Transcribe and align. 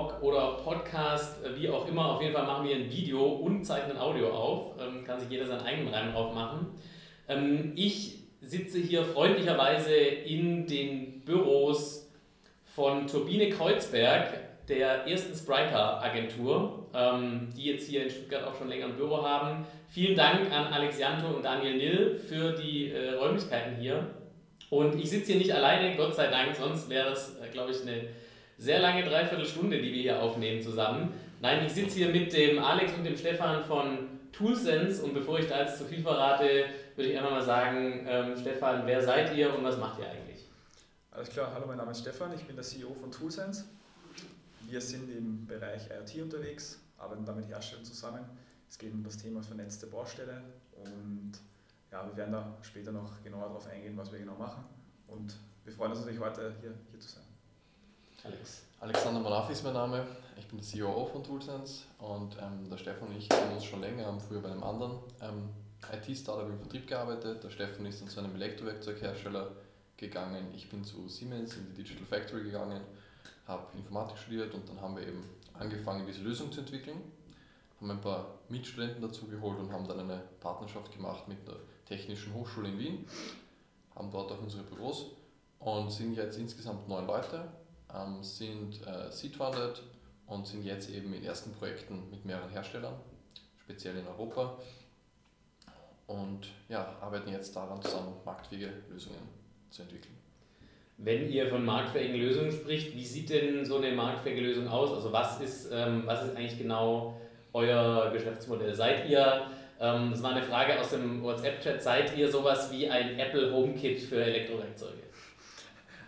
Vlog 0.00 0.22
oder 0.22 0.52
Podcast, 0.64 1.40
wie 1.56 1.68
auch 1.68 1.86
immer. 1.86 2.14
Auf 2.14 2.22
jeden 2.22 2.34
Fall 2.34 2.46
machen 2.46 2.66
wir 2.66 2.76
ein 2.76 2.90
Video 2.90 3.22
und 3.22 3.64
zeichnen 3.64 3.98
Audio 3.98 4.30
auf. 4.30 4.74
Ähm, 4.80 5.04
kann 5.04 5.20
sich 5.20 5.28
jeder 5.28 5.46
seinen 5.46 5.62
eigenen 5.62 5.92
Reim 5.92 6.12
drauf 6.12 6.34
machen. 6.34 6.66
Ähm, 7.28 7.72
ich 7.76 8.18
sitze 8.40 8.78
hier 8.78 9.04
freundlicherweise 9.04 9.94
in 9.94 10.66
den 10.66 11.20
Büros 11.20 12.10
von 12.74 13.06
Turbine 13.06 13.50
Kreuzberg, 13.50 14.66
der 14.68 15.06
ersten 15.06 15.36
Spriker-Agentur, 15.36 16.86
ähm, 16.94 17.48
die 17.56 17.64
jetzt 17.64 17.88
hier 17.88 18.04
in 18.04 18.10
Stuttgart 18.10 18.44
auch 18.44 18.56
schon 18.56 18.68
länger 18.68 18.86
ein 18.86 18.96
Büro 18.96 19.22
haben. 19.22 19.66
Vielen 19.88 20.16
Dank 20.16 20.50
an 20.50 20.72
Alex 20.72 20.98
Janto 20.98 21.28
und 21.28 21.44
Daniel 21.44 21.76
Nill 21.76 22.20
für 22.26 22.52
die 22.52 22.90
äh, 22.90 23.14
Räumlichkeiten 23.14 23.76
hier. 23.76 24.06
Und 24.70 24.94
ich 24.94 25.10
sitze 25.10 25.32
hier 25.32 25.40
nicht 25.40 25.52
alleine, 25.52 25.96
Gott 25.96 26.14
sei 26.14 26.28
Dank, 26.28 26.54
sonst 26.54 26.88
wäre 26.88 27.10
es, 27.10 27.36
äh, 27.42 27.48
glaube 27.52 27.72
ich, 27.72 27.82
eine 27.82 28.04
sehr 28.60 28.78
lange 28.78 29.02
Dreiviertelstunde, 29.02 29.80
die 29.80 29.90
wir 29.90 30.02
hier 30.02 30.22
aufnehmen 30.22 30.60
zusammen. 30.60 31.14
Nein, 31.40 31.64
ich 31.64 31.72
sitze 31.72 31.96
hier 31.96 32.10
mit 32.10 32.30
dem 32.34 32.58
Alex 32.58 32.92
und 32.92 33.04
dem 33.04 33.16
Stefan 33.16 33.64
von 33.64 34.20
Toolsense 34.32 35.02
und 35.02 35.14
bevor 35.14 35.38
ich 35.38 35.46
da 35.46 35.62
jetzt 35.62 35.78
zu 35.78 35.86
viel 35.86 36.02
verrate, 36.02 36.66
würde 36.94 37.10
ich 37.10 37.16
einfach 37.16 37.30
mal 37.30 37.42
sagen, 37.42 38.06
ähm, 38.06 38.36
Stefan, 38.36 38.82
wer 38.84 39.02
seid 39.02 39.34
ihr 39.34 39.54
und 39.56 39.64
was 39.64 39.78
macht 39.78 39.98
ihr 39.98 40.08
eigentlich? 40.10 40.44
Alles 41.10 41.30
klar, 41.30 41.50
hallo, 41.54 41.66
mein 41.66 41.78
Name 41.78 41.90
ist 41.90 42.00
Stefan, 42.00 42.34
ich 42.34 42.44
bin 42.44 42.54
der 42.54 42.64
CEO 42.64 42.92
von 42.92 43.10
Toolsense. 43.10 43.64
Wir 44.68 44.80
sind 44.82 45.10
im 45.10 45.46
Bereich 45.46 45.88
IoT 45.88 46.22
unterwegs, 46.22 46.80
arbeiten 46.98 47.24
da 47.24 47.32
mit 47.32 47.48
Herstellern 47.48 47.84
zusammen. 47.84 48.24
Es 48.68 48.76
geht 48.76 48.92
um 48.92 49.02
das 49.02 49.16
Thema 49.16 49.42
vernetzte 49.42 49.86
Baustelle 49.86 50.42
und 50.76 51.32
ja, 51.90 52.06
wir 52.06 52.14
werden 52.14 52.32
da 52.32 52.58
später 52.60 52.92
noch 52.92 53.24
genauer 53.24 53.46
darauf 53.46 53.66
eingehen, 53.68 53.96
was 53.96 54.12
wir 54.12 54.18
genau 54.18 54.36
machen. 54.36 54.64
Und 55.08 55.34
wir 55.64 55.72
freuen 55.72 55.92
uns 55.92 56.00
natürlich 56.00 56.20
heute 56.20 56.54
hier, 56.60 56.74
hier 56.90 57.00
zu 57.00 57.08
sein. 57.08 57.29
Alex. 58.22 58.62
Alexander 58.80 59.20
Malafi 59.20 59.52
ist 59.52 59.64
mein 59.64 59.72
Name. 59.72 60.06
Ich 60.38 60.46
bin 60.46 60.58
der 60.58 60.66
CEO 60.66 61.06
von 61.06 61.24
Toolsense 61.24 61.84
und 61.98 62.36
ähm, 62.38 62.68
der 62.68 62.76
Stefan 62.76 63.08
und 63.08 63.16
ich 63.16 63.26
kennen 63.26 63.54
uns 63.54 63.64
schon 63.64 63.80
länger, 63.80 64.04
haben 64.04 64.20
früher 64.20 64.42
bei 64.42 64.50
einem 64.50 64.62
anderen 64.62 64.98
ähm, 65.22 65.48
IT-Startup 65.90 66.46
im 66.46 66.58
Vertrieb 66.58 66.86
gearbeitet. 66.86 67.42
Der 67.42 67.48
Stefan 67.48 67.86
ist 67.86 68.02
dann 68.02 68.08
zu 68.08 68.20
einem 68.20 68.34
Elektrowerkzeughersteller 68.34 69.52
gegangen. 69.96 70.48
Ich 70.54 70.68
bin 70.68 70.84
zu 70.84 71.08
Siemens 71.08 71.56
in 71.56 71.66
die 71.68 71.82
Digital 71.82 72.04
Factory 72.04 72.42
gegangen, 72.42 72.82
habe 73.46 73.64
Informatik 73.74 74.18
studiert 74.18 74.52
und 74.52 74.68
dann 74.68 74.80
haben 74.82 74.96
wir 74.96 75.06
eben 75.06 75.24
angefangen, 75.54 76.06
diese 76.06 76.20
Lösung 76.20 76.52
zu 76.52 76.60
entwickeln. 76.60 77.00
Haben 77.80 77.90
ein 77.90 78.00
paar 78.02 78.26
Mitstudenten 78.50 79.00
dazu 79.00 79.28
geholt 79.28 79.58
und 79.58 79.72
haben 79.72 79.88
dann 79.88 80.00
eine 80.00 80.22
Partnerschaft 80.40 80.92
gemacht 80.92 81.26
mit 81.26 81.38
der 81.48 81.56
Technischen 81.86 82.34
Hochschule 82.34 82.68
in 82.68 82.78
Wien, 82.78 83.06
haben 83.94 84.10
dort 84.10 84.30
auch 84.30 84.42
unsere 84.42 84.62
Büros 84.64 85.06
und 85.58 85.90
sind 85.90 86.14
jetzt 86.14 86.38
insgesamt 86.38 86.86
neun 86.86 87.06
Leute, 87.06 87.48
ähm, 87.94 88.22
sind 88.22 88.86
äh, 88.86 89.10
seed-funded 89.10 89.82
und 90.26 90.46
sind 90.46 90.64
jetzt 90.64 90.90
eben 90.90 91.12
in 91.12 91.24
ersten 91.24 91.52
Projekten 91.52 92.10
mit 92.10 92.24
mehreren 92.24 92.50
Herstellern, 92.50 92.94
speziell 93.62 93.96
in 93.96 94.06
Europa 94.06 94.58
und 96.06 96.48
ja, 96.68 96.96
arbeiten 97.00 97.30
jetzt 97.30 97.54
daran 97.54 97.80
zusammen, 97.82 98.14
marktfähige 98.24 98.72
Lösungen 98.88 99.28
zu 99.70 99.82
entwickeln. 99.82 100.16
Wenn 100.98 101.30
ihr 101.30 101.48
von 101.48 101.64
marktfähigen 101.64 102.16
Lösungen 102.20 102.52
spricht, 102.52 102.94
wie 102.94 103.04
sieht 103.04 103.30
denn 103.30 103.64
so 103.64 103.78
eine 103.78 103.92
marktfähige 103.92 104.42
Lösung 104.42 104.68
aus? 104.68 104.92
Also 104.92 105.12
was 105.12 105.40
ist, 105.40 105.70
ähm, 105.72 106.02
was 106.04 106.24
ist 106.24 106.36
eigentlich 106.36 106.58
genau 106.58 107.18
euer 107.52 108.10
Geschäftsmodell? 108.12 108.74
Seid 108.74 109.08
ihr 109.08 109.46
ähm, 109.80 110.10
das 110.10 110.22
war 110.22 110.32
eine 110.32 110.42
Frage 110.42 110.78
aus 110.78 110.90
dem 110.90 111.22
WhatsApp-Chat. 111.22 111.82
Seid 111.82 112.16
ihr 112.16 112.30
sowas 112.30 112.70
wie 112.70 112.88
ein 112.88 113.18
Apple 113.18 113.50
HomeKit 113.50 114.00
für 114.00 114.22
Elektrowerkzeuge? 114.22 115.02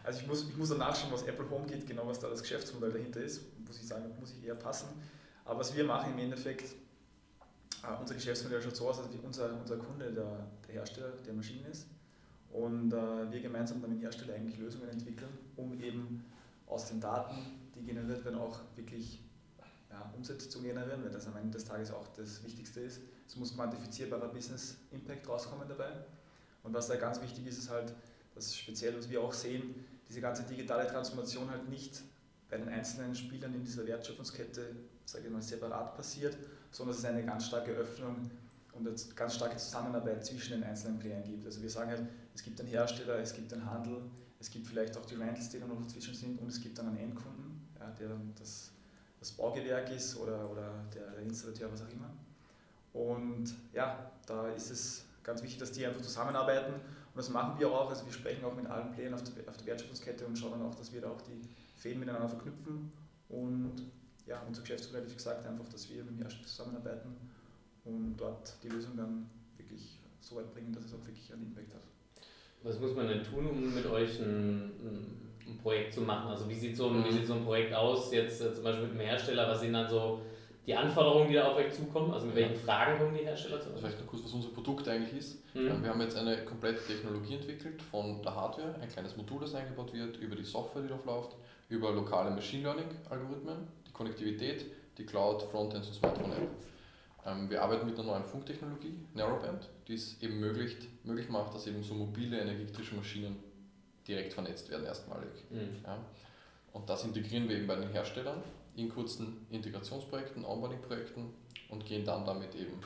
Also 0.04 0.20
ich 0.20 0.26
muss, 0.26 0.48
ich 0.48 0.56
muss 0.56 0.68
dann 0.70 0.78
nachschauen, 0.78 1.12
was 1.12 1.22
Apple 1.22 1.48
HomeKit, 1.48 1.86
genau 1.86 2.06
was 2.06 2.18
da 2.18 2.28
das 2.28 2.42
Geschäftsmodell 2.42 2.92
dahinter 2.92 3.20
ist, 3.20 3.42
muss 3.66 3.78
ich 3.78 3.86
sagen, 3.86 4.04
muss 4.18 4.32
ich 4.32 4.44
eher 4.44 4.54
passen. 4.54 4.88
Aber 5.44 5.60
was 5.60 5.74
wir 5.74 5.84
machen 5.84 6.12
im 6.12 6.18
Endeffekt, 6.18 6.74
äh, 7.82 8.00
unser 8.00 8.14
Geschäftsmodell 8.14 8.60
schaut 8.62 8.76
so 8.76 8.88
aus, 8.88 8.98
dass 8.98 9.06
unser, 9.22 9.54
unser 9.60 9.76
Kunde 9.76 10.12
der, 10.12 10.46
der 10.66 10.74
Hersteller 10.74 11.12
der 11.24 11.32
Maschinen 11.34 11.64
ist 11.66 11.86
und 12.52 12.92
äh, 12.92 13.30
wir 13.30 13.40
gemeinsam 13.40 13.80
mit 13.80 14.00
Hersteller 14.00 14.34
eigentlich 14.34 14.58
Lösungen 14.58 14.88
entwickeln, 14.88 15.30
um 15.56 15.80
eben 15.80 16.24
aus 16.66 16.88
den 16.88 17.00
Daten, 17.00 17.34
die 17.74 17.82
generiert 17.82 18.24
werden, 18.24 18.38
auch 18.38 18.60
wirklich 18.76 19.20
ja, 19.90 20.12
Umsätze 20.16 20.48
zu 20.48 20.60
generieren, 20.60 21.02
weil 21.04 21.10
das 21.10 21.26
am 21.26 21.36
Ende 21.36 21.52
des 21.52 21.64
Tages 21.64 21.92
auch 21.92 22.08
das 22.16 22.42
Wichtigste 22.44 22.80
ist. 22.80 23.00
Es 23.26 23.36
muss 23.36 23.54
quantifizierbarer 23.54 24.28
Business 24.28 24.76
Impact 24.90 25.28
rauskommen 25.28 25.68
dabei. 25.68 25.92
Und 26.62 26.74
was 26.74 26.88
da 26.88 26.96
ganz 26.96 27.20
wichtig 27.20 27.46
ist, 27.46 27.58
ist 27.58 27.70
halt, 27.70 27.94
dass 28.34 28.54
speziell, 28.54 28.96
was 28.96 29.08
wir 29.10 29.20
auch 29.20 29.32
sehen, 29.32 29.74
diese 30.12 30.20
ganze 30.20 30.42
digitale 30.42 30.86
Transformation 30.86 31.50
halt 31.50 31.70
nicht 31.70 32.02
bei 32.50 32.58
den 32.58 32.68
einzelnen 32.68 33.14
Spielern 33.14 33.54
in 33.54 33.64
dieser 33.64 33.86
Wertschöpfungskette, 33.86 34.76
sage 35.06 35.24
ich 35.24 35.32
mal, 35.32 35.40
separat 35.40 35.96
passiert, 35.96 36.36
sondern 36.70 36.94
es 36.94 37.02
eine 37.02 37.24
ganz 37.24 37.46
starke 37.46 37.70
Öffnung 37.70 38.30
und 38.74 38.86
eine 38.86 38.94
ganz 39.14 39.34
starke 39.36 39.56
Zusammenarbeit 39.56 40.26
zwischen 40.26 40.60
den 40.60 40.64
einzelnen 40.64 40.98
Playern 40.98 41.24
gibt. 41.24 41.46
Also 41.46 41.62
wir 41.62 41.70
sagen 41.70 41.92
halt, 41.92 42.02
es 42.34 42.42
gibt 42.42 42.60
einen 42.60 42.68
Hersteller, 42.68 43.20
es 43.20 43.32
gibt 43.32 43.54
einen 43.54 43.64
Handel, 43.64 44.02
es 44.38 44.50
gibt 44.50 44.66
vielleicht 44.66 44.98
auch 44.98 45.06
die 45.06 45.14
Rentals, 45.14 45.48
die 45.48 45.58
da 45.58 45.66
noch 45.66 45.80
dazwischen 45.80 46.14
sind 46.14 46.38
und 46.42 46.48
es 46.48 46.60
gibt 46.60 46.76
dann 46.76 46.88
einen 46.88 46.98
Endkunden, 46.98 47.66
ja, 47.80 47.90
der 47.98 48.08
dann 48.10 48.34
das, 48.38 48.70
das 49.18 49.32
Baugewerk 49.32 49.90
ist 49.92 50.18
oder, 50.18 50.50
oder 50.50 50.84
der, 50.94 51.10
der 51.12 51.22
Installateur, 51.22 51.72
was 51.72 51.80
auch 51.80 51.90
immer. 51.90 52.10
Und 52.92 53.54
ja, 53.72 54.10
da 54.26 54.48
ist 54.48 54.70
es 54.70 55.06
ganz 55.22 55.42
wichtig, 55.42 55.58
dass 55.58 55.72
die 55.72 55.86
einfach 55.86 56.02
zusammenarbeiten. 56.02 56.74
Und 57.14 57.18
das 57.18 57.28
machen 57.28 57.58
wir 57.58 57.70
auch. 57.70 57.90
Also 57.90 58.06
wir 58.06 58.12
sprechen 58.12 58.44
auch 58.44 58.54
mit 58.56 58.66
allen 58.66 58.90
Playern 58.92 59.12
auf 59.12 59.22
der, 59.22 59.48
auf 59.48 59.56
der 59.58 59.66
Wertschöpfungskette 59.66 60.24
und 60.24 60.38
schauen 60.38 60.52
dann 60.52 60.62
auch, 60.62 60.74
dass 60.74 60.92
wir 60.92 61.00
da 61.02 61.10
auch 61.10 61.20
die 61.20 61.42
Fäden 61.76 62.00
miteinander 62.00 62.28
verknüpfen. 62.28 62.90
Und 63.28 63.74
ja, 64.26 64.42
unser 64.46 64.62
Geschäftsmodell, 64.62 65.08
wie 65.08 65.14
gesagt, 65.14 65.46
einfach, 65.46 65.68
dass 65.68 65.90
wir 65.90 66.04
mit 66.04 66.14
dem 66.14 66.22
Hersteller 66.22 66.46
zusammenarbeiten 66.46 67.16
und 67.84 68.16
dort 68.16 68.54
die 68.62 68.68
Lösung 68.68 68.96
dann 68.96 69.28
wirklich 69.56 70.00
so 70.20 70.36
weit 70.36 70.52
bringen, 70.52 70.72
dass 70.72 70.84
es 70.84 70.94
auch 70.94 71.04
wirklich 71.04 71.32
einen 71.32 71.42
Impact 71.44 71.74
hat. 71.74 71.82
Was 72.62 72.78
muss 72.78 72.94
man 72.94 73.08
denn 73.08 73.22
tun, 73.24 73.46
um 73.46 73.74
mit 73.74 73.86
euch 73.86 74.20
ein, 74.20 74.70
ein 75.46 75.58
Projekt 75.58 75.94
zu 75.94 76.02
machen? 76.02 76.30
Also 76.30 76.48
wie 76.48 76.54
sieht 76.54 76.76
so 76.76 76.88
ein, 76.88 77.04
wie 77.04 77.12
sieht 77.12 77.26
so 77.26 77.34
ein 77.34 77.44
Projekt 77.44 77.74
aus, 77.74 78.12
jetzt 78.12 78.40
äh, 78.40 78.54
zum 78.54 78.62
Beispiel 78.62 78.84
mit 78.84 78.92
einem 78.92 79.00
Hersteller, 79.00 79.48
was 79.48 79.60
sind 79.60 79.72
dann 79.72 79.90
so 79.90 80.22
die 80.66 80.74
Anforderungen, 80.74 81.28
die 81.28 81.34
da 81.34 81.48
auf 81.48 81.56
euch 81.56 81.72
zukommen? 81.72 82.12
Also 82.12 82.26
mit 82.26 82.36
welchen 82.36 82.56
Fragen 82.56 82.98
kommen 82.98 83.14
die 83.14 83.24
Hersteller 83.24 83.60
zu 83.60 83.70
euch? 83.70 83.80
Vielleicht 83.80 84.00
noch 84.00 84.06
kurz, 84.06 84.24
was 84.24 84.32
unser 84.32 84.50
Produkt 84.50 84.86
eigentlich 84.88 85.18
ist. 85.18 85.54
Mhm. 85.54 85.82
Wir 85.82 85.90
haben 85.90 86.00
jetzt 86.00 86.16
eine 86.16 86.44
komplette 86.44 86.84
Technologie 86.86 87.34
entwickelt 87.34 87.82
von 87.82 88.22
der 88.22 88.34
Hardware, 88.34 88.74
ein 88.80 88.88
kleines 88.88 89.16
Modul, 89.16 89.40
das 89.40 89.54
eingebaut 89.54 89.92
wird, 89.92 90.16
über 90.18 90.36
die 90.36 90.44
Software, 90.44 90.82
die 90.82 90.88
drauf 90.88 91.04
läuft, 91.04 91.36
über 91.68 91.92
lokale 91.92 92.30
Machine 92.30 92.62
Learning-Algorithmen, 92.64 93.66
die 93.86 93.92
Konnektivität, 93.92 94.66
die 94.98 95.04
Cloud, 95.04 95.42
Frontends 95.42 95.88
und 95.88 95.94
Smartphone-App. 95.94 96.48
Ähm, 97.24 97.50
wir 97.50 97.62
arbeiten 97.62 97.86
mit 97.86 97.98
einer 97.98 98.08
neuen 98.08 98.24
Funktechnologie, 98.24 98.98
Narrowband, 99.14 99.68
die 99.88 99.94
es 99.94 100.20
eben 100.22 100.38
möglich, 100.38 100.76
möglich 101.04 101.28
macht, 101.28 101.54
dass 101.54 101.66
eben 101.66 101.82
so 101.82 101.94
mobile 101.94 102.40
energetische 102.40 102.94
Maschinen 102.94 103.36
direkt 104.06 104.32
vernetzt 104.32 104.70
werden, 104.70 104.84
erstmalig. 104.84 105.30
Mhm. 105.50 105.82
Ja. 105.84 105.98
Und 106.72 106.88
das 106.88 107.04
integrieren 107.04 107.48
wir 107.48 107.56
eben 107.56 107.66
bei 107.66 107.76
den 107.76 107.90
Herstellern 107.90 108.42
in 108.76 108.88
kurzen 108.88 109.46
Integrationsprojekten, 109.50 110.44
Onboarding-Projekten 110.44 111.32
und 111.68 111.84
gehen 111.84 112.04
dann 112.04 112.24
damit 112.24 112.54
eben 112.54 112.80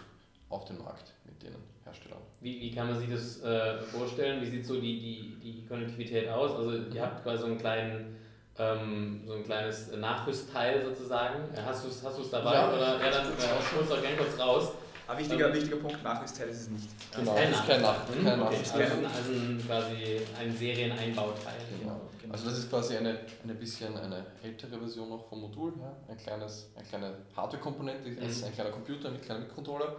auf 0.49 0.65
den 0.65 0.79
Markt 0.79 1.13
mit 1.25 1.43
den 1.43 1.55
Herstellern. 1.85 2.21
Wie, 2.41 2.61
wie 2.61 2.73
kann 2.73 2.89
man 2.89 2.99
sich 2.99 3.11
das 3.11 3.43
äh, 3.43 3.79
vorstellen? 3.79 4.43
Wie 4.43 4.47
sieht 4.47 4.67
so 4.67 4.81
die, 4.81 5.01
die, 5.01 5.37
die 5.43 5.67
Konnektivität 5.67 6.29
aus? 6.29 6.53
Also 6.53 6.73
ihr 6.73 6.81
mhm. 6.81 7.01
habt 7.01 7.23
quasi 7.23 7.39
so 7.41 7.47
einen 7.47 7.59
kleinen 7.59 8.17
ähm, 8.59 9.23
so 9.27 9.35
ein 9.35 9.45
kleines 9.45 9.93
Nachrüstteil 9.93 10.83
sozusagen. 10.85 11.45
Hast 11.65 11.85
du 11.85 11.89
es 11.89 12.03
hast 12.03 12.33
dabei? 12.33 12.55
Ja, 12.55 12.73
oder 12.73 12.99
ja, 12.99 13.11
dann 13.11 13.27
äh, 13.27 13.77
holst 13.77 13.91
du 13.91 14.01
gerne 14.01 14.17
kurz 14.17 14.39
raus. 14.39 14.73
Ein 15.09 15.19
wichtiger, 15.19 15.49
ähm, 15.49 15.55
wichtiger 15.55 15.77
Punkt, 15.77 16.03
Nachrüstteil 16.03 16.49
ist 16.49 16.63
es 16.63 16.71
nicht. 16.71 16.89
Genau, 17.15 17.33
ist 17.33 17.39
kein, 17.39 17.53
ist 17.53 17.67
kein, 17.67 17.83
Nach 17.83 18.09
hm? 18.09 18.27
okay. 18.27 18.37
Nachrüstteil. 18.37 18.83
Also, 18.83 19.07
also 19.07 19.67
quasi 19.67 20.21
ein 20.41 20.57
Serieneinbauteil. 20.57 21.55
Genau. 21.79 21.93
genau. 21.93 22.01
Also 22.31 22.49
das 22.49 22.59
ist 22.59 22.71
quasi 22.71 22.97
eine, 22.97 23.21
eine 23.43 23.55
bisschen 23.55 23.97
eine 23.97 24.27
ältere 24.43 24.79
Version 24.79 25.09
noch 25.09 25.29
vom 25.29 25.41
Modul. 25.41 25.73
Ja? 25.81 25.97
Ein 26.09 26.17
kleines, 26.17 26.71
eine 26.75 26.87
kleine 26.87 27.15
Hardware-Komponente, 27.37 28.09
mhm. 28.09 28.45
ein 28.45 28.53
kleiner 28.53 28.71
Computer 28.71 29.11
mit 29.11 29.23
kleinem 29.23 29.43
Mikrocontroller. 29.43 29.97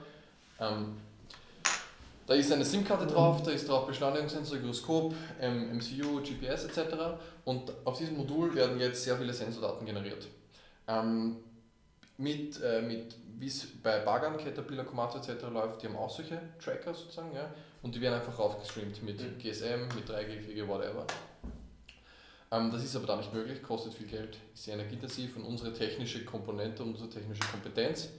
Ähm, 0.59 0.97
da 2.27 2.33
ist 2.33 2.51
eine 2.51 2.65
SIM-Karte 2.65 3.07
drauf, 3.07 3.41
da 3.43 3.51
ist 3.51 3.69
drauf 3.69 3.87
Beschleunigungssensor, 3.87 4.57
Gyroskop, 4.57 5.15
ähm, 5.39 5.77
MCU, 5.77 6.21
GPS 6.21 6.65
etc. 6.65 6.95
Und 7.45 7.71
auf 7.85 7.97
diesem 7.97 8.17
Modul 8.17 8.53
werden 8.53 8.77
jetzt 8.79 9.03
sehr 9.03 9.17
viele 9.17 9.31
Sensordaten 9.31 9.85
generiert. 9.85 10.27
Ähm, 10.89 11.37
mit, 12.17 12.61
äh, 12.61 12.81
mit 12.81 13.15
wie 13.37 13.47
es 13.47 13.67
bei 13.81 13.99
Bagan, 13.99 14.35
Caterpillar, 14.37 14.85
Komatsu 14.85 15.19
etc. 15.19 15.43
läuft, 15.53 15.81
die 15.81 15.87
haben 15.87 15.95
auch 15.95 16.09
solche 16.09 16.39
Tracker 16.59 16.93
sozusagen, 16.93 17.33
ja, 17.33 17.49
und 17.81 17.95
die 17.95 18.01
werden 18.01 18.15
einfach 18.15 18.37
raufgestreamt 18.37 19.03
mit 19.03 19.21
mhm. 19.21 19.37
GSM, 19.37 19.87
mit 19.95 20.09
3G, 20.09 20.41
4G, 20.41 20.67
whatever. 20.67 21.05
Ähm, 22.51 22.71
das 22.71 22.83
ist 22.83 22.95
aber 22.95 23.07
da 23.07 23.17
nicht 23.17 23.33
möglich, 23.33 23.61
kostet 23.61 23.93
viel 23.93 24.07
Geld, 24.07 24.37
ist 24.53 24.63
sehr 24.63 24.75
energieintensiv 24.75 25.35
und 25.35 25.43
unsere 25.43 25.73
technische 25.73 26.23
Komponente, 26.23 26.83
unsere 26.83 27.09
technische 27.09 27.43
Kompetenz 27.51 28.09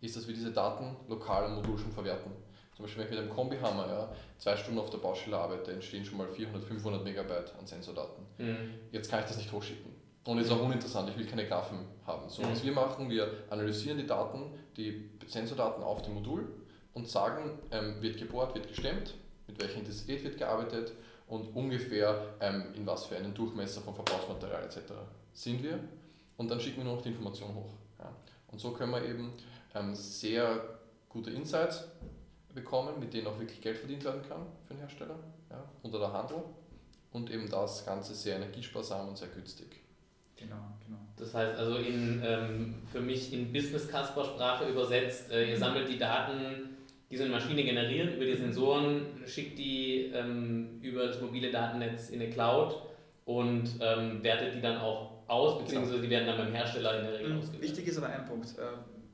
ist, 0.00 0.16
dass 0.16 0.26
wir 0.26 0.34
diese 0.34 0.52
Daten 0.52 0.96
lokal 1.08 1.46
im 1.46 1.54
Modul 1.56 1.78
schon 1.78 1.92
verwerten. 1.92 2.30
Zum 2.76 2.84
Beispiel, 2.84 3.02
wenn 3.02 3.12
ich 3.12 3.18
mit 3.18 3.26
einem 3.26 3.34
Kombihammer 3.34 3.88
ja, 3.88 4.12
zwei 4.38 4.56
Stunden 4.56 4.78
auf 4.78 4.90
der 4.90 4.98
Baustelle 4.98 5.36
arbeite, 5.36 5.72
entstehen 5.72 6.04
schon 6.04 6.18
mal 6.18 6.28
400, 6.28 6.62
500 6.62 7.02
Megabyte 7.02 7.52
an 7.58 7.66
Sensordaten. 7.66 8.24
Mhm. 8.38 8.74
Jetzt 8.92 9.10
kann 9.10 9.20
ich 9.20 9.26
das 9.26 9.36
nicht 9.36 9.50
hochschicken. 9.50 9.90
Und 10.24 10.38
ist 10.38 10.52
auch 10.52 10.62
uninteressant, 10.62 11.08
ich 11.10 11.18
will 11.18 11.26
keine 11.26 11.46
Graphen 11.48 11.78
haben. 12.06 12.28
So, 12.28 12.42
mhm. 12.42 12.52
was 12.52 12.62
wir 12.62 12.72
machen, 12.72 13.10
wir 13.10 13.32
analysieren 13.50 13.98
die 13.98 14.06
Daten, 14.06 14.54
die 14.76 15.10
Sensordaten 15.26 15.82
auf 15.82 16.02
dem 16.02 16.14
Modul 16.14 16.46
und 16.94 17.08
sagen, 17.08 17.58
ähm, 17.72 18.00
wird 18.00 18.18
gebohrt, 18.18 18.54
wird 18.54 18.68
gestemmt, 18.68 19.14
mit 19.48 19.60
welcher 19.60 19.78
Intensität 19.78 20.22
wird 20.22 20.36
gearbeitet 20.36 20.92
und 21.28 21.54
ungefähr 21.54 22.34
ähm, 22.40 22.64
in 22.74 22.86
was 22.86 23.06
für 23.06 23.16
einen 23.16 23.34
Durchmesser 23.34 23.80
von 23.82 23.94
Verbrauchsmaterial 23.94 24.64
etc. 24.64 24.92
sind 25.32 25.62
wir. 25.62 25.78
Und 26.36 26.50
dann 26.50 26.60
schicken 26.60 26.78
wir 26.78 26.84
nur 26.84 26.96
noch 26.96 27.02
die 27.02 27.10
Information 27.10 27.54
hoch. 27.54 27.72
Ja. 27.98 28.10
Und 28.48 28.60
so 28.60 28.70
können 28.72 28.92
wir 28.92 29.04
eben 29.04 29.32
ähm, 29.74 29.94
sehr 29.94 30.60
gute 31.08 31.30
Insights 31.30 31.84
bekommen, 32.54 32.98
mit 32.98 33.12
denen 33.12 33.26
auch 33.26 33.38
wirklich 33.38 33.60
Geld 33.60 33.76
verdient 33.76 34.04
werden 34.04 34.22
kann 34.28 34.46
für 34.66 34.74
den 34.74 34.80
Hersteller 34.80 35.16
ja, 35.50 35.62
unter 35.82 35.98
der 35.98 36.12
Handel 36.12 36.38
und 37.12 37.30
eben 37.30 37.48
das 37.48 37.84
Ganze 37.84 38.14
sehr 38.14 38.36
energiesparsam 38.36 39.08
und 39.08 39.18
sehr 39.18 39.28
günstig. 39.28 39.80
Genau, 40.36 40.56
genau. 40.86 40.98
Das 41.16 41.34
heißt 41.34 41.58
also 41.58 41.76
in, 41.76 42.22
ähm, 42.24 42.74
für 42.90 43.00
mich 43.00 43.32
in 43.32 43.52
Business-Casper-Sprache 43.52 44.68
übersetzt, 44.68 45.30
äh, 45.30 45.50
ihr 45.50 45.56
mhm. 45.56 45.60
sammelt 45.60 45.88
die 45.88 45.98
Daten, 45.98 46.77
die 47.10 47.16
so 47.16 47.24
eine 47.24 47.32
Maschine 47.32 47.64
generiert, 47.64 48.14
über 48.14 48.24
die 48.24 48.36
Sensoren, 48.36 49.06
schickt 49.26 49.58
die 49.58 50.10
ähm, 50.14 50.80
über 50.82 51.06
das 51.06 51.20
mobile 51.20 51.50
Datennetz 51.50 52.10
in 52.10 52.20
eine 52.20 52.30
Cloud 52.30 52.82
und 53.24 53.68
ähm, 53.80 54.22
wertet 54.22 54.54
die 54.54 54.60
dann 54.60 54.78
auch 54.78 55.18
aus, 55.26 55.58
beziehungsweise 55.58 55.96
genau. 55.96 56.04
die 56.04 56.10
werden 56.10 56.26
dann 56.26 56.38
beim 56.38 56.52
Hersteller 56.52 56.98
in 56.98 57.04
der 57.04 57.18
Regel 57.18 57.32
mhm. 57.32 57.38
ausgewertet. 57.38 57.62
Wichtig 57.62 57.86
ist 57.88 57.98
aber 57.98 58.08
ein 58.08 58.24
Punkt. 58.24 58.58
Äh, 58.58 58.62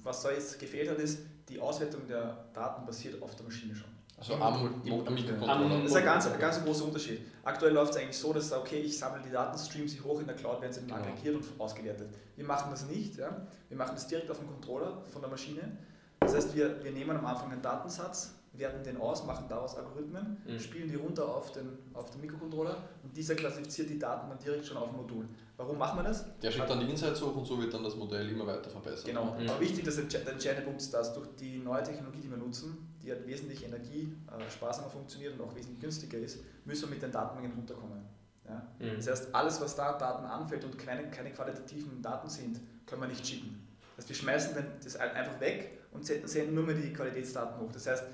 was 0.02 0.22
da 0.22 0.30
jetzt 0.30 0.58
gefehlt 0.58 0.90
hat, 0.90 0.98
ist, 0.98 1.20
die 1.48 1.58
Auswertung 1.60 2.06
der 2.06 2.46
Daten 2.52 2.86
basiert 2.86 3.20
auf 3.22 3.34
der 3.36 3.44
Maschine 3.44 3.74
schon. 3.74 3.88
Also 4.16 4.34
am, 4.34 4.80
Mikrocontroller. 4.84 5.82
Das 5.82 5.90
ist 5.90 5.96
ein 5.96 6.04
ganz, 6.04 6.26
ein 6.26 6.38
ganz 6.38 6.64
großer 6.64 6.84
Unterschied. 6.84 7.20
Aktuell 7.42 7.72
läuft 7.72 7.94
es 7.94 8.00
eigentlich 8.00 8.16
so, 8.16 8.32
dass 8.32 8.52
okay, 8.52 8.78
ich 8.78 8.96
sammle 8.96 9.20
die 9.22 9.30
Daten, 9.30 9.58
streame 9.58 9.88
sie 9.88 10.00
hoch 10.00 10.20
in 10.20 10.26
der 10.26 10.36
Cloud, 10.36 10.62
werden 10.62 10.72
sie 10.72 10.80
dann 10.86 10.98
genau. 11.00 11.10
aggregiert 11.10 11.36
und 11.36 11.60
ausgewertet. 11.60 12.08
Wir 12.36 12.44
machen 12.44 12.70
das 12.70 12.86
nicht. 12.86 13.16
Ja? 13.16 13.46
Wir 13.68 13.76
machen 13.76 13.92
das 13.94 14.06
direkt 14.06 14.30
auf 14.30 14.38
dem 14.38 14.46
Controller 14.46 15.02
von 15.12 15.20
der 15.20 15.30
Maschine. 15.30 15.76
Das 16.24 16.34
heißt, 16.34 16.54
wir, 16.54 16.82
wir 16.82 16.90
nehmen 16.90 17.16
am 17.16 17.26
Anfang 17.26 17.52
einen 17.52 17.62
Datensatz, 17.62 18.34
werten 18.54 18.82
den 18.82 18.96
aus, 18.98 19.24
machen 19.24 19.46
daraus 19.48 19.76
Algorithmen, 19.76 20.38
mhm. 20.46 20.58
spielen 20.58 20.88
die 20.88 20.94
runter 20.94 21.26
auf 21.26 21.52
den, 21.52 21.78
auf 21.92 22.10
den 22.10 22.20
Mikrocontroller 22.20 22.76
und 23.02 23.16
dieser 23.16 23.34
klassifiziert 23.34 23.90
die 23.90 23.98
Daten 23.98 24.28
dann 24.28 24.38
direkt 24.38 24.64
schon 24.64 24.76
auf 24.76 24.88
dem 24.88 24.96
Modul. 24.96 25.28
Warum 25.56 25.78
machen 25.78 25.98
wir 25.98 26.04
das? 26.04 26.24
Der 26.40 26.50
schickt 26.50 26.68
dann 26.68 26.80
die 26.80 26.90
Insights 26.90 27.22
hoch 27.22 27.34
und 27.36 27.44
so 27.44 27.60
wird 27.60 27.72
dann 27.72 27.84
das 27.84 27.94
Modell 27.94 28.28
immer 28.28 28.46
weiter 28.46 28.70
verbessert. 28.70 29.04
Genau. 29.06 29.36
Mhm. 29.38 29.48
Aber 29.48 29.60
wichtig, 29.60 29.84
dass 29.84 29.96
der 29.96 30.28
entscheidende 30.28 30.62
Punkt 30.62 30.80
ist, 30.80 30.92
dass 30.92 31.14
durch 31.14 31.28
die 31.38 31.58
neue 31.58 31.82
Technologie, 31.82 32.20
die 32.20 32.30
wir 32.30 32.36
nutzen, 32.36 32.96
die 33.02 33.10
halt 33.10 33.26
wesentlich 33.26 33.64
energiesparsamer 33.64 34.88
äh, 34.88 34.90
funktioniert 34.90 35.38
und 35.38 35.42
auch 35.42 35.54
wesentlich 35.54 35.80
günstiger 35.80 36.18
ist, 36.18 36.40
müssen 36.64 36.88
wir 36.88 36.90
mit 36.90 37.02
den 37.02 37.12
Datenmengen 37.12 37.52
runterkommen. 37.52 38.00
Ja? 38.48 38.66
Mhm. 38.78 38.96
Das 38.96 39.08
heißt, 39.08 39.34
alles, 39.34 39.60
was 39.60 39.76
da 39.76 39.96
Daten 39.98 40.24
anfällt 40.24 40.64
und 40.64 40.78
keine, 40.78 41.08
keine 41.10 41.30
qualitativen 41.30 42.02
Daten 42.02 42.28
sind, 42.28 42.60
können 42.86 43.02
wir 43.02 43.08
nicht 43.08 43.26
schicken. 43.26 43.66
Das 43.96 44.04
heißt, 44.04 44.08
wir 44.08 44.16
schmeißen 44.16 44.56
das 44.82 44.96
einfach 44.96 45.38
weg 45.40 45.78
und 45.94 46.04
senden 46.04 46.54
nur 46.54 46.64
mehr 46.64 46.74
die 46.74 46.92
Qualitätsdaten 46.92 47.60
hoch. 47.60 47.72
Das 47.72 47.86
heißt, 47.86 48.04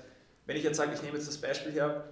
wenn 0.45 0.55
ich 0.55 0.63
jetzt 0.63 0.77
sage, 0.77 0.93
ich 0.93 1.01
nehme 1.01 1.17
jetzt 1.17 1.27
das 1.27 1.37
Beispiel 1.37 1.73
her, 1.73 2.03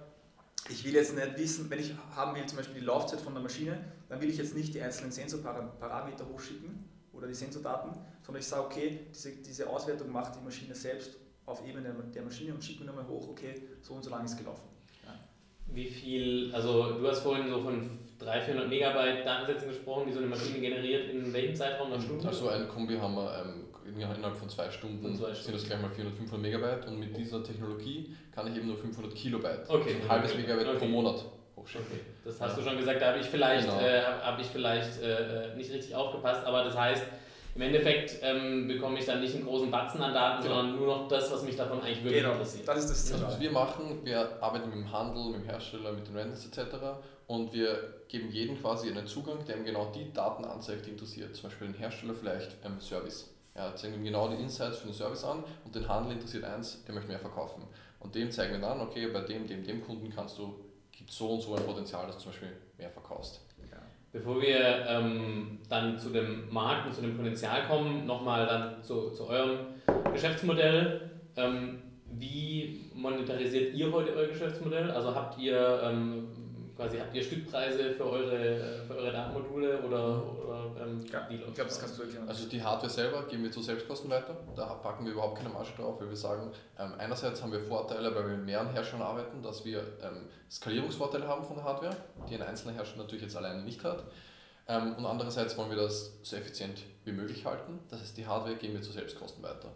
ich 0.68 0.84
will 0.84 0.92
jetzt 0.92 1.14
nicht 1.14 1.38
wissen, 1.38 1.70
wenn 1.70 1.78
ich 1.78 1.94
haben 2.14 2.36
will 2.36 2.44
zum 2.46 2.58
Beispiel 2.58 2.80
die 2.80 2.86
Laufzeit 2.86 3.20
von 3.20 3.32
der 3.32 3.42
Maschine, 3.42 3.78
dann 4.08 4.20
will 4.20 4.28
ich 4.28 4.36
jetzt 4.36 4.54
nicht 4.54 4.74
die 4.74 4.82
einzelnen 4.82 5.10
Sensorparameter 5.10 6.28
hochschicken 6.28 6.84
oder 7.12 7.26
die 7.26 7.34
Sensordaten, 7.34 7.92
sondern 8.22 8.40
ich 8.40 8.46
sage, 8.46 8.64
okay, 8.64 9.00
diese, 9.10 9.32
diese 9.36 9.68
Auswertung 9.68 10.12
macht 10.12 10.36
die 10.36 10.44
Maschine 10.44 10.74
selbst 10.74 11.16
auf 11.46 11.66
Ebene 11.66 11.94
der 12.14 12.22
Maschine 12.22 12.54
und 12.54 12.62
schickt 12.62 12.80
mir 12.80 12.86
nochmal 12.86 13.06
hoch, 13.08 13.28
okay, 13.28 13.54
so 13.80 13.94
und 13.94 14.04
so 14.04 14.10
lang 14.10 14.24
ist 14.24 14.36
gelaufen. 14.36 14.68
Ja. 15.04 15.14
Wie 15.66 15.86
viel, 15.86 16.54
also 16.54 16.98
du 16.98 17.08
hast 17.08 17.20
vorhin 17.20 17.48
so 17.48 17.60
von 17.60 17.98
300, 18.18 18.44
400 18.44 18.68
Megabyte 18.68 19.24
Datensätzen 19.24 19.68
gesprochen, 19.68 20.06
die 20.06 20.12
so 20.12 20.18
eine 20.18 20.28
Maschine 20.28 20.60
generiert, 20.60 21.10
in 21.10 21.32
welchem 21.32 21.54
Zeitraum 21.54 21.92
einer 21.92 22.00
Stunde? 22.00 22.28
Also 22.28 22.48
ein 22.48 22.68
Kombi 22.68 22.96
haben 22.96 23.14
wir 23.14 23.44
ähm, 23.44 23.69
innerhalb 23.94 24.36
von 24.36 24.48
zwei 24.48 24.70
Stunden, 24.70 25.02
von 25.02 25.14
zwei 25.14 25.34
Stunden. 25.34 25.42
sind 25.42 25.54
das 25.54 25.64
gleich 25.64 25.80
mal 25.80 25.90
400, 25.90 26.16
500 26.16 26.42
Megabyte 26.42 26.86
und 26.88 26.98
mit 26.98 27.16
dieser 27.16 27.42
Technologie 27.42 28.14
kann 28.34 28.46
ich 28.46 28.56
eben 28.56 28.66
nur 28.66 28.76
500 28.76 29.14
Kilobyte, 29.14 29.68
okay. 29.68 29.96
ein 30.02 30.08
halbes 30.08 30.34
Megabyte 30.34 30.68
okay. 30.68 30.78
pro 30.78 30.86
Monat 30.86 31.24
hochschicken. 31.56 31.86
Okay. 31.90 32.00
Das 32.24 32.40
hast 32.40 32.56
ja. 32.56 32.62
du 32.62 32.68
schon 32.68 32.78
gesagt, 32.78 33.00
da 33.00 33.08
habe 33.08 33.18
ich 33.18 33.26
vielleicht, 33.26 33.68
genau. 33.68 33.80
äh, 33.80 34.02
hab 34.02 34.38
ich 34.40 34.46
vielleicht 34.46 35.02
äh, 35.02 35.54
nicht 35.56 35.72
richtig 35.72 35.94
aufgepasst, 35.94 36.44
aber 36.46 36.64
das 36.64 36.76
heißt, 36.76 37.04
im 37.54 37.62
Endeffekt 37.62 38.18
ähm, 38.22 38.68
bekomme 38.68 38.98
ich 38.98 39.06
dann 39.06 39.20
nicht 39.20 39.34
einen 39.34 39.44
großen 39.44 39.70
Batzen 39.70 40.00
an 40.00 40.14
Daten, 40.14 40.42
genau. 40.42 40.54
sondern 40.56 40.76
nur 40.76 40.86
noch 40.86 41.08
das, 41.08 41.30
was 41.32 41.42
mich 41.42 41.56
davon 41.56 41.80
eigentlich 41.80 42.04
wirklich 42.04 42.22
genau. 42.22 42.34
interessiert. 42.34 42.68
Das 42.68 42.78
ist 42.78 42.90
das 42.90 43.06
Ziel. 43.06 43.14
Also, 43.16 43.26
was 43.26 43.40
wir 43.40 43.50
machen, 43.50 44.00
wir 44.04 44.42
arbeiten 44.42 44.68
mit 44.68 44.78
dem 44.78 44.92
Handel, 44.92 45.32
mit 45.32 45.42
dem 45.42 45.44
Hersteller, 45.44 45.92
mit 45.92 46.06
den 46.06 46.16
Rentals 46.16 46.46
etc. 46.46 46.76
Und 47.26 47.52
wir 47.52 48.02
geben 48.08 48.30
jedem 48.30 48.60
quasi 48.60 48.88
einen 48.88 49.06
Zugang, 49.06 49.44
der 49.46 49.56
ihm 49.56 49.64
genau 49.64 49.90
die 49.94 50.12
Daten 50.12 50.44
anzeigt, 50.44 50.86
die 50.86 50.90
interessiert. 50.90 51.34
Zum 51.34 51.48
Beispiel 51.48 51.68
den 51.68 51.76
Hersteller 51.76 52.14
vielleicht 52.14 52.56
ähm, 52.64 52.80
Service. 52.80 53.30
Ja, 53.54 53.74
zeigen 53.74 53.94
ihm 53.94 54.04
genau 54.04 54.28
die 54.28 54.36
Insights 54.36 54.78
für 54.78 54.86
den 54.86 54.94
Service 54.94 55.24
an 55.24 55.42
und 55.64 55.74
den 55.74 55.88
Handel 55.88 56.12
interessiert 56.12 56.44
eins, 56.44 56.84
der 56.84 56.94
möchte 56.94 57.08
mehr 57.08 57.18
verkaufen. 57.18 57.64
Und 57.98 58.14
dem 58.14 58.30
zeigen 58.30 58.52
wir 58.52 58.60
dann, 58.60 58.80
okay, 58.80 59.08
bei 59.08 59.20
dem, 59.20 59.46
dem, 59.46 59.64
dem 59.64 59.84
Kunden 59.84 60.10
kannst 60.14 60.38
du, 60.38 60.54
gibt 60.92 61.10
so 61.10 61.30
und 61.30 61.40
so 61.40 61.54
ein 61.54 61.64
Potenzial, 61.64 62.06
dass 62.06 62.16
du 62.16 62.22
zum 62.22 62.32
Beispiel 62.32 62.52
mehr 62.78 62.90
verkaufst. 62.90 63.40
Bevor 64.12 64.42
wir 64.42 64.86
ähm, 64.88 65.58
dann 65.68 65.96
zu 65.96 66.10
dem 66.10 66.52
Markt 66.52 66.86
und 66.86 66.92
zu 66.92 67.00
dem 67.00 67.16
Potenzial 67.16 67.64
kommen, 67.68 68.06
nochmal 68.06 68.44
dann 68.44 68.82
zu, 68.82 69.10
zu 69.10 69.28
eurem 69.28 69.58
Geschäftsmodell. 70.12 71.10
Ähm, 71.36 71.80
wie 72.18 72.90
monetarisiert 72.92 73.72
ihr 73.72 73.92
heute 73.92 74.12
euer 74.16 74.26
Geschäftsmodell? 74.26 74.90
Also 74.90 75.14
habt 75.14 75.38
ihr 75.38 75.80
ähm, 75.84 76.26
quasi 76.80 76.98
habt 76.98 77.14
ihr 77.14 77.22
Stückpreise 77.22 77.92
für 77.92 78.06
eure, 78.06 78.84
für 78.86 78.96
eure 78.96 79.12
Datenmodule 79.12 79.82
oder, 79.82 80.22
oder 80.42 80.70
ähm, 80.80 81.04
ja, 81.12 81.28
ich 81.28 81.40
glaube, 81.40 81.68
das 81.68 81.78
kannst 81.78 81.98
du 81.98 82.02
erklären. 82.02 82.26
Also 82.26 82.48
die 82.48 82.62
Hardware 82.62 82.88
selber 82.88 83.22
geben 83.24 83.42
wir 83.42 83.52
zu 83.52 83.60
Selbstkosten 83.60 84.08
weiter. 84.08 84.34
Da 84.56 84.66
packen 84.74 85.04
wir 85.04 85.12
überhaupt 85.12 85.36
keine 85.36 85.50
Marge 85.50 85.70
drauf, 85.76 86.00
weil 86.00 86.08
wir 86.08 86.16
sagen, 86.16 86.50
ähm, 86.78 86.94
einerseits 86.98 87.42
haben 87.42 87.52
wir 87.52 87.60
Vorteile, 87.60 88.14
weil 88.14 88.28
wir 88.28 88.36
mit 88.36 88.46
mehreren 88.46 88.70
Herstellern 88.70 89.06
arbeiten, 89.06 89.42
dass 89.42 89.62
wir 89.64 89.80
ähm, 90.02 90.28
Skalierungsvorteile 90.50 91.28
haben 91.28 91.44
von 91.44 91.56
der 91.56 91.64
Hardware, 91.64 91.96
die 92.28 92.34
ein 92.34 92.42
einzelner 92.42 92.72
Hersteller 92.72 93.02
natürlich 93.02 93.24
jetzt 93.24 93.36
alleine 93.36 93.62
nicht 93.62 93.84
hat. 93.84 94.04
Ähm, 94.66 94.94
und 94.96 95.04
andererseits 95.04 95.58
wollen 95.58 95.68
wir 95.68 95.76
das 95.76 96.14
so 96.22 96.36
effizient 96.36 96.80
wie 97.04 97.12
möglich 97.12 97.44
halten. 97.44 97.78
Das 97.90 98.00
heißt, 98.00 98.16
die 98.16 98.26
Hardware 98.26 98.56
geben 98.56 98.74
wir 98.74 98.82
zu 98.82 98.92
Selbstkosten 98.92 99.42
weiter. 99.42 99.70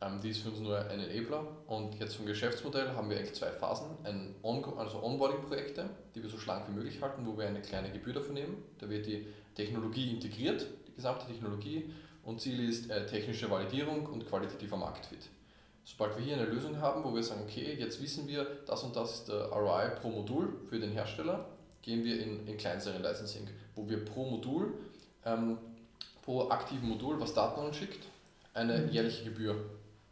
Ähm, 0.00 0.20
die 0.20 0.30
ist 0.30 0.42
für 0.42 0.50
uns 0.50 0.60
nur 0.60 0.78
ein 0.78 1.00
Enabler. 1.00 1.44
Und 1.66 1.98
jetzt 1.98 2.16
vom 2.16 2.26
Geschäftsmodell 2.26 2.90
haben 2.90 3.10
wir 3.10 3.16
eigentlich 3.16 3.34
zwei 3.34 3.50
Phasen. 3.50 3.86
Ein 4.04 4.34
On 4.42 4.62
also 4.78 5.02
Onboarding-Projekte, 5.02 5.90
die 6.14 6.22
wir 6.22 6.30
so 6.30 6.38
schlank 6.38 6.64
wie 6.68 6.74
möglich 6.74 7.00
halten, 7.02 7.26
wo 7.26 7.36
wir 7.36 7.46
eine 7.46 7.60
kleine 7.60 7.90
Gebühr 7.90 8.12
dafür 8.14 8.34
nehmen. 8.34 8.62
Da 8.78 8.88
wird 8.88 9.06
die 9.06 9.26
Technologie 9.54 10.10
integriert, 10.10 10.66
die 10.86 10.94
gesamte 10.94 11.26
Technologie. 11.26 11.90
Und 12.24 12.40
Ziel 12.40 12.68
ist 12.68 12.90
äh, 12.90 13.06
technische 13.06 13.50
Validierung 13.50 14.06
und 14.06 14.28
qualitativer 14.28 14.76
Marktfit. 14.76 15.30
Sobald 15.84 16.16
wir 16.18 16.24
hier 16.24 16.36
eine 16.36 16.44
Lösung 16.44 16.78
haben, 16.80 17.02
wo 17.02 17.14
wir 17.14 17.22
sagen, 17.22 17.40
okay, 17.42 17.74
jetzt 17.78 18.02
wissen 18.02 18.28
wir, 18.28 18.46
das 18.66 18.82
und 18.84 18.94
das 18.94 19.14
ist 19.14 19.28
der 19.28 19.46
ROI 19.46 19.88
pro 20.00 20.10
Modul 20.10 20.52
für 20.68 20.78
den 20.78 20.92
Hersteller, 20.92 21.46
gehen 21.80 22.04
wir 22.04 22.22
in, 22.22 22.46
in 22.46 22.58
kleineren 22.58 23.02
Licensing, 23.02 23.48
wo 23.74 23.88
wir 23.88 24.04
pro 24.04 24.28
Modul, 24.28 24.74
ähm, 25.24 25.56
pro 26.22 26.50
aktiven 26.50 26.86
Modul, 26.90 27.18
was 27.18 27.32
Daten 27.32 27.60
uns 27.60 27.76
schickt, 27.76 28.04
eine 28.52 28.90
jährliche 28.90 29.24
Gebühr 29.24 29.56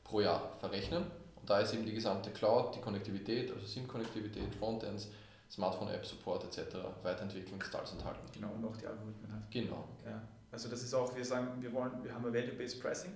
pro 0.06 0.20
Jahr 0.20 0.56
verrechnen. 0.60 1.04
Und 1.36 1.50
da 1.50 1.60
ist 1.60 1.74
eben 1.74 1.84
die 1.84 1.94
gesamte 1.94 2.30
Cloud, 2.30 2.74
die 2.74 2.80
Konnektivität, 2.80 3.52
also 3.52 3.66
SIM-Konnektivität, 3.66 4.54
Frontends, 4.54 5.08
Smartphone-App-Support 5.50 6.44
etc., 6.44 6.76
Weiterentwicklungsstars 7.02 7.92
enthalten. 7.92 8.26
Genau, 8.32 8.50
und 8.52 8.64
auch 8.64 8.76
die 8.76 8.86
Algorithmen 8.86 9.32
hat. 9.32 9.50
Genau. 9.50 9.88
Ja. 10.04 10.22
Also 10.50 10.68
das 10.68 10.82
ist 10.82 10.94
auch, 10.94 11.14
wir 11.14 11.24
sagen, 11.24 11.48
wir 11.60 11.72
wollen, 11.72 11.92
wir 12.02 12.14
haben 12.14 12.24
ein 12.24 12.32
Value-Based 12.34 12.80
Pricing. 12.80 13.12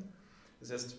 Das 0.61 0.71
heißt, 0.71 0.97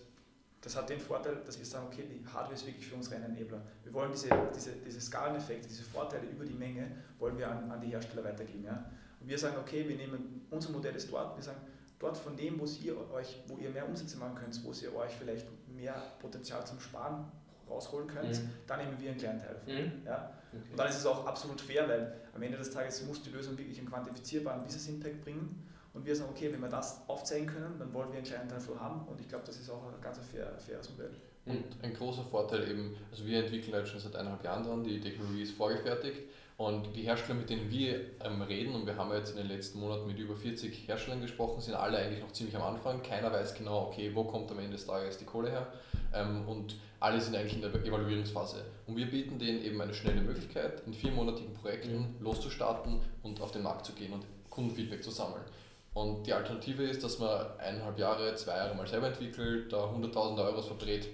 das 0.60 0.76
hat 0.76 0.88
den 0.88 1.00
Vorteil, 1.00 1.36
dass 1.44 1.58
wir 1.58 1.66
sagen, 1.66 1.86
okay, 1.90 2.04
die 2.08 2.24
Hardware 2.26 2.54
ist 2.54 2.66
wirklich 2.66 2.86
für 2.86 2.94
uns 2.94 3.10
rein 3.10 3.22
Enabler. 3.22 3.62
Wir 3.82 3.92
wollen 3.92 4.12
diese, 4.12 4.28
diese, 4.54 4.72
diese 4.72 5.00
Skaleneffekte, 5.00 5.68
diese 5.68 5.82
Vorteile 5.82 6.26
über 6.26 6.44
die 6.44 6.54
Menge, 6.54 6.90
wollen 7.18 7.36
wir 7.36 7.50
an, 7.50 7.70
an 7.70 7.80
die 7.80 7.88
Hersteller 7.88 8.24
weitergeben. 8.24 8.64
Ja? 8.64 8.90
Und 9.20 9.28
wir 9.28 9.38
sagen, 9.38 9.56
okay, 9.60 9.88
wir 9.88 9.96
nehmen, 9.96 10.46
unser 10.50 10.70
Modell 10.70 10.94
ist 10.94 11.10
dort, 11.10 11.36
wir 11.36 11.42
sagen, 11.42 11.60
dort 12.02 12.16
von 12.16 12.36
dem, 12.36 12.58
wo 12.58 12.66
ihr 12.82 12.96
euch, 13.12 13.38
wo 13.46 13.56
ihr 13.58 13.70
mehr 13.70 13.88
Umsätze 13.88 14.18
machen 14.18 14.34
könnt, 14.34 14.62
wo 14.64 14.72
ihr 14.72 14.94
euch 14.94 15.12
vielleicht 15.12 15.46
mehr 15.68 15.94
Potenzial 16.20 16.66
zum 16.66 16.80
Sparen 16.80 17.30
rausholen 17.68 18.08
könnt, 18.08 18.42
mhm. 18.42 18.50
dann 18.66 18.80
nehmen 18.80 19.00
wir 19.00 19.10
einen 19.10 19.18
kleinen 19.18 19.38
Teil 19.38 19.54
davon. 19.54 19.74
Mhm. 19.74 19.92
Ja? 20.04 20.32
Okay. 20.52 20.70
Und 20.70 20.78
dann 20.78 20.88
ist 20.88 20.96
es 20.96 21.06
auch 21.06 21.24
absolut 21.26 21.60
fair, 21.60 21.88
weil 21.88 22.12
am 22.34 22.42
Ende 22.42 22.58
des 22.58 22.70
Tages 22.70 23.02
muss 23.06 23.22
die 23.22 23.30
Lösung 23.30 23.56
wirklich 23.56 23.78
einen 23.78 23.88
quantifizierbaren 23.88 24.62
Business 24.62 24.88
Impact 24.88 25.22
bringen. 25.22 25.68
Und 25.94 26.04
wir 26.06 26.16
sagen, 26.16 26.30
okay, 26.30 26.52
wenn 26.52 26.60
wir 26.60 26.68
das 26.68 27.02
aufzeigen 27.06 27.46
können, 27.46 27.78
dann 27.78 27.92
wollen 27.92 28.10
wir 28.10 28.16
einen 28.16 28.26
kleinen 28.26 28.48
Teil 28.48 28.58
davon 28.58 28.80
haben. 28.80 29.06
Und 29.06 29.20
ich 29.20 29.28
glaube, 29.28 29.44
das 29.46 29.58
ist 29.58 29.70
auch 29.70 29.92
ein 29.92 30.00
ganz 30.00 30.18
fair, 30.18 30.58
faires 30.58 30.90
Modell. 30.90 31.10
Und 31.44 31.64
ein 31.82 31.92
großer 31.92 32.24
Vorteil 32.24 32.70
eben, 32.70 32.96
also 33.10 33.26
wir 33.26 33.44
entwickeln 33.44 33.74
jetzt 33.74 33.90
schon 33.90 34.00
seit 34.00 34.14
eineinhalb 34.16 34.44
Jahren 34.44 34.62
dran, 34.62 34.84
die 34.84 35.00
Technologie 35.00 35.42
ist 35.42 35.52
vorgefertigt 35.52 36.22
und 36.62 36.94
die 36.94 37.02
Hersteller, 37.02 37.40
mit 37.40 37.50
denen 37.50 37.68
wir 37.72 38.00
ähm, 38.24 38.40
reden, 38.40 38.76
und 38.76 38.86
wir 38.86 38.96
haben 38.96 39.12
jetzt 39.12 39.30
in 39.30 39.36
den 39.36 39.48
letzten 39.48 39.80
Monaten 39.80 40.06
mit 40.06 40.16
über 40.16 40.36
40 40.36 40.86
Herstellern 40.86 41.20
gesprochen, 41.20 41.60
sind 41.60 41.74
alle 41.74 41.98
eigentlich 41.98 42.20
noch 42.20 42.30
ziemlich 42.30 42.54
am 42.54 42.62
Anfang. 42.62 43.02
Keiner 43.02 43.32
weiß 43.32 43.54
genau, 43.54 43.88
okay, 43.88 44.12
wo 44.14 44.22
kommt 44.22 44.48
am 44.52 44.60
Ende 44.60 44.76
des 44.76 44.86
Tages 44.86 45.18
die 45.18 45.24
Kohle 45.24 45.50
her. 45.50 45.66
ähm, 46.14 46.46
und 46.46 46.76
alle 47.00 47.20
sind 47.20 47.34
eigentlich 47.34 47.54
in 47.54 47.62
der 47.62 47.74
Evaluierungsphase. 47.74 48.64
Und 48.86 48.96
wir 48.96 49.10
bieten 49.10 49.40
denen 49.40 49.64
eben 49.64 49.80
eine 49.80 49.92
schnelle 49.92 50.20
Möglichkeit, 50.20 50.84
in 50.86 50.94
viermonatigen 50.94 51.52
Projekten 51.52 51.98
mhm. 51.98 52.06
loszustarten 52.20 53.00
und 53.24 53.40
auf 53.40 53.50
den 53.50 53.64
Markt 53.64 53.84
zu 53.84 53.92
gehen 53.94 54.12
und 54.12 54.24
Kundenfeedback 54.48 55.02
zu 55.02 55.10
sammeln. 55.10 55.42
Und 55.94 56.28
die 56.28 56.32
Alternative 56.32 56.84
ist, 56.84 57.02
dass 57.02 57.18
man 57.18 57.58
eineinhalb 57.58 57.98
Jahre, 57.98 58.36
zwei 58.36 58.56
Jahre 58.56 58.76
mal 58.76 58.86
selber 58.86 59.08
entwickelt, 59.08 59.72
da 59.72 59.90
hunderttausende 59.90 60.44
Euros 60.44 60.66
verdreht 60.66 61.08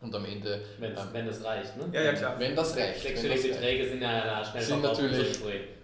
und 0.00 0.14
am 0.14 0.24
Ende. 0.24 0.62
Ähm, 0.80 0.94
wenn 1.12 1.26
das 1.26 1.44
reicht, 1.44 1.76
ne? 1.76 1.84
Ja, 1.92 2.02
ja, 2.02 2.12
klar. 2.12 2.38
Wenn 2.38 2.56
das 2.56 2.76
reicht. 2.76 3.00
Sechsstellige 3.00 3.48
Beträge 3.48 3.88
sind 3.88 4.02
ja 4.02 4.24
da 4.24 4.44
schnell 4.44 4.62
sind 4.62 4.82
natürlich 4.82 5.40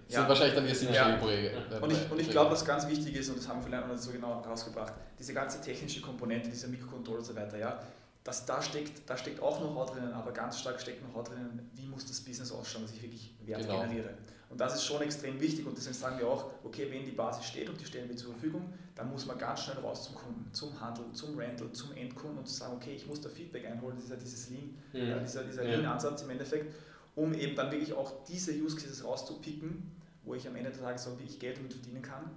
sind 0.09 0.23
ja. 0.23 0.29
wahrscheinlich 0.29 0.55
dann 0.55 0.67
eher 0.67 0.75
siebenstellige 0.75 1.19
Projekte. 1.19 1.63
Ja. 1.71 1.79
Und 1.79 1.93
ich, 1.93 2.11
und 2.11 2.21
ich 2.21 2.31
glaube, 2.31 2.53
was 2.53 2.65
ganz 2.65 2.89
wichtig 2.89 3.17
ist, 3.17 3.29
und 3.29 3.39
das 3.39 3.49
haben 3.49 3.61
wir 3.61 3.67
vielleicht 3.67 3.87
noch 3.87 3.93
nicht 3.93 4.05
so 4.05 4.13
genau 4.13 4.41
rausgebracht, 4.41 4.93
diese 5.19 5.35
ganze 5.35 5.61
technische 5.61 6.01
Komponente, 6.01 6.49
dieser 6.49 6.69
Mikrocontroller 6.69 7.19
und 7.19 7.25
so 7.25 7.35
weiter, 7.35 7.59
ja, 7.59 7.81
das, 8.27 8.45
da, 8.45 8.61
steckt, 8.61 9.09
da 9.09 9.17
steckt 9.17 9.41
auch 9.41 9.61
Know-how 9.61 9.89
drinnen, 9.89 10.13
aber 10.13 10.33
ganz 10.33 10.59
stark 10.59 10.81
steckt 10.81 11.01
Know-how 11.01 11.29
drinnen, 11.29 11.71
wie 11.75 11.87
muss 11.87 12.07
das 12.07 12.21
Business 12.21 12.51
ausschauen, 12.51 12.83
dass 12.83 12.93
ich 12.93 13.01
wirklich 13.01 13.33
Wert 13.45 13.63
genau. 13.63 13.83
generiere. 13.83 14.15
Und 14.51 14.61
das 14.61 14.75
ist 14.75 14.85
schon 14.85 15.01
extrem 15.03 15.41
wichtig 15.41 15.65
und 15.65 15.77
deswegen 15.77 15.95
sagen 15.95 16.19
wir 16.19 16.27
auch, 16.27 16.51
okay, 16.65 16.89
wenn 16.91 17.05
die 17.05 17.13
Basis 17.13 17.45
steht 17.45 17.69
und 17.69 17.81
die 17.81 17.85
stellen 17.85 18.09
wir 18.09 18.17
zur 18.17 18.33
Verfügung, 18.33 18.73
dann 18.97 19.11
muss 19.11 19.27
man 19.27 19.39
ganz 19.39 19.61
schnell 19.61 19.79
raus 19.79 20.05
zum 20.05 20.17
Kunden, 20.17 20.53
zum 20.53 20.81
Handel, 20.81 21.05
zum 21.13 21.39
Rental, 21.39 21.71
zum 21.71 21.93
Endkunden 21.93 22.39
und 22.39 22.49
zu 22.49 22.55
sagen, 22.55 22.75
okay, 22.75 22.95
ich 22.97 23.07
muss 23.07 23.21
da 23.21 23.29
Feedback 23.29 23.65
einholen, 23.65 23.97
dieser, 23.97 24.17
dieses 24.17 24.51
Lean, 24.51 24.77
mhm. 24.93 25.09
ja, 25.09 25.19
dieser, 25.21 25.45
dieser 25.45 25.63
ja. 25.63 25.77
Lean-Ansatz 25.77 26.23
im 26.23 26.31
Endeffekt, 26.31 26.75
um 27.15 27.33
eben 27.33 27.55
dann 27.55 27.71
wirklich 27.71 27.93
auch 27.93 28.25
diese 28.25 28.53
Use 28.53 28.75
Cases 28.75 29.05
rauszupicken, 29.05 29.93
wo 30.25 30.35
ich 30.35 30.49
am 30.49 30.57
Ende 30.57 30.71
des 30.71 30.81
Tages 30.81 31.07
auch 31.07 31.13
wirklich 31.13 31.39
Geld 31.39 31.59
damit 31.59 31.73
verdienen 31.73 32.03
kann. 32.03 32.29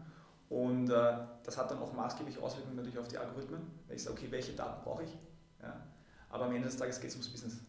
Und 0.50 0.90
äh, 0.90 1.14
das 1.44 1.58
hat 1.58 1.72
dann 1.72 1.80
auch 1.80 1.94
maßgeblich 1.94 2.40
Auswirkungen 2.40 2.76
natürlich 2.76 3.00
auf 3.00 3.08
die 3.08 3.18
Algorithmen, 3.18 3.62
weil 3.88 3.96
ich 3.96 4.04
sage, 4.04 4.18
okay, 4.18 4.28
welche 4.30 4.54
Daten 4.54 4.84
brauche 4.84 5.04
ich? 5.04 5.16
Ja. 5.62 5.82
Aber 6.30 6.46
am 6.46 6.56
Ende 6.56 6.68
des 6.68 6.78
Tages 6.78 7.00
geht 7.00 7.10
es 7.10 7.16
ums 7.16 7.30
Business 7.30 7.60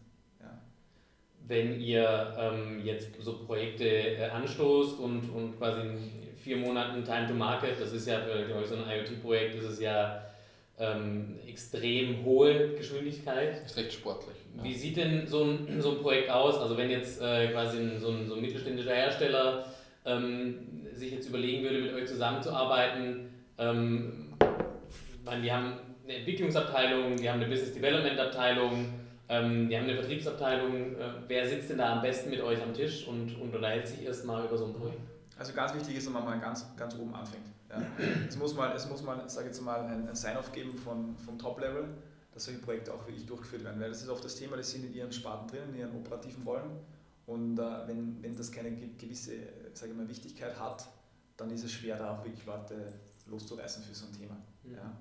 wenn 1.51 1.81
ihr 1.81 2.33
ähm, 2.39 2.81
jetzt 2.83 3.09
so 3.19 3.43
Projekte 3.45 3.85
äh, 3.85 4.29
anstoßt 4.29 4.99
und, 4.99 5.29
und 5.35 5.57
quasi 5.57 5.81
in 5.81 5.97
vier 6.37 6.57
Monaten 6.57 7.03
Time 7.03 7.27
to 7.27 7.33
Market, 7.33 7.79
das 7.79 7.91
ist 7.91 8.07
ja 8.07 8.19
für 8.21 8.55
euch 8.55 8.67
so 8.67 8.75
ein 8.75 8.83
IoT-Projekt, 8.89 9.57
das 9.57 9.73
ist 9.73 9.81
ja 9.81 10.23
ähm, 10.79 11.39
extrem 11.45 12.23
hohe 12.23 12.69
Geschwindigkeit. 12.69 13.65
Ist 13.65 13.75
recht 13.75 13.91
sportlich. 13.91 14.37
Ja. 14.55 14.63
Wie 14.63 14.73
sieht 14.73 14.95
denn 14.95 15.27
so 15.27 15.43
ein, 15.43 15.81
so 15.81 15.91
ein 15.91 15.97
Projekt 15.97 16.29
aus? 16.29 16.57
Also 16.57 16.77
wenn 16.77 16.89
jetzt 16.89 17.21
äh, 17.21 17.49
quasi 17.49 17.79
ein, 17.79 17.99
so, 17.99 18.09
ein, 18.09 18.27
so 18.29 18.35
ein 18.35 18.41
mittelständischer 18.41 18.95
Hersteller 18.95 19.65
ähm, 20.05 20.87
sich 20.93 21.11
jetzt 21.11 21.27
überlegen 21.27 21.63
würde, 21.63 21.81
mit 21.81 21.93
euch 21.93 22.07
zusammenzuarbeiten, 22.07 23.29
ähm, 23.57 24.33
meine, 25.25 25.41
die 25.41 25.51
haben 25.51 25.73
eine 26.03 26.17
Entwicklungsabteilung, 26.17 27.15
die 27.15 27.29
haben 27.29 27.39
eine 27.39 27.49
Business 27.49 27.73
Development 27.73 28.19
Abteilung, 28.19 28.93
ähm, 29.31 29.69
wir 29.69 29.77
haben 29.77 29.85
eine 29.85 29.95
Vertriebsabteilung. 29.95 30.95
Äh, 30.97 31.13
wer 31.27 31.47
sitzt 31.47 31.69
denn 31.69 31.77
da 31.77 31.93
am 31.93 32.01
besten 32.01 32.29
mit 32.29 32.41
euch 32.41 32.61
am 32.61 32.73
Tisch 32.73 33.07
und, 33.07 33.33
und 33.39 33.55
unterhält 33.55 33.87
sich 33.87 34.03
erstmal 34.03 34.45
über 34.45 34.57
so 34.57 34.65
ein 34.65 34.73
Projekt? 34.73 34.99
Also 35.39 35.53
ganz 35.53 35.73
wichtig 35.73 35.95
ist, 35.95 36.05
dass 36.05 36.13
man 36.13 36.25
mal 36.25 36.39
ganz, 36.39 36.65
ganz 36.75 36.95
oben 36.95 37.15
anfängt. 37.15 37.45
Ja. 37.69 37.81
Es 38.27 38.35
muss 38.35 38.53
mal, 38.53 38.75
es 38.75 38.89
muss 38.89 39.01
mal, 39.03 39.27
sage 39.29 39.47
jetzt 39.47 39.61
mal, 39.61 39.85
ein, 39.85 40.09
ein 40.09 40.15
Sign-off 40.15 40.51
geben 40.51 40.77
von, 40.77 41.15
vom 41.17 41.39
Top-Level, 41.39 41.85
dass 42.33 42.43
solche 42.43 42.59
Projekte 42.59 42.93
auch 42.93 43.07
wirklich 43.07 43.25
durchgeführt 43.25 43.63
werden. 43.63 43.79
Weil 43.79 43.89
das 43.89 44.01
ist 44.01 44.09
oft 44.09 44.23
das 44.25 44.35
Thema, 44.35 44.57
das 44.57 44.69
sind 44.69 44.83
in 44.83 44.93
ihren 44.93 45.13
Sparten 45.13 45.47
drin, 45.47 45.69
in 45.73 45.79
ihren 45.79 45.95
operativen 45.95 46.43
Rollen. 46.43 46.69
Und 47.25 47.57
äh, 47.57 47.87
wenn, 47.87 48.21
wenn 48.21 48.35
das 48.35 48.51
keine 48.51 48.71
gewisse 48.75 49.31
sage 49.73 49.93
ich 49.93 49.97
mal, 49.97 50.09
Wichtigkeit 50.09 50.59
hat, 50.59 50.85
dann 51.37 51.49
ist 51.51 51.63
es 51.63 51.71
schwer, 51.71 51.97
da 51.97 52.17
auch 52.17 52.25
wirklich 52.25 52.45
Leute 52.45 52.91
loszureißen 53.27 53.81
für 53.83 53.95
so 53.95 54.07
ein 54.07 54.13
Thema. 54.13 54.35
Mhm. 54.63 54.73
Ja. 54.73 54.91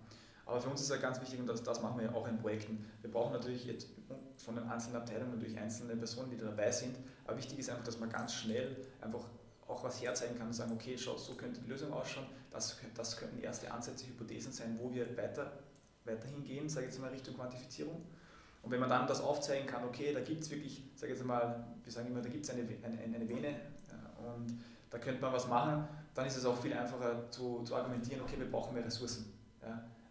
Aber 0.50 0.60
für 0.60 0.68
uns 0.68 0.80
ist 0.80 0.90
ja 0.90 0.96
ganz 0.96 1.20
wichtig, 1.20 1.38
und 1.38 1.46
das, 1.46 1.62
das 1.62 1.80
machen 1.80 2.00
wir 2.00 2.06
ja 2.06 2.12
auch 2.12 2.26
in 2.26 2.36
Projekten, 2.36 2.84
wir 3.02 3.10
brauchen 3.10 3.32
natürlich 3.32 3.66
jetzt 3.66 3.88
von 4.36 4.56
den 4.56 4.68
einzelnen 4.68 4.96
Abteilungen 4.96 5.36
natürlich 5.36 5.56
einzelne 5.56 5.94
Personen, 5.94 6.28
die 6.30 6.36
da 6.36 6.46
dabei 6.46 6.72
sind, 6.72 6.96
aber 7.24 7.38
wichtig 7.38 7.60
ist 7.60 7.70
einfach, 7.70 7.84
dass 7.84 8.00
man 8.00 8.10
ganz 8.10 8.34
schnell 8.34 8.76
einfach 9.00 9.28
auch 9.68 9.84
was 9.84 10.02
herzeigen 10.02 10.36
kann 10.36 10.48
und 10.48 10.52
sagen, 10.52 10.72
okay, 10.72 10.98
schau, 10.98 11.16
so 11.16 11.34
könnte 11.34 11.60
die 11.60 11.68
Lösung 11.68 11.92
ausschauen, 11.92 12.26
das, 12.50 12.76
das 12.96 13.16
könnten 13.16 13.40
erste 13.40 13.72
Ansätze, 13.72 14.06
Hypothesen 14.08 14.50
sein, 14.50 14.76
wo 14.80 14.92
wir 14.92 15.16
weiter, 15.16 15.52
weiterhin 16.04 16.42
gehen, 16.42 16.68
sage 16.68 16.86
ich 16.86 16.92
jetzt 16.92 17.00
mal 17.00 17.10
Richtung 17.10 17.36
Quantifizierung. 17.36 18.04
Und 18.62 18.72
wenn 18.72 18.80
man 18.80 18.88
dann 18.88 19.06
das 19.06 19.20
aufzeigen 19.20 19.68
kann, 19.68 19.84
okay, 19.84 20.12
da 20.12 20.18
gibt 20.18 20.42
es 20.42 20.50
wirklich, 20.50 20.82
sage 20.96 21.12
ich 21.12 21.18
jetzt 21.18 21.26
mal, 21.26 21.64
wir 21.84 21.92
sagen 21.92 22.08
immer, 22.08 22.22
da 22.22 22.28
gibt 22.28 22.44
es 22.44 22.50
eine, 22.50 22.62
eine, 22.82 23.14
eine 23.14 23.28
Vene 23.28 23.54
und 24.34 24.58
da 24.90 24.98
könnte 24.98 25.20
man 25.20 25.32
was 25.32 25.46
machen, 25.46 25.86
dann 26.12 26.26
ist 26.26 26.36
es 26.36 26.44
auch 26.44 26.60
viel 26.60 26.74
einfacher 26.74 27.30
zu, 27.30 27.62
zu 27.62 27.76
argumentieren, 27.76 28.20
okay, 28.22 28.36
wir 28.36 28.50
brauchen 28.50 28.74
mehr 28.74 28.84
Ressourcen. 28.84 29.39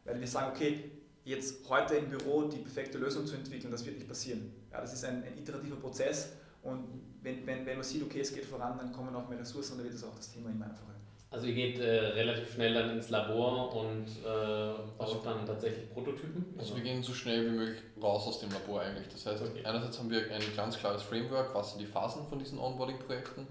Weil 0.09 0.19
wir 0.19 0.27
sagen, 0.27 0.51
okay, 0.55 0.91
jetzt 1.23 1.69
heute 1.69 1.95
im 1.95 2.09
Büro 2.09 2.43
die 2.43 2.57
perfekte 2.57 2.97
Lösung 2.97 3.25
zu 3.25 3.35
entwickeln, 3.35 3.71
das 3.71 3.85
wird 3.85 3.97
nicht 3.97 4.07
passieren. 4.07 4.51
Ja, 4.71 4.81
das 4.81 4.93
ist 4.93 5.05
ein, 5.05 5.23
ein 5.23 5.37
iterativer 5.37 5.75
Prozess 5.75 6.33
und 6.63 6.85
wenn, 7.21 7.45
wenn, 7.45 7.65
wenn 7.65 7.75
man 7.75 7.83
sieht, 7.83 8.03
okay, 8.03 8.21
es 8.21 8.33
geht 8.33 8.45
voran, 8.45 8.77
dann 8.77 8.91
kommen 8.91 9.15
auch 9.15 9.27
mehr 9.29 9.39
Ressourcen 9.39 9.73
und 9.73 9.77
dann 9.79 9.85
wird 9.85 9.95
es 9.95 10.03
auch 10.03 10.15
das 10.15 10.31
Thema 10.31 10.49
immer 10.49 10.65
einfacher. 10.65 10.89
Also 11.31 11.45
ihr 11.45 11.53
geht 11.53 11.79
äh, 11.79 12.07
relativ 12.07 12.53
schnell 12.53 12.73
dann 12.73 12.89
ins 12.89 13.11
Labor 13.11 13.75
und 13.75 14.07
äh, 14.07 14.25
baut 14.25 14.81
also, 14.97 15.21
dann 15.23 15.45
tatsächlich 15.45 15.87
Prototypen? 15.93 16.55
Also 16.57 16.75
wir 16.75 16.81
gehen 16.81 17.03
so 17.03 17.13
schnell 17.13 17.45
wie 17.45 17.55
möglich 17.55 17.83
raus 18.01 18.25
aus 18.25 18.39
dem 18.39 18.49
Labor 18.49 18.81
eigentlich. 18.81 19.09
Das 19.09 19.27
heißt, 19.27 19.43
okay. 19.43 19.63
einerseits 19.63 19.99
haben 19.99 20.09
wir 20.09 20.31
ein 20.31 20.41
ganz 20.55 20.79
klares 20.79 21.03
Framework, 21.03 21.53
was 21.53 21.71
sind 21.73 21.81
die 21.81 21.85
Phasen 21.85 22.25
von 22.27 22.39
diesen 22.39 22.57
Onboarding-Projekten 22.57 23.45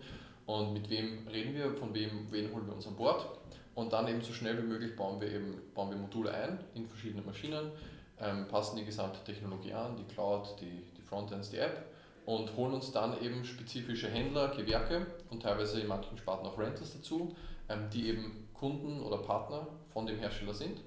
und 0.46 0.72
mit 0.72 0.90
wem 0.90 1.28
reden 1.28 1.54
wir, 1.54 1.70
von 1.72 1.94
wem, 1.94 2.26
wen 2.30 2.52
holen 2.52 2.66
wir 2.66 2.74
uns 2.74 2.86
an 2.88 2.96
Bord. 2.96 3.38
Und 3.78 3.92
dann 3.92 4.08
eben 4.08 4.20
so 4.22 4.32
schnell 4.32 4.58
wie 4.58 4.66
möglich 4.66 4.96
bauen 4.96 5.20
wir 5.20 5.30
eben 5.30 5.54
bauen 5.72 5.90
wir 5.90 5.96
Module 5.96 6.34
ein 6.34 6.58
in 6.74 6.88
verschiedene 6.88 7.22
Maschinen, 7.22 7.70
ähm, 8.20 8.48
passen 8.48 8.76
die 8.76 8.84
gesamte 8.84 9.22
Technologie 9.22 9.72
an, 9.72 9.94
die 9.96 10.02
Cloud, 10.12 10.56
die, 10.60 10.82
die 10.96 11.02
Frontends, 11.02 11.50
die 11.50 11.58
App 11.58 11.84
und 12.26 12.56
holen 12.56 12.74
uns 12.74 12.90
dann 12.90 13.22
eben 13.22 13.44
spezifische 13.44 14.08
Händler, 14.08 14.48
Gewerke 14.48 15.06
und 15.30 15.44
teilweise 15.44 15.80
in 15.80 15.86
manchen 15.86 16.18
Sparten 16.18 16.44
auch 16.48 16.58
Rentals 16.58 16.94
dazu, 16.94 17.36
ähm, 17.68 17.88
die 17.92 18.08
eben 18.08 18.48
Kunden 18.52 19.00
oder 19.00 19.18
Partner 19.18 19.68
von 19.92 20.08
dem 20.08 20.18
Hersteller 20.18 20.54
sind 20.54 20.80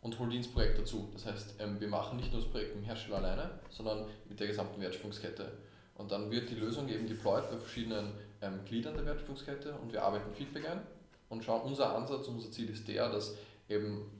und 0.00 0.18
holen 0.18 0.30
die 0.30 0.38
ins 0.38 0.48
Projekt 0.48 0.78
dazu. 0.78 1.10
Das 1.12 1.26
heißt, 1.26 1.56
ähm, 1.58 1.78
wir 1.78 1.88
machen 1.88 2.16
nicht 2.16 2.32
nur 2.32 2.40
das 2.40 2.50
Projekt 2.50 2.74
mit 2.74 2.82
dem 2.82 2.86
Hersteller 2.86 3.18
alleine, 3.18 3.50
sondern 3.68 4.06
mit 4.26 4.40
der 4.40 4.46
gesamten 4.46 4.80
Wertschöpfungskette. 4.80 5.52
Und 5.96 6.10
dann 6.10 6.30
wird 6.30 6.48
die 6.48 6.54
Lösung 6.54 6.88
eben 6.88 7.06
deployed 7.06 7.50
bei 7.50 7.58
verschiedenen 7.58 8.14
ähm, 8.40 8.60
Gliedern 8.64 8.94
der 8.94 9.04
Wertschöpfungskette 9.04 9.74
und 9.74 9.92
wir 9.92 10.02
arbeiten 10.02 10.32
Feedback 10.32 10.66
ein 10.70 10.80
und 11.28 11.44
schauen, 11.44 11.62
unser 11.62 11.94
Ansatz, 11.94 12.26
unser 12.28 12.50
Ziel 12.50 12.70
ist 12.70 12.88
der, 12.88 13.10
dass 13.10 13.36
eben 13.68 14.10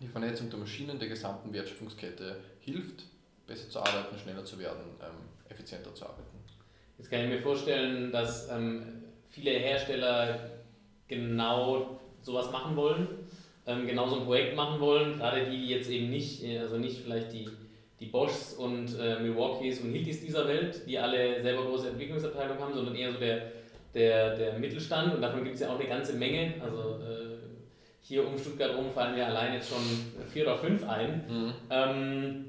die 0.00 0.08
Vernetzung 0.08 0.50
der 0.50 0.58
Maschinen 0.58 0.98
der 0.98 1.08
gesamten 1.08 1.52
Wertschöpfungskette 1.52 2.36
hilft, 2.60 3.04
besser 3.46 3.68
zu 3.68 3.80
arbeiten, 3.80 4.18
schneller 4.18 4.44
zu 4.44 4.58
werden, 4.58 4.82
ähm, 5.00 5.28
effizienter 5.48 5.94
zu 5.94 6.04
arbeiten. 6.04 6.38
Jetzt 6.98 7.10
kann 7.10 7.22
ich 7.22 7.28
mir 7.28 7.40
vorstellen, 7.40 8.12
dass 8.12 8.50
ähm, 8.50 9.02
viele 9.28 9.50
Hersteller 9.52 10.50
genau 11.08 12.00
sowas 12.22 12.50
machen 12.50 12.76
wollen, 12.76 13.08
ähm, 13.66 13.86
genau 13.86 14.08
so 14.08 14.20
ein 14.20 14.26
Projekt 14.26 14.56
machen 14.56 14.80
wollen, 14.80 15.18
gerade 15.18 15.50
die, 15.50 15.58
die 15.58 15.68
jetzt 15.68 15.90
eben 15.90 16.10
nicht, 16.10 16.42
äh, 16.44 16.58
also 16.58 16.78
nicht 16.78 17.02
vielleicht 17.02 17.32
die, 17.32 17.48
die 18.00 18.06
Boschs 18.06 18.54
und 18.54 18.98
äh, 18.98 19.18
Milwaukees 19.20 19.80
und 19.80 19.92
Hiltis 19.92 20.20
dieser 20.20 20.46
Welt, 20.46 20.82
die 20.86 20.98
alle 20.98 21.42
selber 21.42 21.64
große 21.64 21.88
Entwicklungsabteilungen 21.88 22.62
haben, 22.62 22.74
sondern 22.74 22.94
eher 22.94 23.12
so 23.12 23.18
der 23.18 23.59
der, 23.94 24.36
der 24.36 24.58
Mittelstand 24.58 25.14
und 25.14 25.22
davon 25.22 25.42
gibt 25.44 25.56
es 25.56 25.62
ja 25.62 25.70
auch 25.70 25.78
eine 25.78 25.88
ganze 25.88 26.14
Menge. 26.14 26.54
Also 26.62 27.00
äh, 27.02 27.38
hier 28.00 28.26
um 28.26 28.38
Stuttgart 28.38 28.76
rum 28.76 28.90
fallen 28.90 29.14
mir 29.14 29.26
allein 29.26 29.54
jetzt 29.54 29.70
schon 29.70 29.82
vier 30.32 30.44
oder 30.44 30.56
fünf 30.56 30.88
ein. 30.88 31.24
Mhm. 31.28 31.52
Ähm, 31.70 32.44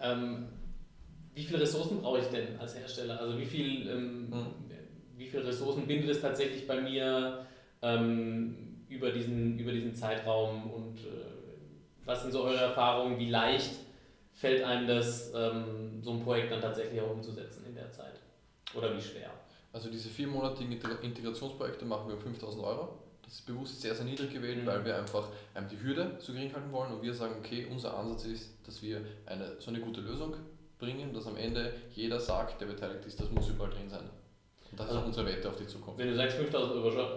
ähm, 0.00 0.48
wie 1.34 1.44
viele 1.44 1.60
Ressourcen 1.60 2.00
brauche 2.00 2.18
ich 2.18 2.26
denn 2.26 2.58
als 2.58 2.76
Hersteller? 2.76 3.20
Also 3.20 3.38
wie 3.38 3.46
viel, 3.46 3.88
ähm, 3.88 4.30
mhm. 4.30 4.46
wie 5.16 5.26
viele 5.26 5.46
Ressourcen 5.46 5.86
bindet 5.86 6.10
es 6.10 6.20
tatsächlich 6.20 6.66
bei 6.66 6.80
mir 6.80 7.46
ähm, 7.82 8.84
über, 8.88 9.10
diesen, 9.10 9.58
über 9.58 9.72
diesen 9.72 9.94
Zeitraum 9.94 10.70
und 10.70 10.98
äh, 10.98 11.40
was 12.04 12.22
sind 12.22 12.32
so 12.32 12.42
eure 12.42 12.60
Erfahrungen? 12.60 13.18
Wie 13.18 13.30
leicht 13.30 13.70
fällt 14.32 14.64
einem 14.64 14.88
das, 14.88 15.32
ähm, 15.34 16.02
so 16.02 16.12
ein 16.12 16.20
Projekt 16.20 16.50
dann 16.50 16.60
tatsächlich 16.60 17.00
auch 17.00 17.10
umzusetzen 17.10 17.64
in 17.66 17.74
der 17.74 17.90
Zeit? 17.92 18.14
Oder 18.74 18.96
wie 18.96 19.00
schwer? 19.00 19.30
Also 19.72 19.88
diese 19.88 20.08
viermonatigen 20.08 20.72
Integrationsprojekte 20.72 21.84
machen 21.84 22.08
wir 22.08 22.14
um 22.14 22.20
5000 22.20 22.64
Euro. 22.64 22.98
Das 23.22 23.34
ist 23.34 23.46
bewusst 23.46 23.80
sehr, 23.80 23.94
sehr 23.94 24.04
niedrig 24.04 24.32
gewählt, 24.32 24.62
mhm. 24.62 24.66
weil 24.66 24.84
wir 24.84 24.96
einfach 24.96 25.28
ähm, 25.54 25.66
die 25.70 25.80
Hürde 25.80 26.16
so 26.18 26.32
gering 26.32 26.52
halten 26.52 26.72
wollen 26.72 26.92
und 26.92 27.02
wir 27.02 27.14
sagen, 27.14 27.34
okay, 27.38 27.66
unser 27.70 27.96
Ansatz 27.96 28.24
ist, 28.24 28.50
dass 28.66 28.82
wir 28.82 29.02
eine, 29.26 29.60
so 29.60 29.70
eine 29.70 29.80
gute 29.80 30.00
Lösung 30.00 30.34
bringen, 30.80 31.12
dass 31.12 31.26
am 31.26 31.36
Ende 31.36 31.72
jeder 31.94 32.18
sagt, 32.18 32.60
der 32.60 32.66
beteiligt 32.66 33.04
ist, 33.06 33.20
das 33.20 33.30
muss 33.30 33.48
überall 33.48 33.70
drin 33.70 33.88
sein. 33.88 34.10
Und 34.70 34.78
das 34.78 34.86
also, 34.86 34.98
ist 34.98 35.02
auch 35.02 35.06
unsere 35.06 35.26
Wette 35.26 35.48
auf 35.48 35.56
die 35.56 35.66
Zukunft. 35.66 35.98
Wenn 35.98 36.08
du 36.08 36.16
sagst 36.16 36.36
5000 36.36 36.74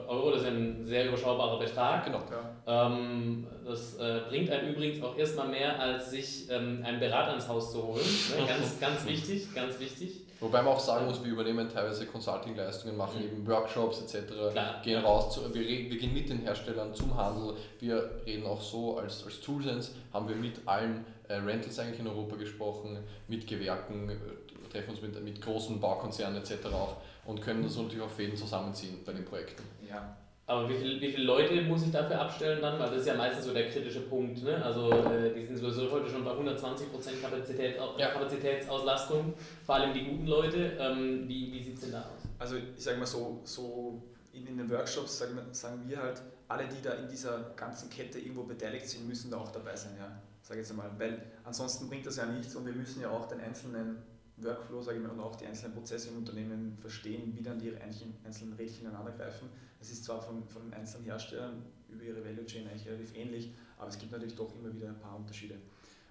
Euro, 0.07 0.31
das 0.31 0.41
ist 0.41 0.47
ein 0.47 0.85
sehr 0.85 1.07
überschaubarer 1.07 1.59
Betrag. 1.59 2.05
Genau. 2.05 2.23
Ja. 2.31 2.87
Ähm, 2.87 3.47
das 3.65 3.95
äh, 3.95 4.21
bringt 4.27 4.49
einen 4.49 4.73
übrigens 4.73 5.03
auch 5.03 5.15
erstmal 5.15 5.47
mehr, 5.47 5.79
als 5.79 6.09
sich 6.09 6.49
ähm, 6.49 6.81
ein 6.83 6.99
Berater 6.99 7.35
ins 7.35 7.47
Haus 7.47 7.71
zu 7.71 7.83
holen. 7.83 8.05
Ne? 8.29 8.47
Ganz, 8.47 8.79
ganz 8.79 9.05
wichtig, 9.05 9.53
ganz 9.53 9.79
wichtig. 9.79 10.22
Wobei 10.43 10.61
man 10.61 10.73
auch 10.73 10.79
sagen 10.79 11.05
muss, 11.05 11.23
wir 11.23 11.31
übernehmen 11.31 11.69
teilweise 11.69 12.05
Consulting-Leistungen, 12.05 12.97
machen 12.97 13.19
mhm. 13.19 13.25
eben 13.25 13.47
Workshops 13.47 14.01
etc., 14.01 14.27
Klar. 14.51 14.81
gehen 14.83 15.01
raus, 15.01 15.33
zu, 15.33 15.41
wir, 15.53 15.61
wir, 15.61 15.97
gehen 15.97 16.13
mit 16.13 16.27
den 16.27 16.39
Herstellern 16.39 16.93
zum 16.93 17.15
Handel, 17.15 17.55
wir 17.79 18.19
reden 18.25 18.45
auch 18.45 18.61
so 18.61 18.97
als, 18.97 19.23
als 19.23 19.39
Toolsense, 19.39 19.91
haben 20.11 20.27
wir 20.27 20.35
mit 20.35 20.59
allen 20.65 21.05
äh, 21.29 21.35
Rentals 21.35 21.79
eigentlich 21.79 22.01
in 22.01 22.07
Europa 22.07 22.35
gesprochen, 22.35 22.97
mit 23.29 23.47
Gewerken, 23.47 24.09
äh, 24.09 24.69
treffen 24.69 24.91
uns 24.91 25.01
mit, 25.01 25.23
mit 25.23 25.41
großen 25.41 25.79
Baukonzernen 25.79 26.41
etc. 26.41 26.65
auch 26.73 26.97
und 27.25 27.41
können 27.41 27.63
das 27.63 27.77
natürlich 27.77 28.01
auch 28.01 28.09
Fäden 28.09 28.35
zusammenziehen 28.35 28.99
bei 29.05 29.13
den 29.13 29.23
Projekten. 29.23 29.63
Ja. 29.89 30.17
Aber 30.53 30.69
wie, 30.69 30.77
viel, 30.77 31.01
wie 31.01 31.11
viele 31.11 31.25
Leute 31.25 31.61
muss 31.63 31.83
ich 31.83 31.91
dafür 31.91 32.21
abstellen 32.21 32.61
dann? 32.61 32.79
Weil 32.79 32.89
das 32.89 32.99
ist 32.99 33.07
ja 33.07 33.15
meistens 33.15 33.45
so 33.45 33.53
der 33.53 33.69
kritische 33.69 34.01
Punkt. 34.01 34.43
Ne? 34.43 34.63
Also 34.63 34.91
äh, 34.91 35.33
die 35.33 35.45
sind 35.45 35.57
sowieso 35.57 35.91
heute 35.91 36.09
schon 36.09 36.23
bei 36.23 36.31
120% 36.31 37.21
Kapazität, 37.21 37.75
ja. 37.97 38.11
Kapazitätsauslastung, 38.11 39.33
vor 39.65 39.75
allem 39.75 39.93
die 39.93 40.05
guten 40.05 40.27
Leute. 40.27 40.77
Ähm, 40.79 41.27
wie 41.27 41.51
wie 41.51 41.63
sieht 41.63 41.75
es 41.75 41.81
denn 41.81 41.91
da 41.93 42.01
aus? 42.01 42.29
Also 42.37 42.57
ich 42.57 42.83
sage 42.83 42.99
mal 42.99 43.05
so, 43.05 43.41
so 43.43 44.03
in, 44.31 44.45
in 44.47 44.57
den 44.57 44.69
Workshops 44.69 45.17
sagen 45.17 45.35
wir, 45.35 45.53
sagen 45.53 45.81
wir 45.87 45.97
halt, 45.97 46.21
alle, 46.47 46.67
die 46.67 46.81
da 46.83 46.93
in 46.93 47.07
dieser 47.07 47.51
ganzen 47.55 47.89
Kette 47.89 48.19
irgendwo 48.19 48.43
beteiligt 48.43 48.87
sind, 48.87 49.07
müssen 49.07 49.31
da 49.31 49.37
auch 49.37 49.51
dabei 49.51 49.75
sein. 49.75 49.93
Ja? 49.97 50.21
Sage 50.41 50.59
jetzt 50.59 50.71
einmal, 50.71 50.91
weil 50.97 51.23
ansonsten 51.43 51.89
bringt 51.89 52.05
das 52.05 52.17
ja 52.17 52.25
nichts 52.25 52.55
und 52.55 52.65
wir 52.65 52.73
müssen 52.73 53.01
ja 53.01 53.09
auch 53.09 53.27
den 53.27 53.39
einzelnen 53.39 53.97
Workflow, 54.37 54.81
sage 54.81 54.97
ich 54.97 55.03
mal, 55.03 55.11
und 55.11 55.19
auch 55.19 55.35
die 55.35 55.45
einzelnen 55.45 55.73
Prozesse 55.73 56.09
im 56.09 56.17
Unternehmen 56.17 56.77
verstehen, 56.79 57.33
wie 57.35 57.43
dann 57.43 57.59
die 57.59 57.75
einzelnen 57.77 58.53
Rädchen 58.53 58.87
ineinander 58.87 59.11
greifen. 59.11 59.49
Es 59.79 59.91
ist 59.91 60.03
zwar 60.05 60.21
von, 60.21 60.47
von 60.47 60.73
einzelnen 60.73 61.05
Herstellern 61.05 61.63
über 61.89 62.03
ihre 62.03 62.23
Value 62.23 62.45
Chain 62.45 62.67
eigentlich 62.67 62.87
relativ 62.87 63.15
ähnlich, 63.15 63.53
aber 63.77 63.89
es 63.89 63.97
gibt 63.97 64.11
natürlich 64.11 64.35
doch 64.35 64.53
immer 64.55 64.73
wieder 64.73 64.87
ein 64.87 64.99
paar 64.99 65.15
Unterschiede. 65.15 65.55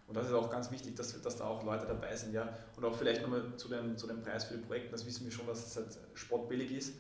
Und 0.07 0.17
das 0.17 0.27
ist 0.27 0.35
auch 0.35 0.51
ganz 0.51 0.71
wichtig, 0.71 0.95
dass, 0.95 1.21
dass 1.23 1.37
da 1.37 1.45
auch 1.45 1.65
Leute 1.65 1.87
dabei 1.87 2.15
sind. 2.15 2.35
Ja? 2.35 2.53
Und 2.77 2.85
auch 2.85 2.95
vielleicht 2.95 3.23
nochmal 3.23 3.57
zu 3.57 3.69
dem, 3.69 3.97
zu 3.97 4.07
dem 4.07 4.21
Preis 4.21 4.45
für 4.45 4.57
die 4.57 4.63
Projekte, 4.63 4.91
das 4.91 5.07
wissen 5.07 5.25
wir 5.25 5.33
schon, 5.33 5.47
dass 5.47 5.67
es 5.67 5.77
halt 5.77 5.99
spottbillig 6.15 6.71
ist. 6.73 6.95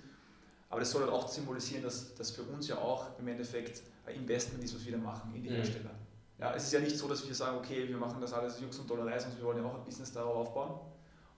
Aber 0.71 0.81
das 0.81 0.91
soll 0.91 1.03
halt 1.03 1.13
auch 1.13 1.29
symbolisieren, 1.29 1.83
dass 1.83 2.15
das 2.15 2.31
für 2.31 2.43
uns 2.45 2.69
ja 2.69 2.79
auch 2.79 3.19
im 3.19 3.29
Endeffekt 3.29 3.83
ein 4.07 4.15
Investment 4.15 4.65
ist, 4.65 4.75
was 4.75 4.85
wir 4.87 4.93
da 4.93 4.99
machen 4.99 5.35
in 5.35 5.43
die 5.43 5.51
mhm. 5.51 5.57
Hersteller. 5.57 5.91
Ja, 6.39 6.55
es 6.55 6.65
ist 6.65 6.73
ja 6.73 6.81
nicht 6.81 6.97
so, 6.97 7.07
dass 7.07 7.27
wir 7.27 7.35
sagen, 7.35 7.59
okay, 7.59 7.87
wir 7.87 7.97
machen 7.97 8.21
das 8.21 8.33
alles 8.33 8.59
Jux 8.59 8.79
und 8.79 8.89
Dollerei, 8.89 9.19
sondern 9.19 9.39
wir 9.39 9.47
wollen 9.47 9.59
ja 9.59 9.65
auch 9.65 9.75
ein 9.75 9.85
Business 9.85 10.11
darauf 10.11 10.35
aufbauen. 10.35 10.81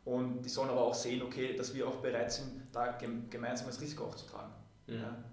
Und 0.05 0.43
die 0.43 0.49
sollen 0.49 0.69
aber 0.69 0.83
auch 0.83 0.95
sehen, 0.95 1.23
okay, 1.23 1.57
dass 1.57 1.75
wir 1.75 1.89
auch 1.89 1.97
bereit 1.97 2.31
sind, 2.31 2.63
da 2.73 2.99
gemeinsam 3.31 3.67
das 3.67 3.81
Risiko 3.81 4.05
auch 4.05 4.15
zu 4.15 4.27
tragen. 4.27 4.53
Mhm. 4.87 4.95
Ja. 4.95 5.25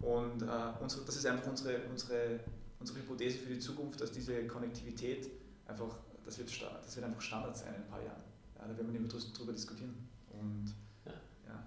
Und 0.00 0.42
äh, 0.42 0.82
unsere, 0.82 1.04
das 1.04 1.16
ist 1.16 1.26
einfach 1.26 1.46
unsere, 1.46 1.78
unsere, 1.88 2.40
unsere 2.80 2.98
Hypothese 2.98 3.38
für 3.38 3.54
die 3.54 3.58
Zukunft, 3.58 4.00
dass 4.00 4.10
diese 4.10 4.46
Konnektivität 4.46 5.30
einfach, 5.66 5.98
das 6.24 6.38
wird, 6.38 6.50
das 6.82 6.96
wird 6.96 7.06
einfach 7.06 7.20
Standard 7.20 7.56
sein 7.56 7.74
in 7.74 7.82
ein 7.82 7.88
paar 7.88 8.02
Jahren. 8.02 8.22
Ja, 8.56 8.62
da 8.62 8.76
werden 8.76 8.92
wir 8.92 9.00
nicht 9.00 9.12
mehr 9.12 9.22
drüber 9.32 9.52
diskutieren. 9.52 10.08
Und, 10.32 10.74
ja. 11.04 11.12
ja. 11.46 11.66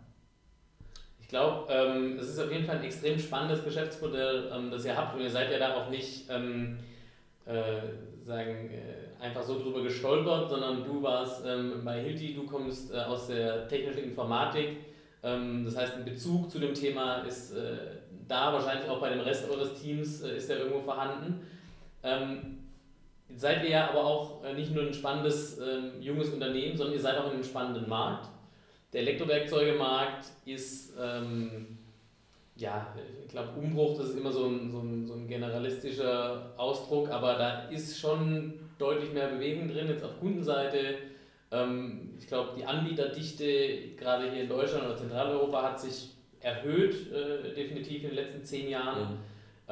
Ich 1.19 1.27
glaube, 1.29 1.71
ähm, 1.71 2.17
es 2.19 2.27
ist 2.27 2.39
auf 2.39 2.51
jeden 2.51 2.65
Fall 2.65 2.77
ein 2.77 2.83
extrem 2.83 3.17
spannendes 3.17 3.63
Geschäftsmodell, 3.63 4.51
ähm, 4.53 4.69
das 4.69 4.83
ihr 4.85 4.95
habt 4.95 5.15
und 5.15 5.21
ihr 5.21 5.31
seid 5.31 5.49
ja 5.49 5.59
da 5.59 5.75
auch 5.75 5.89
nicht 5.89 6.25
ähm, 6.29 6.77
äh, 7.45 7.81
sagen, 8.29 8.69
äh, 8.71 9.23
einfach 9.23 9.41
so 9.41 9.59
drüber 9.59 9.81
gestolpert, 9.81 10.49
sondern 10.49 10.83
du 10.85 11.01
warst 11.01 11.43
ähm, 11.45 11.81
bei 11.83 11.99
Hilti, 12.01 12.35
du 12.35 12.45
kommst 12.45 12.93
äh, 12.93 12.97
aus 12.97 13.27
der 13.27 13.67
technischen 13.67 14.03
Informatik. 14.03 14.77
Ähm, 15.23 15.65
das 15.65 15.75
heißt, 15.75 15.95
ein 15.95 16.05
Bezug 16.05 16.49
zu 16.49 16.59
dem 16.59 16.75
Thema 16.75 17.23
ist 17.23 17.51
äh, 17.53 17.97
da, 18.27 18.53
wahrscheinlich 18.53 18.87
auch 18.87 19.01
bei 19.01 19.09
dem 19.09 19.21
Rest 19.21 19.49
eures 19.49 19.81
Teams 19.81 20.21
äh, 20.21 20.37
ist 20.37 20.47
der 20.47 20.59
irgendwo 20.59 20.79
vorhanden. 20.79 21.41
Ähm, 22.03 22.59
jetzt 23.27 23.41
seid 23.41 23.63
ihr 23.63 23.71
ja 23.71 23.89
aber 23.89 24.05
auch 24.05 24.43
äh, 24.43 24.53
nicht 24.53 24.73
nur 24.73 24.83
ein 24.83 24.93
spannendes 24.93 25.57
ähm, 25.57 25.99
junges 25.99 26.29
Unternehmen, 26.29 26.77
sondern 26.77 26.93
ihr 26.93 27.01
seid 27.01 27.17
auch 27.17 27.25
in 27.25 27.33
einem 27.33 27.43
spannenden 27.43 27.89
Markt. 27.89 28.29
Der 28.93 29.01
Elektrowerkzeugemarkt 29.01 30.25
ist 30.45 30.93
ähm, 31.01 31.78
ja, 32.59 32.93
ich 33.21 33.29
glaube, 33.29 33.49
Umbruch, 33.57 33.97
das 33.97 34.09
ist 34.09 34.17
immer 34.17 34.31
so 34.31 34.45
ein, 34.45 34.69
so, 34.69 34.79
ein, 34.79 35.07
so 35.07 35.13
ein 35.13 35.27
generalistischer 35.27 36.53
Ausdruck, 36.57 37.09
aber 37.09 37.35
da 37.35 37.69
ist 37.69 37.97
schon 37.97 38.59
deutlich 38.77 39.13
mehr 39.13 39.27
Bewegung 39.27 39.69
drin, 39.69 39.87
jetzt 39.87 40.03
auf 40.03 40.19
Kundenseite. 40.19 40.97
Ähm, 41.51 42.15
ich 42.19 42.27
glaube, 42.27 42.51
die 42.57 42.65
Anbieterdichte, 42.65 43.95
gerade 43.97 44.31
hier 44.31 44.43
in 44.43 44.49
Deutschland 44.49 44.85
oder 44.85 44.97
Zentraleuropa, 44.97 45.63
hat 45.63 45.79
sich 45.79 46.15
erhöht, 46.41 47.11
äh, 47.11 47.53
definitiv 47.53 48.03
in 48.03 48.09
den 48.09 48.15
letzten 48.15 48.43
zehn 48.43 48.69
Jahren. 48.69 49.13
Mhm. 49.13 49.17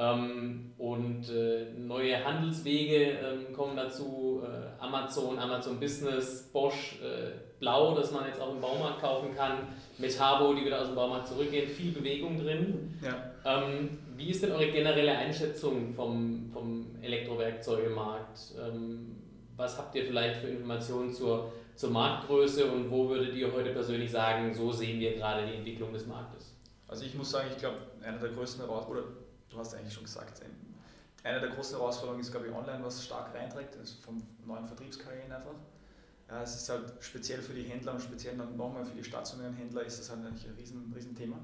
Ähm, 0.00 0.74
und 0.78 1.28
äh, 1.28 1.72
neue 1.76 2.24
Handelswege 2.24 3.18
ähm, 3.18 3.52
kommen 3.52 3.76
dazu. 3.76 4.42
Äh, 4.44 4.80
Amazon, 4.80 5.38
Amazon 5.38 5.80
Business, 5.80 6.48
Bosch, 6.52 7.00
äh, 7.02 7.32
Blau, 7.58 7.96
das 7.96 8.12
man 8.12 8.26
jetzt 8.26 8.40
auch 8.40 8.54
im 8.54 8.60
Baumarkt 8.60 9.00
kaufen 9.00 9.34
kann. 9.34 9.58
Metabo, 9.98 10.54
die 10.54 10.64
wieder 10.64 10.80
aus 10.80 10.86
dem 10.86 10.94
Baumarkt 10.94 11.26
zurückgehen. 11.26 11.68
Viel 11.68 11.90
Bewegung 11.90 12.38
drin. 12.38 12.96
Ja. 13.02 13.32
Ähm, 13.44 13.98
wie 14.16 14.30
ist 14.30 14.42
denn 14.44 14.52
eure 14.52 14.70
generelle 14.70 15.18
Einschätzung 15.18 15.92
vom, 15.94 16.48
vom 16.52 16.86
Elektrowerkzeugemarkt? 17.02 18.54
Ähm, 18.60 19.16
was 19.56 19.76
habt 19.76 19.96
ihr 19.96 20.04
vielleicht 20.04 20.36
für 20.36 20.46
Informationen 20.46 21.12
zur, 21.12 21.52
zur 21.74 21.90
Marktgröße 21.90 22.70
und 22.70 22.88
wo 22.88 23.08
würdet 23.08 23.34
ihr 23.34 23.52
heute 23.52 23.70
persönlich 23.70 24.12
sagen, 24.12 24.54
so 24.54 24.70
sehen 24.70 25.00
wir 25.00 25.14
gerade 25.16 25.44
die 25.44 25.54
Entwicklung 25.54 25.92
des 25.92 26.06
Marktes? 26.06 26.54
Also 26.86 27.04
ich 27.04 27.14
muss 27.14 27.30
sagen, 27.30 27.48
ich 27.50 27.58
glaube, 27.58 27.76
einer 28.02 28.18
der 28.18 28.30
größten 28.30 28.64
Herausforderungen, 28.64 29.14
du 29.48 29.58
hast 29.58 29.74
eigentlich 29.74 29.94
schon 29.94 30.04
gesagt, 30.04 30.42
eine 31.24 31.40
der 31.40 31.50
großen 31.50 31.76
Herausforderungen 31.76 32.20
ist, 32.20 32.30
glaube 32.30 32.46
ich, 32.46 32.54
online, 32.54 32.84
was 32.84 33.04
stark 33.04 33.34
reinträgt, 33.34 33.76
also 33.76 33.96
vom 34.02 34.22
neuen 34.46 34.66
Vertriebskarrieren 34.66 35.32
einfach. 35.32 35.54
Ja, 36.28 36.42
es 36.42 36.56
ist 36.56 36.68
halt 36.68 36.92
speziell 37.00 37.40
für 37.40 37.54
die 37.54 37.62
Händler 37.62 37.92
und 37.94 38.00
speziell 38.00 38.36
nochmal 38.36 38.84
für 38.84 38.94
die 38.94 39.04
stationären 39.04 39.54
Händler 39.54 39.82
ist 39.82 39.98
das 39.98 40.10
halt 40.10 40.26
eigentlich 40.26 40.46
ein 40.46 40.54
riesen, 40.54 40.92
riesen 40.94 41.14
Thema. 41.14 41.38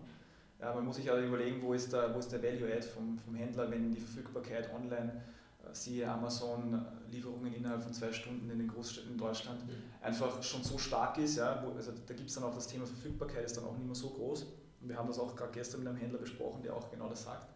Ja, 0.60 0.74
man 0.74 0.84
muss 0.84 0.96
sich 0.96 1.08
halt 1.08 1.24
überlegen, 1.24 1.62
wo 1.62 1.72
ist 1.72 1.92
der, 1.92 2.14
wo 2.14 2.18
ist 2.18 2.30
der 2.30 2.42
Value-Add 2.42 2.86
vom, 2.86 3.18
vom 3.18 3.34
Händler, 3.34 3.70
wenn 3.70 3.90
die 3.90 4.00
Verfügbarkeit 4.00 4.72
online, 4.74 5.22
äh, 5.64 5.74
siehe 5.74 6.08
Amazon, 6.08 6.84
Lieferungen 7.10 7.52
innerhalb 7.54 7.82
von 7.82 7.92
zwei 7.92 8.12
Stunden 8.12 8.48
in 8.50 8.58
den 8.58 8.68
Großstädten 8.68 9.12
in 9.12 9.18
Deutschland, 9.18 9.66
mhm. 9.66 9.72
einfach 10.02 10.42
schon 10.42 10.62
so 10.62 10.78
stark 10.78 11.18
ist. 11.18 11.36
Ja, 11.36 11.62
wo, 11.64 11.74
also 11.74 11.92
da 12.06 12.14
gibt 12.14 12.28
es 12.28 12.34
dann 12.34 12.44
auch 12.44 12.54
das 12.54 12.66
Thema 12.66 12.86
Verfügbarkeit, 12.86 13.44
ist 13.44 13.56
dann 13.56 13.64
auch 13.64 13.76
nicht 13.76 13.86
mehr 13.86 13.94
so 13.94 14.10
groß. 14.10 14.42
Und 14.82 14.88
wir 14.88 14.96
haben 14.96 15.08
das 15.08 15.18
auch 15.18 15.34
gerade 15.34 15.52
gestern 15.52 15.80
mit 15.80 15.88
einem 15.88 15.98
Händler 15.98 16.18
besprochen, 16.18 16.62
der 16.62 16.76
auch 16.76 16.90
genau 16.90 17.08
das 17.08 17.24
sagt. 17.24 17.53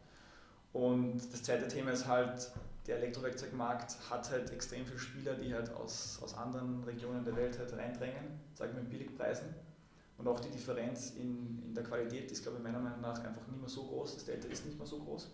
Und 0.73 1.21
das 1.33 1.43
zweite 1.43 1.69
Thema 1.69 1.93
ist 1.93 2.07
halt, 2.07 2.51
der 2.87 2.97
Elektrowerkzeugmarkt 2.97 3.97
hat 4.11 4.31
halt 4.31 4.51
extrem 4.51 4.85
viele 4.87 4.99
Spieler, 4.99 5.35
die 5.35 5.53
halt 5.53 5.73
aus, 5.75 6.19
aus 6.23 6.37
anderen 6.37 6.83
Regionen 6.85 7.25
der 7.25 7.37
Welt 7.37 7.59
halt 7.59 7.73
reindrängen, 7.75 8.41
sagen 8.55 8.75
wir 8.75 8.81
mit 8.81 8.91
Billigpreisen. 8.91 9.55
Und 10.17 10.27
auch 10.27 10.41
die 10.41 10.51
Differenz 10.51 11.11
in, 11.11 11.63
in 11.65 11.75
der 11.75 11.85
Qualität 11.85 12.31
ist, 12.33 12.43
glaube 12.43 12.59
ich, 12.59 12.65
meiner 12.65 12.81
Meinung 12.81 13.01
nach 13.01 13.19
einfach 13.19 13.47
nicht 13.47 13.61
mehr 13.61 13.69
so 13.69 13.85
groß. 13.85 14.15
Das 14.15 14.25
Delta 14.25 14.49
ist 14.49 14.67
nicht 14.67 14.77
mehr 14.77 14.87
so 14.87 14.99
groß. 14.99 15.31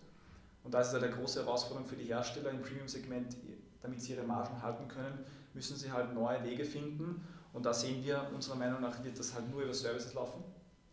Und 0.63 0.73
da 0.73 0.81
ist 0.81 0.93
halt 0.93 1.03
eine 1.03 1.13
große 1.13 1.43
Herausforderung 1.43 1.87
für 1.87 1.95
die 1.95 2.05
Hersteller 2.05 2.51
im 2.51 2.61
Premium-Segment, 2.61 3.35
damit 3.81 4.01
sie 4.01 4.13
ihre 4.13 4.23
Margen 4.23 4.61
halten 4.61 4.87
können, 4.87 5.25
müssen 5.53 5.75
sie 5.77 5.91
halt 5.91 6.13
neue 6.13 6.43
Wege 6.43 6.65
finden. 6.65 7.25
Und 7.53 7.65
da 7.65 7.73
sehen 7.73 8.03
wir, 8.03 8.29
unserer 8.33 8.55
Meinung 8.55 8.81
nach 8.81 9.03
wird 9.03 9.17
das 9.17 9.33
halt 9.33 9.49
nur 9.49 9.61
über 9.61 9.73
Services 9.73 10.13
laufen. 10.13 10.43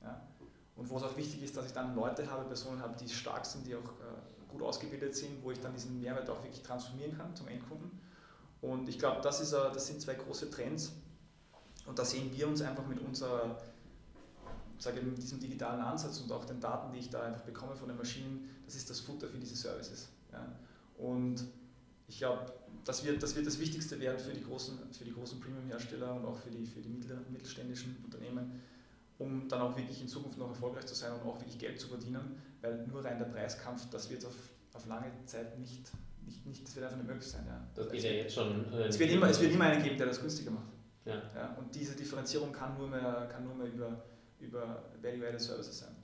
Ja. 0.02 0.22
Und 0.76 0.88
wo 0.88 0.96
es 0.96 1.02
auch 1.02 1.16
wichtig 1.16 1.42
ist, 1.42 1.56
dass 1.56 1.66
ich 1.66 1.72
dann 1.72 1.94
Leute 1.94 2.30
habe, 2.30 2.44
Personen 2.44 2.80
habe, 2.80 2.96
die 2.96 3.08
stark 3.08 3.44
sind, 3.44 3.66
die 3.66 3.74
auch 3.74 3.80
äh, 3.80 4.21
ausgebildet 4.66 5.14
sind, 5.14 5.42
wo 5.42 5.50
ich 5.50 5.60
dann 5.60 5.72
diesen 5.72 6.00
Mehrwert 6.00 6.28
auch 6.30 6.42
wirklich 6.42 6.62
transformieren 6.62 7.16
kann 7.16 7.34
zum 7.34 7.48
Endkunden. 7.48 7.90
Und 8.60 8.88
ich 8.88 8.98
glaube, 8.98 9.20
das, 9.22 9.40
ist, 9.40 9.52
das 9.52 9.86
sind 9.86 10.00
zwei 10.00 10.14
große 10.14 10.50
Trends. 10.50 10.92
Und 11.86 11.98
da 11.98 12.04
sehen 12.04 12.30
wir 12.32 12.46
uns 12.46 12.62
einfach 12.62 12.86
mit 12.86 13.00
unserer, 13.00 13.58
sage 14.78 15.00
ich, 15.00 15.04
mit 15.04 15.18
diesem 15.18 15.40
digitalen 15.40 15.80
Ansatz 15.80 16.20
und 16.20 16.30
auch 16.30 16.44
den 16.44 16.60
Daten, 16.60 16.92
die 16.92 17.00
ich 17.00 17.10
da 17.10 17.22
einfach 17.22 17.42
bekomme 17.42 17.74
von 17.74 17.88
den 17.88 17.96
Maschinen, 17.96 18.48
das 18.64 18.76
ist 18.76 18.88
das 18.88 19.00
Futter 19.00 19.26
für 19.26 19.38
diese 19.38 19.56
Services. 19.56 20.08
Ja. 20.32 20.46
Und 20.96 21.44
ich 22.06 22.18
glaube, 22.18 22.52
das 22.84 23.04
wird, 23.04 23.22
das 23.22 23.34
wird 23.36 23.46
das 23.46 23.58
Wichtigste 23.58 23.98
werden 24.00 24.18
für 24.18 24.32
die 24.32 24.42
großen, 24.42 24.78
großen 25.14 25.40
Premium-Hersteller 25.40 26.14
und 26.14 26.24
auch 26.24 26.36
für 26.36 26.50
die, 26.50 26.66
für 26.66 26.80
die 26.80 26.88
mittelständischen 26.88 27.96
Unternehmen, 28.04 28.60
um 29.18 29.48
dann 29.48 29.60
auch 29.60 29.76
wirklich 29.76 30.00
in 30.00 30.08
Zukunft 30.08 30.38
noch 30.38 30.48
erfolgreich 30.48 30.86
zu 30.86 30.94
sein 30.94 31.12
und 31.12 31.22
auch 31.22 31.38
wirklich 31.38 31.58
Geld 31.58 31.80
zu 31.80 31.88
verdienen, 31.88 32.40
weil 32.60 32.86
nur 32.86 33.04
rein 33.04 33.18
der 33.18 33.26
Preiskampf, 33.26 33.88
das 33.90 34.10
wird 34.10 34.24
auf, 34.24 34.34
auf 34.74 34.86
lange 34.86 35.10
Zeit 35.26 35.58
nicht, 35.58 35.90
nicht, 36.24 36.46
nicht, 36.46 36.64
das 36.64 36.74
wird 36.74 36.84
einfach 36.84 36.98
nicht 36.98 37.08
möglich 37.08 37.28
sein. 37.28 37.44
Ja. 37.46 37.66
Das 37.74 37.90
geht 37.90 38.02
ja 38.02 38.10
jetzt 38.10 38.34
schon. 38.34 38.72
Äh, 38.72 38.84
es, 38.84 38.98
wird 38.98 39.10
immer, 39.10 39.28
es 39.28 39.40
wird 39.40 39.52
immer 39.52 39.64
einen 39.64 39.82
geben, 39.82 39.96
der 39.98 40.06
das 40.06 40.20
günstiger 40.20 40.50
macht. 40.50 40.72
Ja. 41.04 41.22
Ja, 41.34 41.56
und 41.58 41.74
diese 41.74 41.96
Differenzierung 41.96 42.52
kann 42.52 42.76
nur 42.78 42.88
mehr, 42.88 43.28
kann 43.30 43.44
nur 43.44 43.54
mehr 43.54 43.66
über, 43.66 44.04
über 44.38 44.84
Value-Added 45.02 45.40
Services 45.40 45.80
sein. 45.80 45.96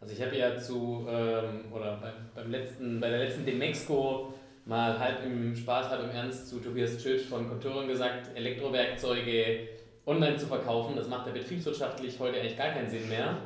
Also 0.00 0.14
ich 0.14 0.22
habe 0.22 0.36
ja 0.36 0.56
zu, 0.56 1.06
ähm, 1.08 1.72
oder 1.72 1.96
beim, 1.96 2.14
beim 2.34 2.50
letzten, 2.50 3.00
bei 3.00 3.10
der 3.10 3.18
letzten 3.18 3.44
Demexco 3.44 4.32
mal 4.64 4.98
halb 4.98 5.24
im 5.24 5.54
Spaß, 5.56 5.88
halb 5.88 6.04
im 6.04 6.10
Ernst 6.10 6.48
zu 6.48 6.60
Tobias 6.60 6.96
Tschitsch 6.98 7.26
von 7.26 7.48
Konturen 7.48 7.88
gesagt, 7.88 8.36
Elektrowerkzeuge 8.36 9.68
online 10.06 10.36
zu 10.36 10.46
verkaufen, 10.46 10.94
das 10.96 11.08
macht 11.08 11.26
ja 11.26 11.32
betriebswirtschaftlich 11.32 12.18
heute 12.18 12.38
eigentlich 12.38 12.56
gar 12.56 12.70
keinen 12.70 12.88
Sinn 12.88 13.08
mehr. 13.08 13.38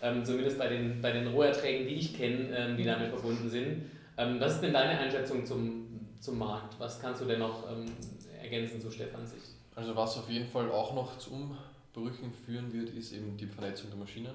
Ähm, 0.00 0.24
zumindest 0.24 0.58
bei 0.58 0.68
den, 0.68 1.02
bei 1.02 1.10
den 1.10 1.26
Roherträgen, 1.26 1.86
die 1.86 1.94
ich 1.94 2.16
kenne, 2.16 2.56
ähm, 2.56 2.76
die 2.76 2.84
damit 2.84 3.08
verbunden 3.08 3.50
sind. 3.50 3.82
Ähm, 4.18 4.40
was 4.40 4.54
ist 4.54 4.62
denn 4.62 4.72
deine 4.72 4.98
Einschätzung 4.98 5.46
zum, 5.46 6.10
zum 6.18 6.38
Markt? 6.38 6.78
Was 6.80 7.00
kannst 7.00 7.20
du 7.20 7.24
denn 7.24 7.38
noch 7.38 7.70
ähm, 7.70 7.86
ergänzen 8.42 8.80
zu 8.80 8.90
Stefans 8.90 9.30
Sicht? 9.30 9.54
Also 9.76 9.94
was 9.94 10.18
auf 10.18 10.28
jeden 10.28 10.48
Fall 10.48 10.70
auch 10.72 10.92
noch 10.92 11.18
zu 11.18 11.56
Brüchen 11.92 12.32
führen 12.32 12.72
wird, 12.72 12.90
ist 12.90 13.12
eben 13.12 13.36
die 13.36 13.46
Vernetzung 13.46 13.90
der 13.90 13.98
Maschinen. 13.98 14.34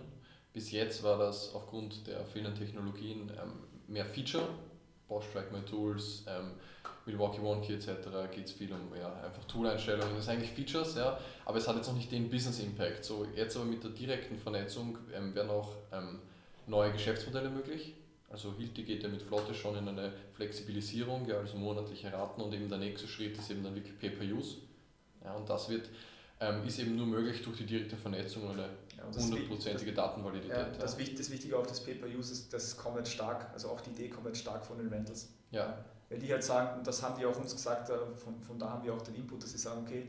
Bis 0.54 0.72
jetzt 0.72 1.04
war 1.04 1.18
das 1.18 1.54
aufgrund 1.54 2.08
der 2.08 2.24
vielen 2.26 2.56
Technologien 2.56 3.30
ähm, 3.32 3.52
mehr 3.88 4.06
Feature, 4.06 4.48
Bosch 5.10 5.26
Trackman 5.34 5.66
Tools, 5.66 6.24
ähm, 6.28 6.52
Milwaukee 7.06 7.42
OneKey 7.42 7.76
etc. 7.76 7.90
geht 8.34 8.46
es 8.46 8.54
viel 8.54 8.72
um 8.72 8.96
ja, 8.98 9.14
einfach 9.22 9.44
Tool-Einstellungen, 9.46 10.16
das 10.16 10.26
sind 10.26 10.36
eigentlich 10.36 10.52
Features, 10.52 10.96
ja, 10.96 11.20
aber 11.44 11.58
es 11.58 11.68
hat 11.68 11.76
jetzt 11.76 11.88
noch 11.88 11.96
nicht 11.96 12.10
den 12.10 12.30
Business 12.30 12.60
Impact. 12.60 13.04
So, 13.04 13.28
jetzt 13.36 13.58
aber 13.58 13.66
mit 13.66 13.84
der 13.84 13.92
direkten 13.92 14.38
Vernetzung 14.38 14.98
ähm, 15.14 15.36
werden 15.36 15.50
auch 15.50 15.74
ähm, 15.92 16.20
neue 16.68 16.94
Geschäftsmodelle 16.94 17.50
möglich. 17.50 17.96
Also 18.34 18.52
Hilti 18.58 18.82
geht 18.82 19.04
ja 19.04 19.10
mit 19.10 19.22
Flotte 19.22 19.54
schon 19.54 19.78
in 19.78 19.88
eine 19.88 20.12
Flexibilisierung, 20.34 21.28
ja, 21.28 21.38
also 21.38 21.56
monatliche 21.56 22.12
Raten 22.12 22.42
und 22.42 22.52
eben 22.52 22.68
der 22.68 22.80
nächste 22.80 23.08
Schritt 23.08 23.38
ist 23.38 23.52
eben 23.52 23.64
dann 23.64 23.76
wirklich 23.76 23.98
Pay-per-Use. 24.00 24.58
Ja, 25.24 25.36
und 25.36 25.48
das 25.48 25.70
wird, 25.70 25.88
ähm, 26.40 26.66
ist 26.66 26.80
eben 26.80 26.96
nur 26.96 27.06
möglich 27.06 27.44
durch 27.44 27.58
die 27.58 27.68
direkte 27.68 27.96
Vernetzung 27.96 28.50
und 28.50 28.60
eine 28.60 28.70
hundertprozentige 29.16 29.92
ja, 29.92 29.96
Datenvalidität. 29.96 30.50
Ja, 30.50 30.64
das, 30.64 30.98
ja. 30.98 31.14
das 31.16 31.30
Wichtige 31.30 31.60
auch 31.60 31.68
das 31.68 31.84
Pay-per-Use 31.84 32.34
ist, 32.34 32.52
das 32.52 32.76
kommt 32.76 32.98
jetzt 32.98 33.12
stark, 33.12 33.52
also 33.54 33.70
auch 33.70 33.82
die 33.82 33.92
Idee 33.92 34.10
kommt 34.10 34.26
jetzt 34.26 34.40
stark 34.40 34.66
von 34.66 34.80
den 34.80 34.88
Rentals. 34.88 35.30
Ja. 35.52 35.86
Weil 36.10 36.18
die 36.18 36.32
halt 36.32 36.44
sagen, 36.44 36.80
und 36.80 36.88
das 36.88 37.04
haben 37.04 37.16
die 37.20 37.28
auch 37.28 37.38
uns 37.38 37.54
gesagt, 37.54 37.92
äh, 37.92 37.94
von, 38.16 38.42
von 38.42 38.58
da 38.58 38.72
haben 38.72 38.84
wir 38.84 38.96
auch 38.96 39.02
den 39.04 39.14
Input, 39.14 39.44
dass 39.44 39.52
sie 39.52 39.60
sagen, 39.60 39.84
okay, 39.86 40.08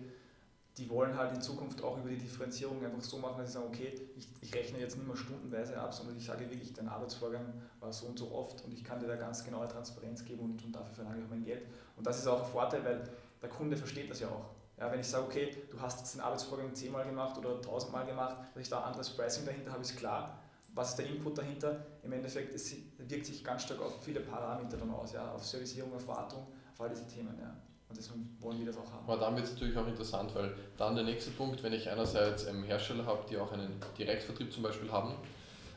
die 0.76 0.90
wollen 0.90 1.16
halt 1.16 1.32
in 1.32 1.40
Zukunft 1.40 1.82
auch 1.84 1.98
über 1.98 2.08
die 2.08 2.18
Differenzierung 2.18 2.84
einfach 2.84 3.00
so 3.00 3.18
machen, 3.18 3.38
dass 3.38 3.48
sie 3.48 3.54
sagen, 3.54 3.68
okay, 3.68 3.94
ich, 4.16 4.28
ich 4.40 4.54
rechne 4.54 4.80
jetzt 4.80 4.96
nicht 4.96 5.06
mehr 5.06 5.16
stundenweise 5.16 5.78
ab, 5.78 5.94
sondern 5.94 6.16
ich 6.16 6.24
sage 6.24 6.50
wirklich, 6.50 6.72
dein 6.72 6.88
Arbeitsvorgang 6.88 7.54
war 7.78 7.92
so 7.92 8.06
und 8.06 8.18
so 8.18 8.32
oft 8.32 8.64
und 8.64 8.72
ich 8.72 8.82
kann 8.82 8.98
dir 8.98 9.06
da 9.06 9.14
ganz 9.14 9.44
genaue 9.44 9.68
Transparenz 9.68 10.24
geben 10.24 10.40
und, 10.40 10.64
und 10.64 10.72
dafür 10.72 10.94
verlange 10.94 11.18
ich 11.18 11.24
auch 11.24 11.30
mein 11.30 11.44
Geld. 11.44 11.66
Und 11.96 12.06
das 12.06 12.18
ist 12.18 12.26
auch 12.26 12.42
ein 12.42 12.50
Vorteil, 12.50 12.84
weil 12.84 13.08
der 13.40 13.48
Kunde 13.48 13.76
versteht 13.76 14.10
das 14.10 14.18
ja 14.20 14.28
auch. 14.28 14.50
Ja, 14.76 14.90
wenn 14.90 14.98
ich 14.98 15.06
sage, 15.06 15.24
okay, 15.24 15.56
du 15.70 15.80
hast 15.80 16.00
jetzt 16.00 16.14
den 16.14 16.20
Arbeitsvorgang 16.20 16.74
zehnmal 16.74 17.04
gemacht 17.04 17.38
oder 17.38 17.62
tausendmal 17.62 18.04
gemacht, 18.04 18.38
dass 18.52 18.62
ich 18.62 18.68
da 18.68 18.80
anderes 18.80 19.10
Pricing 19.10 19.46
dahinter 19.46 19.70
habe, 19.70 19.82
ist 19.82 19.96
klar. 19.96 20.40
Was 20.74 20.90
ist 20.90 20.96
der 20.96 21.06
Input 21.06 21.38
dahinter? 21.38 21.86
Im 22.02 22.12
Endeffekt, 22.12 22.52
es 22.52 22.74
wirkt 22.98 23.26
sich 23.26 23.44
ganz 23.44 23.62
stark 23.62 23.80
auf 23.80 24.02
viele 24.02 24.18
Parameter 24.18 24.76
dann 24.76 24.90
aus, 24.90 25.12
ja, 25.12 25.30
auf 25.32 25.44
Servicierung, 25.44 25.94
auf 25.94 26.08
Wartung, 26.08 26.48
auf 26.72 26.80
all 26.80 26.88
diese 26.88 27.06
Themen. 27.06 27.38
Ja. 27.40 27.54
Und 27.94 27.98
deswegen 27.98 28.36
wollen 28.40 28.58
wir 28.58 28.66
das 28.66 28.76
auch 28.76 28.90
haben. 28.90 29.04
Aber 29.06 29.16
dann 29.18 29.36
wird 29.36 29.46
es 29.46 29.52
natürlich 29.52 29.76
auch 29.76 29.86
interessant, 29.86 30.34
weil 30.34 30.52
dann 30.76 30.96
der 30.96 31.04
nächste 31.04 31.30
Punkt, 31.30 31.62
wenn 31.62 31.72
ich 31.72 31.88
einerseits 31.88 32.44
ähm, 32.46 32.64
Hersteller 32.64 33.06
habe, 33.06 33.24
die 33.30 33.36
auch 33.36 33.52
einen 33.52 33.80
Direktvertrieb 33.96 34.52
zum 34.52 34.64
Beispiel 34.64 34.90
haben, 34.90 35.14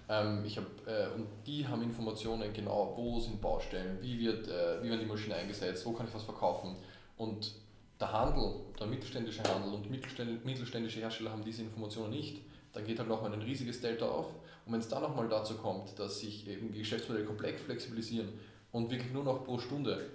ähm, 0.10 0.44
ich 0.44 0.58
hab, 0.58 0.66
äh, 0.88 1.10
und 1.16 1.28
die 1.46 1.68
haben 1.68 1.84
Informationen 1.84 2.52
genau, 2.54 2.94
wo 2.98 3.20
sind 3.20 3.40
Baustellen, 3.40 4.00
wie, 4.02 4.20
wird, 4.20 4.48
äh, 4.48 4.82
wie 4.82 4.90
werden 4.90 5.02
die 5.02 5.06
Maschinen 5.06 5.34
eingesetzt, 5.34 5.86
wo 5.86 5.92
kann 5.92 6.08
ich 6.08 6.16
was 6.16 6.24
verkaufen. 6.24 6.76
Und 7.18 7.54
der 8.00 8.12
Handel, 8.12 8.62
der 8.80 8.88
mittelständische 8.88 9.44
Handel 9.44 9.74
und 9.76 9.92
mittelständische 9.92 11.00
Hersteller 11.00 11.32
haben 11.32 11.44
diese 11.44 11.62
Informationen 11.62 12.10
nicht, 12.10 12.42
dann 12.74 12.84
geht 12.84 12.98
halt 12.98 13.10
nochmal 13.10 13.32
ein 13.32 13.44
riesiges 13.44 13.80
Delta 13.80 14.08
auf. 14.08 14.34
Und 14.66 14.74
wenn 14.74 14.80
es 14.80 14.88
dann 14.88 15.04
nochmal 15.04 15.30
dazu 15.30 15.54
kommt, 15.54 16.00
dass 16.00 16.22
sich 16.22 16.48
eben 16.48 16.72
die 16.72 16.80
Geschäftsmodelle 16.80 17.28
komplett 17.28 17.60
flexibilisieren 17.60 18.30
und 18.72 18.90
wirklich 18.90 19.14
nur 19.14 19.24
noch 19.24 19.46
pro 19.46 19.60
Stunde 19.60 20.10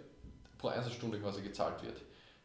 pro 0.63 0.69
Einsatzstunde 0.69 1.19
quasi 1.19 1.43
gezahlt 1.43 1.83
wird, 1.83 1.97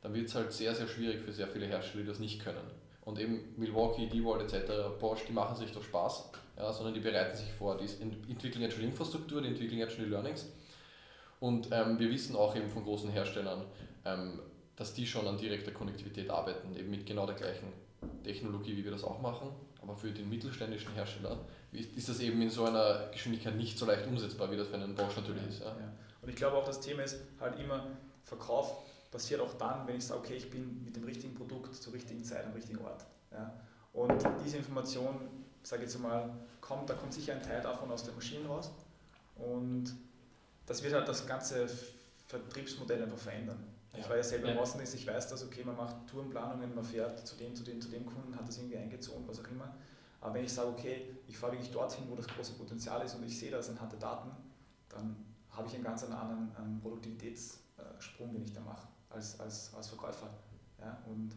dann 0.01 0.13
wird 0.13 0.27
es 0.27 0.35
halt 0.35 0.51
sehr, 0.51 0.75
sehr 0.75 0.87
schwierig 0.87 1.21
für 1.21 1.31
sehr 1.31 1.47
viele 1.47 1.67
Hersteller, 1.67 2.03
die 2.03 2.09
das 2.09 2.19
nicht 2.19 2.43
können. 2.43 2.65
Und 3.05 3.19
eben 3.19 3.53
Milwaukee, 3.55 4.07
DeWalt 4.07 4.51
etc., 4.51 4.99
Bosch, 4.99 5.21
die 5.27 5.33
machen 5.33 5.55
sich 5.55 5.71
doch 5.71 5.83
Spaß, 5.83 6.31
ja, 6.57 6.73
sondern 6.73 6.93
die 6.93 6.99
bereiten 6.99 7.37
sich 7.37 7.53
vor, 7.53 7.77
die 7.77 7.85
entwickeln 8.01 8.63
jetzt 8.63 8.73
schon 8.73 8.81
die 8.81 8.89
Infrastruktur, 8.89 9.41
die 9.41 9.47
entwickeln 9.47 9.77
jetzt 9.77 9.93
schon 9.95 10.03
die 10.03 10.09
Learnings. 10.09 10.47
Und 11.39 11.69
ähm, 11.71 11.99
wir 11.99 12.09
wissen 12.09 12.35
auch 12.35 12.55
eben 12.55 12.67
von 12.67 12.83
großen 12.83 13.11
Herstellern, 13.11 13.63
ähm, 14.03 14.39
dass 14.75 14.93
die 14.93 15.05
schon 15.05 15.27
an 15.27 15.37
direkter 15.37 15.71
Konnektivität 15.71 16.29
arbeiten, 16.29 16.75
eben 16.75 16.89
mit 16.89 17.05
genau 17.05 17.25
der 17.25 17.35
gleichen 17.35 17.71
Technologie, 18.23 18.75
wie 18.75 18.83
wir 18.83 18.91
das 18.91 19.03
auch 19.03 19.21
machen. 19.21 19.49
Aber 19.81 19.95
für 19.95 20.11
den 20.11 20.27
mittelständischen 20.27 20.93
Hersteller 20.93 21.37
ist 21.71 22.09
das 22.09 22.19
eben 22.19 22.41
in 22.41 22.49
so 22.49 22.65
einer 22.65 23.07
Geschwindigkeit 23.11 23.55
nicht 23.55 23.77
so 23.77 23.85
leicht 23.85 24.07
umsetzbar, 24.07 24.51
wie 24.51 24.57
das 24.57 24.67
für 24.67 24.75
einen 24.75 24.95
Bosch 24.95 25.15
natürlich 25.15 25.47
ist. 25.47 25.61
Ja. 25.61 25.67
Ja. 25.67 25.93
Und 26.21 26.29
ich 26.29 26.35
glaube 26.35 26.57
auch, 26.57 26.65
das 26.65 26.81
Thema 26.81 27.03
ist 27.03 27.21
halt 27.39 27.59
immer, 27.59 27.87
Verkauf 28.27 28.83
passiert 29.09 29.39
auch 29.39 29.53
dann, 29.53 29.87
wenn 29.87 29.95
ich 29.95 30.05
sage, 30.05 30.19
okay, 30.19 30.35
ich 30.35 30.49
bin 30.49 30.83
mit 30.83 30.95
dem 30.95 31.05
richtigen 31.05 31.33
Produkt 31.33 31.73
zur 31.73 31.93
richtigen 31.93 32.23
Zeit 32.25 32.45
am 32.45 32.51
richtigen 32.51 32.79
Ort. 32.79 33.05
Ja. 33.31 33.53
Und 33.93 34.21
diese 34.43 34.57
Information, 34.57 35.15
sage 35.63 35.83
ich 35.85 35.89
jetzt 35.89 35.99
mal, 36.01 36.29
kommt, 36.59 36.89
da 36.89 36.93
kommt 36.93 37.13
sicher 37.13 37.33
ein 37.33 37.41
Teil 37.41 37.61
davon 37.61 37.89
aus 37.89 38.03
der 38.03 38.13
Maschine 38.13 38.45
raus. 38.47 38.69
Und 39.37 39.95
das 40.65 40.83
wird 40.83 40.93
halt 40.93 41.07
das 41.07 41.25
ganze 41.25 41.69
Vertriebsmodell 42.27 43.01
einfach 43.01 43.17
verändern. 43.17 43.63
Ja. 43.93 43.99
Ich 43.99 44.09
war 44.09 44.17
ja 44.17 44.23
selber 44.23 44.51
im 44.51 44.57
Außendienst, 44.57 44.95
ich 44.95 45.07
weiß 45.07 45.29
das, 45.29 45.45
okay, 45.45 45.63
man 45.63 45.77
macht 45.77 45.95
Tourenplanungen, 46.11 46.75
man 46.75 46.83
fährt 46.83 47.25
zu 47.25 47.37
dem, 47.37 47.55
zu 47.55 47.63
dem, 47.63 47.79
zu 47.79 47.87
dem 47.87 48.05
Kunden, 48.05 48.35
hat 48.35 48.45
das 48.45 48.57
irgendwie 48.57 48.77
eingezogen, 48.77 49.25
was 49.25 49.39
auch 49.39 49.47
immer. 49.47 49.73
Aber 50.19 50.33
wenn 50.33 50.43
ich 50.43 50.51
sage, 50.51 50.67
okay, 50.67 51.15
ich 51.27 51.37
fahre 51.37 51.53
wirklich 51.53 51.71
dorthin, 51.71 52.03
wo 52.09 52.15
das 52.15 52.27
große 52.27 52.53
Potenzial 52.53 53.05
ist 53.05 53.15
und 53.15 53.23
ich 53.23 53.39
sehe 53.39 53.51
das 53.51 53.69
anhand 53.69 53.93
der 53.93 53.99
Daten, 53.99 54.31
dann 54.89 55.15
habe 55.51 55.69
ich 55.69 55.75
einen 55.75 55.85
ganz 55.85 56.03
anderen 56.03 56.81
Produktivitäts- 56.83 57.59
Sprung, 57.99 58.33
den 58.33 58.43
ich 58.43 58.53
da 58.53 58.61
mache 58.61 58.87
als, 59.09 59.39
als, 59.39 59.73
als 59.75 59.87
Verkäufer. 59.87 60.29
Ja, 60.79 61.01
und 61.07 61.31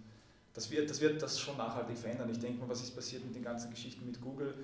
das 0.53 0.71
wird, 0.71 0.91
das 0.91 1.01
wird 1.01 1.23
das 1.23 1.39
schon 1.39 1.57
nachhaltig 1.57 1.97
verändern. 1.97 2.29
Ich 2.31 2.39
denke 2.39 2.61
mal, 2.61 2.69
was 2.69 2.83
ist 2.83 2.95
passiert 2.95 3.25
mit 3.25 3.35
den 3.35 3.43
ganzen 3.43 3.71
Geschichten 3.71 4.05
mit 4.05 4.21
Google, 4.21 4.55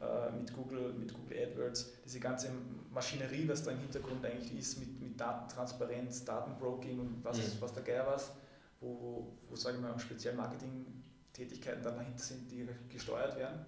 äh, 0.00 0.30
mit 0.30 0.54
Google, 0.54 0.92
mit 0.92 1.12
Google 1.12 1.38
AdWords, 1.38 1.90
diese 2.04 2.20
ganze 2.20 2.50
Maschinerie, 2.92 3.48
was 3.48 3.62
da 3.62 3.72
im 3.72 3.78
Hintergrund 3.78 4.24
eigentlich 4.24 4.56
ist, 4.58 4.78
mit, 4.78 5.00
mit 5.00 5.20
Datentransparenz, 5.20 6.24
Datenbroking 6.24 7.00
und 7.00 7.24
was, 7.24 7.38
mhm. 7.38 7.60
was 7.60 7.72
der 7.72 7.82
Geier 7.82 8.06
was, 8.06 8.32
wo, 8.80 8.88
wo, 8.88 9.32
wo 9.48 9.56
sage 9.56 9.76
ich 9.76 9.82
mal, 9.82 9.98
speziell 9.98 10.34
Marketing-Tätigkeiten 10.34 11.82
dann 11.82 11.96
dahinter 11.96 12.22
sind, 12.22 12.50
die 12.50 12.66
gesteuert 12.88 13.36
werden. 13.36 13.64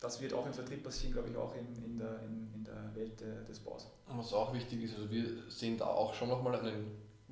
Das 0.00 0.20
wird 0.20 0.32
auch 0.32 0.46
im 0.46 0.52
Vertrieb 0.52 0.84
passieren, 0.84 1.12
glaube 1.12 1.28
ich, 1.30 1.36
auch 1.36 1.54
in, 1.54 1.84
in, 1.84 1.98
der, 1.98 2.20
in, 2.22 2.48
in 2.54 2.64
der 2.64 2.94
Welt 2.94 3.20
des 3.48 3.58
Baus. 3.58 3.88
Was 4.06 4.32
auch 4.32 4.54
wichtig 4.54 4.84
ist, 4.84 4.94
also 4.94 5.10
wir 5.10 5.24
sehen 5.48 5.76
da 5.76 5.86
auch 5.86 6.14
schon 6.14 6.28
nochmal 6.28 6.58
eine, 6.58 6.72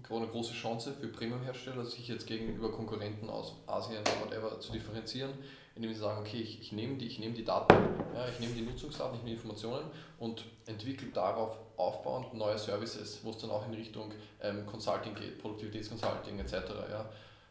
große 0.09 0.53
Chance 0.53 0.93
für 1.01 1.09
Premium-Hersteller, 1.09 1.85
sich 1.85 2.09
jetzt 2.09 2.27
gegenüber 2.27 2.71
Konkurrenten 2.71 3.29
aus 3.29 3.55
Asien 3.67 4.01
oder 4.01 4.25
whatever 4.25 4.61
zu 4.61 4.73
differenzieren, 4.73 5.33
indem 5.75 5.93
sie 5.93 6.01
sagen, 6.01 6.21
okay, 6.21 6.39
ich, 6.39 6.61
ich 6.61 6.73
nehme 6.73 6.97
die, 6.97 7.19
nehm 7.19 7.35
die 7.35 7.45
Daten, 7.45 7.75
ja, 8.15 8.29
ich 8.29 8.41
nehme 8.41 8.55
die 8.55 8.63
Nutzungsdaten, 8.63 9.17
ich 9.17 9.25
nehme 9.25 9.37
die 9.37 9.37
Informationen 9.37 9.91
und 10.19 10.45
entwickle 10.67 11.09
darauf 11.09 11.59
aufbauend 11.77 12.35
neue 12.35 12.59
Services, 12.59 13.21
wo 13.23 13.31
es 13.31 13.39
dann 13.39 13.51
auch 13.51 13.67
in 13.67 13.75
Richtung 13.75 14.13
ähm, 14.41 14.65
Consulting 14.67 15.15
geht, 15.15 15.39
Produktivitätsconsulting 15.39 16.39
etc. 16.39 16.53
Ja, 16.91 17.11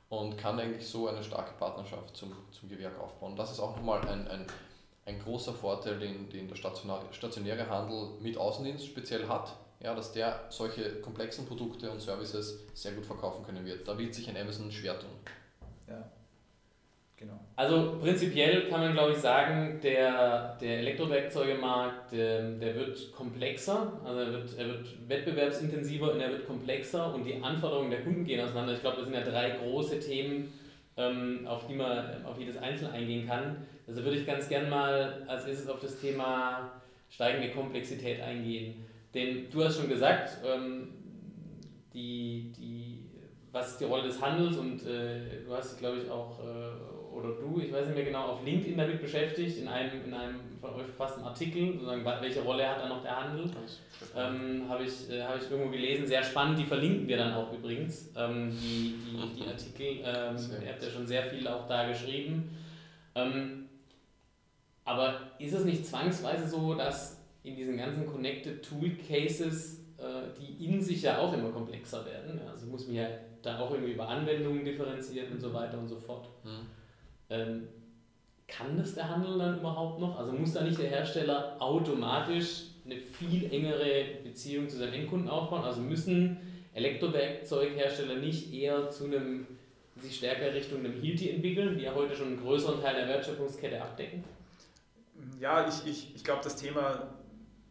und 0.10 0.38
kann 0.38 0.60
eigentlich 0.60 0.88
so 0.88 1.08
eine 1.08 1.23
starke 1.23 1.54
Partnerschaft 1.58 2.15
zum, 2.15 2.32
zum 2.51 2.69
Gewerk 2.69 2.99
aufbauen. 2.99 3.36
Das 3.36 3.51
ist 3.51 3.60
auch 3.60 3.75
nochmal 3.75 4.08
ein 4.08 4.28
ein 4.28 4.45
großer 5.25 5.53
Vorteil, 5.53 5.99
den, 5.99 6.29
den 6.29 6.47
der 6.47 6.55
stationäre 6.55 7.69
Handel 7.69 8.09
mit 8.21 8.38
Außendienst 8.38 8.85
speziell 8.85 9.27
hat, 9.27 9.53
ja, 9.83 9.93
dass 9.93 10.13
der 10.13 10.39
solche 10.49 11.01
komplexen 11.01 11.45
Produkte 11.45 11.91
und 11.91 12.01
Services 12.01 12.65
sehr 12.73 12.93
gut 12.93 13.05
verkaufen 13.05 13.45
können 13.45 13.65
wird. 13.65 13.88
Da 13.88 13.97
wird 13.97 14.13
sich 14.13 14.29
ein 14.29 14.38
Amazon 14.38 14.71
schwer 14.71 14.97
tun. 14.97 15.09
Ja, 15.88 16.09
genau. 17.17 17.39
Also 17.55 17.99
prinzipiell 18.01 18.69
kann 18.69 18.81
man 18.81 18.93
glaube 18.93 19.11
ich 19.11 19.17
sagen, 19.17 19.79
der, 19.83 20.55
der 20.57 20.79
Elektrowerkzeugemarkt, 20.79 22.13
der, 22.13 22.39
ähm, 22.39 22.59
der 22.59 22.75
wird 22.75 23.11
komplexer, 23.11 23.99
also 24.03 24.19
er 24.19 24.31
wird, 24.31 24.57
er 24.57 24.67
wird 24.67 25.09
wettbewerbsintensiver 25.09 26.13
und 26.13 26.21
er 26.21 26.31
wird 26.31 26.47
komplexer 26.47 27.13
und 27.13 27.23
die 27.23 27.41
Anforderungen 27.41 27.91
der 27.91 28.01
Kunden 28.01 28.25
gehen 28.25 28.43
auseinander. 28.43 28.73
Ich 28.73 28.81
glaube, 28.81 28.97
das 28.97 29.05
sind 29.05 29.15
ja 29.15 29.23
drei 29.23 29.51
große 29.51 29.99
Themen, 29.99 30.53
ähm, 30.97 31.45
auf 31.45 31.67
die 31.67 31.75
man 31.75 32.25
auf 32.25 32.39
jedes 32.39 32.57
Einzelne 32.57 32.91
eingehen 32.91 33.27
kann. 33.27 33.67
Also 33.88 34.04
würde 34.04 34.17
ich 34.17 34.26
ganz 34.26 34.50
gern 34.50 34.69
mal 34.69 35.24
als 35.28 35.45
erstes 35.45 35.69
auf 35.69 35.80
das 35.80 36.00
Thema 36.00 36.71
steigende 37.10 37.52
Komplexität 37.52 38.21
eingehen. 38.21 38.86
Denn 39.13 39.50
du 39.50 39.63
hast 39.63 39.78
schon 39.78 39.89
gesagt, 39.89 40.38
ähm, 40.45 40.89
die, 41.93 42.52
die, 42.58 43.06
was 43.52 43.71
ist 43.71 43.82
die 43.82 43.86
Rolle 43.86 44.04
des 44.04 44.21
Handels 44.21 44.58
und 44.58 44.86
äh, 44.86 45.43
du 45.45 45.56
hast, 45.56 45.80
glaube 45.80 46.00
ich, 46.00 46.10
auch, 46.10 46.39
äh, 46.39 47.15
oder 47.15 47.30
du, 47.30 47.62
ich 47.63 47.71
weiß 47.71 47.86
nicht 47.86 47.95
mehr 47.95 48.04
genau, 48.04 48.26
auf 48.26 48.43
LinkedIn 48.43 48.78
damit 48.78 49.02
beschäftigt, 49.02 49.60
in 49.60 49.67
einem, 49.69 50.04
in 50.04 50.13
einem 50.13 50.39
von 50.60 50.74
euch 50.76 50.88
verfassten 50.88 51.24
Artikel, 51.24 51.74
sozusagen, 51.74 52.04
welche 52.04 52.41
Rolle 52.41 52.67
hat 52.67 52.82
da 52.82 52.89
noch 52.89 53.02
der 53.02 53.24
Handel? 53.24 53.50
Ähm, 54.17 54.65
Habe 54.67 54.84
ich, 54.84 55.10
äh, 55.10 55.21
hab 55.21 55.41
ich 55.41 55.50
irgendwo 55.50 55.69
gelesen, 55.69 56.06
sehr 56.08 56.24
spannend, 56.24 56.60
die 56.60 56.65
verlinken 56.65 57.08
wir 57.08 57.17
dann 57.17 57.34
auch 57.34 57.54
übrigens, 57.54 58.12
ähm, 58.17 58.52
die, 58.52 58.95
die, 59.06 59.39
die 59.39 59.48
Artikel. 59.48 60.04
Ähm, 60.04 60.36
ihr 60.63 60.71
habt 60.71 60.84
ja 60.84 60.89
schon 60.89 61.08
sehr 61.08 61.24
viel 61.24 61.48
auch 61.48 61.67
da 61.67 61.88
geschrieben. 61.88 62.50
Ähm, 63.15 63.64
aber 64.86 65.19
ist 65.39 65.54
es 65.54 65.65
nicht 65.65 65.86
zwangsweise 65.86 66.48
so, 66.48 66.76
dass 66.76 67.21
in 67.43 67.56
diesen 67.56 67.78
ganzen 67.78 68.06
Connected 68.06 68.63
Tool 68.63 68.91
Cases 68.91 69.82
äh, 69.98 70.30
die 70.39 70.65
in 70.65 70.82
sich 70.82 71.02
ja 71.02 71.17
auch 71.17 71.34
immer 71.34 71.50
komplexer 71.50 72.06
werden? 72.06 72.39
Also 72.48 72.67
muss 72.67 72.88
man 72.88 72.95
ja 72.95 73.08
da 73.41 73.60
auch 73.60 73.71
irgendwie 73.71 73.93
über 73.93 74.08
Anwendungen 74.08 74.63
differenzieren 74.63 75.32
und 75.34 75.39
so 75.39 75.54
weiter 75.54 75.78
und 75.78 75.88
so 75.88 75.95
fort. 75.95 76.30
Mhm. 76.43 76.67
Ähm, 77.30 77.67
kann 78.48 78.78
das 78.78 78.93
der 78.93 79.10
Handel 79.10 79.38
dann 79.39 79.60
überhaupt 79.60 80.00
noch? 80.00 80.19
Also 80.19 80.32
muss 80.32 80.54
da 80.54 80.63
nicht 80.63 80.78
der 80.78 80.89
Hersteller 80.89 81.56
automatisch 81.60 82.65
eine 82.86 82.98
viel 82.98 83.52
engere 83.52 84.06
Beziehung 84.24 84.69
zu 84.69 84.78
seinem 84.78 84.93
Endkunden 84.93 85.30
aufbauen? 85.30 85.63
Also 85.63 85.82
müssen 85.82 86.38
Elektrowerkzeughersteller 86.74 88.17
nicht 88.17 88.54
eher 88.54 88.89
zu 88.91 89.06
einem 89.06 89.48
sich 89.98 90.17
stärker 90.17 90.54
Richtung 90.54 90.80
einem 90.80 91.02
Hilti 91.02 91.30
entwickeln, 91.30 91.78
die 91.78 91.86
ja 91.86 91.95
heute 91.95 92.15
schon 92.15 92.28
einen 92.28 92.41
größeren 92.41 92.82
Teil 92.82 92.95
der 92.95 93.08
Wertschöpfungskette 93.08 93.82
abdecken? 93.82 94.24
Ja, 95.39 95.67
ich, 95.67 95.85
ich, 95.85 96.15
ich 96.15 96.23
glaube, 96.23 96.43
das 96.43 96.55
Thema, 96.55 97.07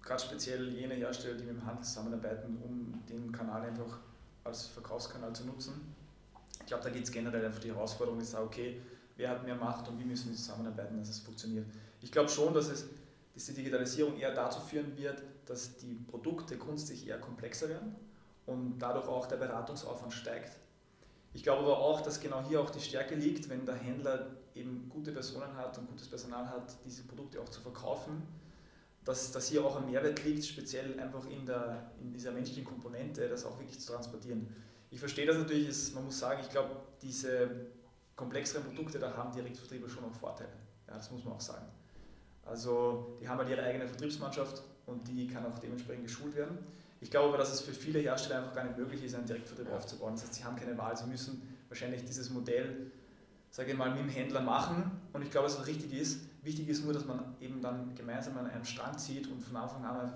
gerade 0.02 0.22
speziell 0.22 0.68
jene 0.68 0.94
Hersteller, 0.94 1.34
die 1.34 1.44
mit 1.44 1.56
dem 1.56 1.66
Handel 1.66 1.84
zusammenarbeiten, 1.84 2.58
um 2.62 3.02
den 3.08 3.32
Kanal 3.32 3.62
einfach 3.62 3.98
als 4.44 4.66
Verkaufskanal 4.66 5.34
zu 5.34 5.44
nutzen, 5.44 5.94
ich 6.60 6.66
glaube, 6.66 6.84
da 6.84 6.90
geht 6.90 7.04
es 7.04 7.12
generell 7.12 7.44
einfach 7.44 7.60
die 7.60 7.72
Herausforderung, 7.72 8.20
ist 8.20 8.34
okay, 8.34 8.80
wer 9.16 9.30
hat 9.30 9.44
mehr 9.44 9.54
Macht 9.54 9.88
und 9.88 9.98
wie 9.98 10.04
müssen 10.04 10.30
wir 10.30 10.36
zusammenarbeiten, 10.36 10.98
dass 10.98 11.08
es 11.08 11.18
funktioniert. 11.18 11.66
Ich 12.00 12.10
glaube 12.10 12.28
schon, 12.28 12.54
dass 12.54 12.68
es 12.68 12.86
dass 13.34 13.46
die 13.46 13.54
Digitalisierung 13.54 14.16
eher 14.16 14.32
dazu 14.32 14.60
führen 14.60 14.96
wird, 14.96 15.22
dass 15.46 15.76
die 15.78 15.94
Produkte 16.08 16.56
grundsätzlich 16.56 17.08
eher 17.08 17.18
komplexer 17.18 17.68
werden 17.68 17.94
und 18.46 18.78
dadurch 18.78 19.08
auch 19.08 19.26
der 19.26 19.36
Beratungsaufwand 19.36 20.12
steigt. 20.12 20.56
Ich 21.34 21.42
glaube 21.42 21.62
aber 21.62 21.78
auch, 21.78 22.00
dass 22.00 22.20
genau 22.20 22.42
hier 22.48 22.60
auch 22.60 22.70
die 22.70 22.80
Stärke 22.80 23.16
liegt, 23.16 23.48
wenn 23.48 23.66
der 23.66 23.74
Händler 23.74 24.36
eben 24.54 24.88
gute 24.88 25.10
Personen 25.10 25.54
hat 25.56 25.76
und 25.76 25.88
gutes 25.88 26.08
Personal 26.08 26.48
hat, 26.48 26.76
diese 26.84 27.02
Produkte 27.02 27.40
auch 27.40 27.48
zu 27.48 27.60
verkaufen, 27.60 28.22
dass, 29.04 29.32
dass 29.32 29.48
hier 29.48 29.64
auch 29.64 29.76
ein 29.76 29.90
Mehrwert 29.90 30.24
liegt, 30.24 30.46
speziell 30.46 30.98
einfach 30.98 31.26
in, 31.28 31.44
der, 31.44 31.90
in 32.00 32.12
dieser 32.12 32.30
menschlichen 32.30 32.64
Komponente, 32.64 33.28
das 33.28 33.44
auch 33.44 33.58
wirklich 33.58 33.80
zu 33.80 33.92
transportieren. 33.92 34.46
Ich 34.90 35.00
verstehe 35.00 35.26
das 35.26 35.36
natürlich, 35.36 35.68
ist, 35.68 35.92
man 35.92 36.04
muss 36.04 36.20
sagen, 36.20 36.40
ich 36.40 36.48
glaube, 36.48 36.70
diese 37.02 37.50
komplexeren 38.14 38.64
Produkte, 38.64 39.00
da 39.00 39.14
haben 39.16 39.32
Direktvertriebe 39.32 39.88
schon 39.90 40.04
auch 40.04 40.14
Vorteile. 40.14 40.52
Ja, 40.86 40.94
das 40.94 41.10
muss 41.10 41.24
man 41.24 41.34
auch 41.34 41.40
sagen. 41.40 41.66
Also 42.44 43.16
die 43.20 43.28
haben 43.28 43.38
halt 43.38 43.50
ihre 43.50 43.62
eigene 43.62 43.88
Vertriebsmannschaft 43.88 44.62
und 44.86 45.08
die 45.08 45.26
kann 45.26 45.44
auch 45.46 45.58
dementsprechend 45.58 46.04
geschult 46.04 46.36
werden. 46.36 46.58
Ich 47.04 47.10
glaube 47.10 47.28
aber, 47.28 47.36
dass 47.36 47.52
es 47.52 47.60
für 47.60 47.74
viele 47.74 47.98
Hersteller 47.98 48.38
einfach 48.38 48.54
gar 48.54 48.64
nicht 48.64 48.78
möglich 48.78 49.04
ist, 49.04 49.14
einen 49.14 49.26
Direktvertrieb 49.26 49.70
aufzubauen. 49.70 50.14
Das 50.14 50.22
heißt, 50.22 50.34
sie 50.36 50.44
haben 50.44 50.56
keine 50.56 50.76
Wahl, 50.78 50.96
sie 50.96 51.04
müssen 51.04 51.42
wahrscheinlich 51.68 52.02
dieses 52.02 52.30
Modell, 52.30 52.90
sage 53.50 53.72
ich 53.72 53.76
mal, 53.76 53.90
mit 53.90 54.00
dem 54.00 54.08
Händler 54.08 54.40
machen. 54.40 54.90
Und 55.12 55.20
ich 55.20 55.30
glaube, 55.30 55.46
dass 55.46 55.58
es 55.58 55.66
richtig 55.66 55.92
ist. 55.92 56.22
Wichtig 56.42 56.66
ist 56.66 56.82
nur, 56.82 56.94
dass 56.94 57.04
man 57.04 57.36
eben 57.42 57.60
dann 57.60 57.94
gemeinsam 57.94 58.38
an 58.38 58.46
einem 58.46 58.64
Strang 58.64 58.96
zieht 58.96 59.30
und 59.30 59.42
von 59.42 59.54
Anfang 59.54 59.84
an 59.84 60.14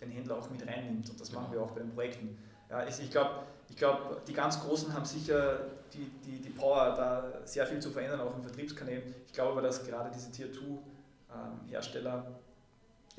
den 0.00 0.10
Händler 0.10 0.38
auch 0.38 0.48
mit 0.48 0.66
reinnimmt. 0.66 1.10
Und 1.10 1.20
das 1.20 1.30
machen 1.30 1.52
wir 1.52 1.60
auch 1.60 1.72
bei 1.72 1.80
den 1.80 1.90
Projekten. 1.90 2.38
Ja, 2.70 2.86
ich 2.86 3.10
glaube, 3.10 3.42
ich 3.68 3.76
glaube, 3.76 4.22
die 4.26 4.32
ganz 4.32 4.60
Großen 4.60 4.94
haben 4.94 5.04
sicher 5.04 5.66
die, 5.92 6.10
die, 6.24 6.40
die 6.40 6.50
Power, 6.50 6.94
da 6.96 7.46
sehr 7.46 7.66
viel 7.66 7.80
zu 7.80 7.90
verändern, 7.90 8.20
auch 8.20 8.34
im 8.34 8.42
Vertriebskanälen. 8.42 9.14
Ich 9.26 9.34
glaube 9.34 9.52
aber, 9.52 9.60
dass 9.60 9.86
gerade 9.86 10.10
diese 10.14 10.30
Tier 10.30 10.50
2 10.50 10.60
ähm, 10.62 10.80
Hersteller 11.68 12.40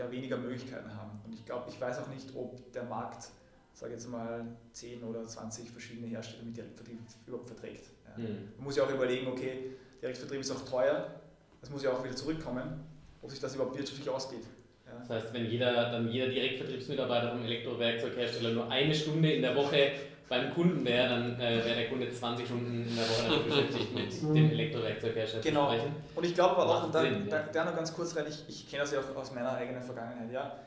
ja 0.02 0.12
weniger 0.12 0.38
Möglichkeiten 0.38 0.94
haben. 0.96 1.20
Und 1.26 1.34
ich 1.34 1.46
glaube, 1.46 1.70
ich 1.70 1.80
weiß 1.80 2.00
auch 2.00 2.08
nicht, 2.08 2.28
ob 2.36 2.72
der 2.74 2.84
Markt, 2.84 3.30
sage 3.74 3.94
jetzt 3.94 4.10
mal, 4.10 4.46
10 4.74 5.04
oder 5.04 5.26
20 5.26 5.70
verschiedene 5.70 6.08
Hersteller 6.08 6.44
mit 6.44 6.58
Direktvertrieb 6.58 7.00
überhaupt 7.26 7.48
verträgt. 7.48 7.86
Ja. 8.06 8.24
Mhm. 8.24 8.50
Man 8.58 8.66
muss 8.66 8.76
ja 8.76 8.84
auch 8.84 8.92
überlegen, 8.92 9.28
okay, 9.28 9.72
Direktvertrieb 10.02 10.42
ist 10.42 10.52
auch 10.52 10.68
teuer, 10.68 11.22
das 11.62 11.70
muss 11.70 11.84
ja 11.84 11.92
auch 11.92 12.04
wieder 12.04 12.16
zurückkommen, 12.16 12.84
ob 13.22 13.30
sich 13.30 13.40
das 13.40 13.56
überhaupt 13.56 13.78
wirtschaftlich 13.78 14.10
ausgeht. 14.10 14.44
Ja. 14.86 15.00
Das 15.00 15.10
heißt, 15.10 15.34
wenn 15.34 15.46
jeder, 15.46 15.74
dann 15.92 16.10
jeder 16.10 16.28
Direktvertriebsmitarbeiter 16.28 17.32
vom 17.32 17.44
Elektrowerkzeughersteller 17.44 18.52
nur 18.52 18.70
eine 18.70 18.94
Stunde 18.94 19.32
in 19.32 19.42
der 19.42 19.56
Woche 19.56 19.92
beim 20.32 20.54
Kunden 20.54 20.86
wäre, 20.86 21.10
dann 21.10 21.40
äh, 21.42 21.64
wäre 21.64 21.76
der 21.76 21.90
Kunde 21.90 22.10
20 22.10 22.46
Stunden 22.46 22.88
in 22.88 22.96
der 22.96 23.04
Woche 23.04 23.24
damit 23.30 23.48
beschäftigt, 23.48 23.94
mit 23.94 24.22
dem 24.36 24.52
Elektrowerkzeughersteller 24.52 25.44
genau. 25.44 25.70
zu 25.70 25.76
sprechen. 25.76 25.96
Und 26.16 26.26
ich 26.26 26.34
glaube 26.34 26.56
aber 26.56 26.78
auch, 26.78 26.84
und 26.86 26.96
da, 26.96 27.02
Sinn, 27.02 27.28
da, 27.30 27.44
da 27.44 27.66
noch 27.66 27.76
ganz 27.76 27.94
kurz 27.94 28.16
rein, 28.16 28.26
ich, 28.30 28.46
ich 28.48 28.70
kenne 28.70 28.84
das 28.84 28.94
ja 28.94 29.02
auch 29.02 29.14
aus 29.14 29.34
meiner 29.34 29.52
eigenen 29.52 29.84
Vergangenheit, 29.84 30.32
ja, 30.32 30.58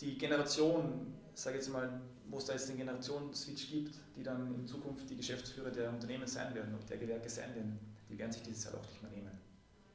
die 0.00 0.16
Generation, 0.16 1.12
sage 1.34 1.56
jetzt 1.56 1.68
mal, 1.72 2.00
wo 2.28 2.38
es 2.38 2.44
da 2.44 2.52
jetzt 2.52 2.68
den 2.68 2.76
Generationsswitch 2.76 3.72
gibt, 3.72 3.96
die 4.16 4.22
dann 4.22 4.54
in 4.54 4.64
Zukunft 4.68 5.10
die 5.10 5.16
Geschäftsführer 5.16 5.70
der 5.70 5.88
Unternehmen 5.88 6.28
sein 6.28 6.54
werden 6.54 6.72
und 6.74 6.88
der 6.88 6.98
Gewerke 6.98 7.28
sein 7.28 7.52
werden, 7.56 7.76
die 8.08 8.16
werden 8.16 8.30
sich 8.30 8.42
diese 8.42 8.68
Zeit 8.68 8.74
auch 8.74 8.86
nicht 8.88 9.02
mehr 9.02 9.10
nehmen. 9.10 9.32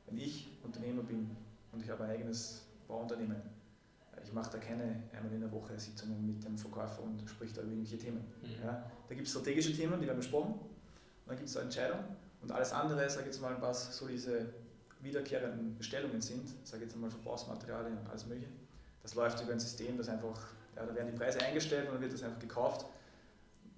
Wenn 0.06 0.18
ich 0.18 0.50
Unternehmer 0.64 1.04
bin 1.04 1.32
und 1.72 1.82
ich 1.82 1.90
habe 1.90 2.04
ein 2.04 2.10
eigenes 2.10 2.66
Bauunternehmen, 2.90 3.42
ich 4.34 4.36
mache 4.36 4.50
da 4.50 4.58
keine 4.58 5.04
einmal 5.16 5.32
in 5.32 5.42
der 5.42 5.52
Woche 5.52 5.80
Sitzungen 5.80 6.26
mit 6.26 6.44
dem 6.44 6.58
Verkäufer 6.58 7.04
und 7.04 7.24
spreche 7.30 7.54
da 7.54 7.62
über 7.62 7.70
irgendwelche 7.70 8.00
Themen. 8.00 8.26
Mhm. 8.42 8.66
Ja, 8.66 8.84
da 9.08 9.14
gibt 9.14 9.28
es 9.28 9.32
strategische 9.32 9.76
Themen, 9.76 10.02
die 10.02 10.08
werden 10.08 10.18
besprochen, 10.18 10.56
dann 11.28 11.38
gibt 11.38 11.48
es 11.48 11.56
eine 11.56 11.66
Entscheidung 11.66 12.00
und 12.42 12.52
alles 12.52 12.74
andere, 12.74 13.08
sage 13.08 13.22
ich 13.22 13.26
jetzt 13.28 13.42
mal, 13.42 13.56
was 13.62 13.96
so 13.96 14.08
diese 14.08 14.48
wiederkehrenden 15.02 15.78
Bestellungen 15.78 16.20
sind, 16.20 16.50
sage 16.64 16.84
ich 16.84 16.90
jetzt 16.90 17.00
mal 17.00 17.12
Verbrauchsmaterialien 17.12 17.96
und 17.96 18.10
alles 18.10 18.26
mögliche, 18.26 18.50
das 19.04 19.14
läuft 19.14 19.40
über 19.44 19.52
ein 19.52 19.60
System, 19.60 19.98
das 20.00 20.10
einfach, 20.10 20.48
ja, 20.76 20.84
da 20.84 20.96
werden 20.96 21.12
die 21.12 21.18
Preise 21.18 21.40
eingestellt 21.40 21.88
und 21.88 21.94
dann 21.94 22.02
wird 22.02 22.14
das 22.14 22.24
einfach 22.24 22.40
gekauft, 22.40 22.88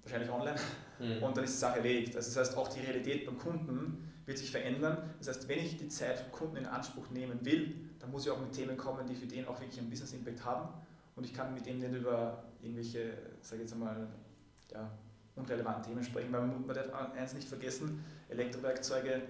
wahrscheinlich 0.04 0.30
online, 0.30 0.58
mhm. 0.98 1.22
und 1.22 1.36
dann 1.36 1.44
ist 1.44 1.56
die 1.56 1.58
Sache 1.58 1.78
erledigt. 1.80 2.16
Also 2.16 2.30
das 2.30 2.48
heißt, 2.48 2.56
auch 2.56 2.68
die 2.68 2.80
Realität 2.80 3.26
beim 3.26 3.36
Kunden 3.36 4.10
wird 4.26 4.38
sich 4.38 4.50
verändern. 4.50 4.98
Das 5.18 5.28
heißt, 5.28 5.48
wenn 5.48 5.60
ich 5.60 5.76
die 5.76 5.88
Zeit 5.88 6.18
vom 6.18 6.32
Kunden 6.32 6.56
in 6.56 6.66
Anspruch 6.66 7.08
nehmen 7.10 7.38
will, 7.44 7.74
dann 8.00 8.10
muss 8.10 8.26
ich 8.26 8.30
auch 8.30 8.40
mit 8.40 8.52
Themen 8.52 8.76
kommen, 8.76 9.06
die 9.06 9.14
für 9.14 9.26
den 9.26 9.46
auch 9.46 9.60
wirklich 9.60 9.78
einen 9.78 9.88
Business 9.88 10.12
Impact 10.12 10.44
haben. 10.44 10.68
Und 11.14 11.24
ich 11.24 11.32
kann 11.32 11.54
mit 11.54 11.64
dem 11.64 11.78
nicht 11.78 11.94
über 11.94 12.44
irgendwelche, 12.60 13.12
sage 13.40 13.62
ich 13.62 13.68
jetzt 13.68 13.72
einmal, 13.72 14.08
ja, 14.72 14.90
unrelevanten 15.36 15.84
Themen 15.84 16.02
sprechen, 16.02 16.32
weil 16.32 16.42
man, 16.42 16.66
darf 16.66 17.12
eins 17.14 17.34
nicht 17.34 17.48
vergessen, 17.48 18.04
Elektrowerkzeuge 18.28 19.22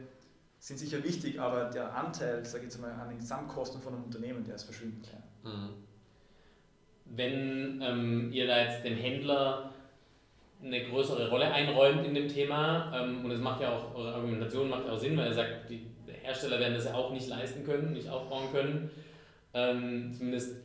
sind 0.59 0.79
sicher 0.79 1.03
wichtig, 1.05 1.39
aber 1.39 1.65
der 1.65 1.95
Anteil, 1.95 2.45
sage 2.45 2.65
ich 2.65 2.73
jetzt 2.73 2.81
mal, 2.81 2.91
an 2.93 3.09
den 3.09 3.19
Gesamtkosten 3.19 3.81
von 3.81 3.95
einem 3.95 4.05
Unternehmen, 4.05 4.45
der 4.45 4.55
ist 4.55 4.65
verschwindend 4.65 5.05
klein. 5.05 5.23
Mhm. 5.45 5.69
Wenn 7.05 7.81
ähm, 7.83 8.33
ihr 8.33 8.47
da 8.47 8.65
jetzt 8.65 8.85
den 8.85 8.97
Händler 8.97 9.73
eine 10.63 10.85
größere 10.85 11.31
Rolle 11.31 11.53
einräumt 11.53 12.07
in 12.07 12.15
dem 12.15 12.29
Thema. 12.29 12.93
Ähm, 12.95 13.25
und 13.25 13.31
es 13.31 13.41
macht 13.41 13.61
ja 13.61 13.77
auch, 13.77 13.95
eure 13.95 14.15
Argumentation 14.15 14.69
macht 14.69 14.89
auch 14.89 14.99
Sinn, 14.99 15.17
weil 15.17 15.29
er 15.29 15.35
sagt, 15.35 15.71
die 15.71 15.87
Hersteller 16.27 16.59
werden 16.59 16.75
das 16.75 16.87
ja 16.87 16.95
auch 16.95 17.13
nicht 17.13 17.29
leisten 17.29 17.65
können, 17.65 17.93
nicht 17.93 18.09
aufbauen 18.09 18.51
können. 18.53 18.91
Ähm, 19.55 20.13
zumindest 20.13 20.57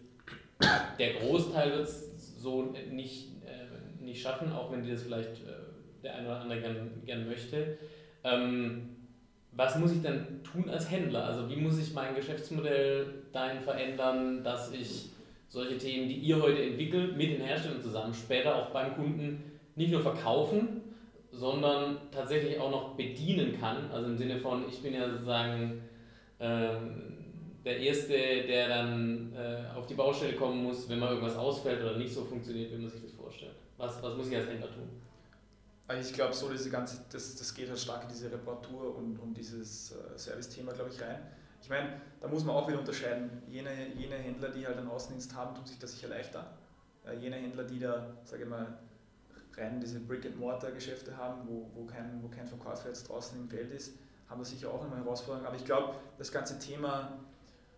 der 1.00 1.14
Großteil 1.14 1.72
wird 1.72 1.84
es 1.84 2.42
so 2.42 2.74
nicht, 2.92 3.28
äh, 3.46 4.04
nicht 4.04 4.22
schaffen, 4.22 4.52
auch 4.52 4.72
wenn 4.72 4.84
die 4.84 4.92
das 4.92 5.04
vielleicht 5.04 5.30
äh, 5.30 6.04
der 6.04 6.16
eine 6.16 6.28
oder 6.28 6.42
andere 6.42 6.62
gerne 6.62 6.92
gern 7.06 7.28
möchte. 7.28 7.78
Ähm, 8.24 8.90
was 9.52 9.78
muss 9.78 9.92
ich 9.92 10.02
dann 10.02 10.42
tun 10.44 10.70
als 10.70 10.90
Händler? 10.90 11.26
Also 11.26 11.50
wie 11.50 11.58
muss 11.58 11.78
ich 11.78 11.94
mein 11.94 12.16
Geschäftsmodell 12.16 13.06
dahin 13.34 13.62
verändern, 13.62 14.44
dass 14.44 14.72
ich 14.72 15.10
solche 15.50 15.78
Themen, 15.78 16.08
die 16.08 16.16
ihr 16.16 16.42
heute 16.42 16.64
entwickelt, 16.64 17.18
mit 17.18 17.32
den 17.32 17.42
Herstellern 17.42 17.82
zusammen 17.82 18.14
später 18.14 18.56
auch 18.56 18.70
beim 18.70 18.96
Kunden 18.96 19.51
nicht 19.76 19.92
nur 19.92 20.02
verkaufen, 20.02 20.82
sondern 21.32 21.98
tatsächlich 22.12 22.60
auch 22.60 22.72
noch 22.72 22.96
bedienen 22.96 23.60
kann. 23.60 23.90
Also 23.92 24.08
im 24.10 24.18
Sinne 24.18 24.38
von, 24.38 24.68
ich 24.68 24.82
bin 24.82 24.94
ja 24.94 25.10
sozusagen 25.10 25.82
äh, 26.40 26.76
der 27.64 27.78
Erste, 27.78 28.14
der 28.14 28.68
dann 28.68 29.34
äh, 29.34 29.78
auf 29.78 29.88
die 29.88 29.94
Baustelle 29.94 30.34
kommen 30.34 30.64
muss, 30.64 30.90
wenn 30.90 31.00
mal 31.00 31.10
irgendwas 31.14 31.38
ausfällt 31.38 31.82
oder 31.82 31.98
nicht 31.98 32.14
so 32.14 32.26
funktioniert, 32.26 32.72
wie 32.72 32.78
man 32.78 32.90
sich 32.90 33.02
das 33.02 33.14
vorstellt. 33.14 33.56
Was, 33.78 34.02
was 34.02 34.16
muss 34.18 34.28
ich 34.28 34.36
als 34.36 34.48
Händler 34.48 34.72
tun? 34.72 34.90
Also 35.88 36.10
ich 36.10 36.16
glaube, 36.16 36.34
so 36.34 36.50
diese 36.50 36.70
ganze, 36.70 37.04
das, 37.12 37.36
das 37.36 37.54
geht 37.54 37.70
halt 37.70 37.80
stark 37.80 38.04
in 38.04 38.10
diese 38.10 38.32
Reparatur 38.32 38.96
und, 38.96 39.18
und 39.20 39.34
dieses 39.34 39.92
äh, 39.92 40.18
Service-Thema, 40.18 40.72
glaube 40.74 40.90
ich, 40.94 41.02
rein. 41.02 41.20
Ich 41.62 41.70
meine, 41.70 42.02
da 42.20 42.28
muss 42.28 42.44
man 42.44 42.56
auch 42.56 42.68
wieder 42.68 42.80
unterscheiden. 42.80 43.44
Jene, 43.48 43.70
jene 43.96 44.16
Händler, 44.16 44.50
die 44.50 44.66
halt 44.66 44.78
einen 44.78 44.88
Außendienst 44.88 45.36
haben, 45.36 45.54
tun 45.54 45.66
sich 45.66 45.78
das 45.78 45.94
sicher 45.94 46.08
leichter. 46.08 46.58
Äh, 47.06 47.18
jene 47.18 47.36
Händler, 47.36 47.64
die 47.66 47.80
da, 47.80 48.16
sage 48.24 48.44
ich 48.44 48.50
mal, 48.50 48.80
rein 49.58 49.80
diese 49.80 50.00
Brick-and-Mortar-Geschäfte 50.00 51.16
haben, 51.18 51.48
wo, 51.48 51.70
wo, 51.76 51.86
kein, 51.86 52.22
wo 52.24 52.28
kein 52.28 52.48
Verkäufer 52.48 52.88
jetzt 52.88 53.10
draußen 53.10 53.38
im 53.40 53.50
Feld 53.50 53.72
ist, 53.72 53.94
haben 54.30 54.40
wir 54.40 54.46
sicher 54.46 54.70
auch 54.72 54.84
eine 54.86 54.96
Herausforderung. 54.96 55.46
Aber 55.46 55.56
ich 55.56 55.66
glaube, 55.66 55.96
das 56.18 56.32
ganze 56.32 56.58
Thema, 56.58 57.20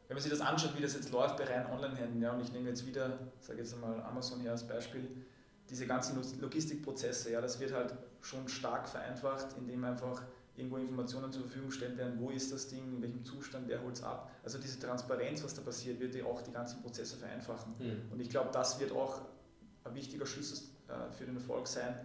wenn 0.07 0.15
man 0.15 0.21
sich 0.21 0.31
das 0.31 0.41
anschaut, 0.41 0.77
wie 0.77 0.81
das 0.81 0.93
jetzt 0.93 1.11
läuft 1.11 1.37
bei 1.37 1.45
rein 1.45 1.65
Online-Händen, 1.71 2.21
ja, 2.21 2.31
und 2.33 2.41
ich 2.41 2.51
nehme 2.51 2.69
jetzt 2.69 2.85
wieder, 2.85 3.17
sage 3.39 3.59
jetzt 3.59 3.73
einmal 3.73 4.01
Amazon 4.03 4.39
hier 4.39 4.51
als 4.51 4.67
Beispiel, 4.67 5.07
diese 5.69 5.87
ganzen 5.87 6.21
Logistikprozesse, 6.41 7.31
ja, 7.31 7.41
das 7.41 7.59
wird 7.59 7.73
halt 7.73 7.95
schon 8.21 8.47
stark 8.47 8.87
vereinfacht, 8.87 9.47
indem 9.57 9.83
einfach 9.83 10.21
irgendwo 10.55 10.77
Informationen 10.77 11.31
zur 11.31 11.41
Verfügung 11.43 11.69
gestellt 11.69 11.97
werden, 11.97 12.19
wo 12.19 12.29
ist 12.29 12.51
das 12.53 12.67
Ding, 12.67 12.83
in 12.83 13.01
welchem 13.01 13.25
Zustand, 13.25 13.67
wer 13.67 13.81
holt 13.81 13.95
es 13.95 14.03
ab. 14.03 14.29
Also 14.43 14.59
diese 14.59 14.79
Transparenz, 14.79 15.43
was 15.43 15.55
da 15.55 15.61
passiert, 15.63 15.99
wird 15.99 16.13
ja 16.13 16.25
auch 16.25 16.41
die 16.41 16.51
ganzen 16.51 16.81
Prozesse 16.81 17.17
vereinfachen. 17.17 17.73
Mhm. 17.79 18.11
Und 18.11 18.19
ich 18.19 18.29
glaube, 18.29 18.51
das 18.53 18.79
wird 18.79 18.91
auch 18.91 19.21
ein 19.83 19.95
wichtiger 19.95 20.25
Schlüssel 20.25 20.59
für 21.17 21.25
den 21.25 21.35
Erfolg 21.35 21.67
sein, 21.67 21.95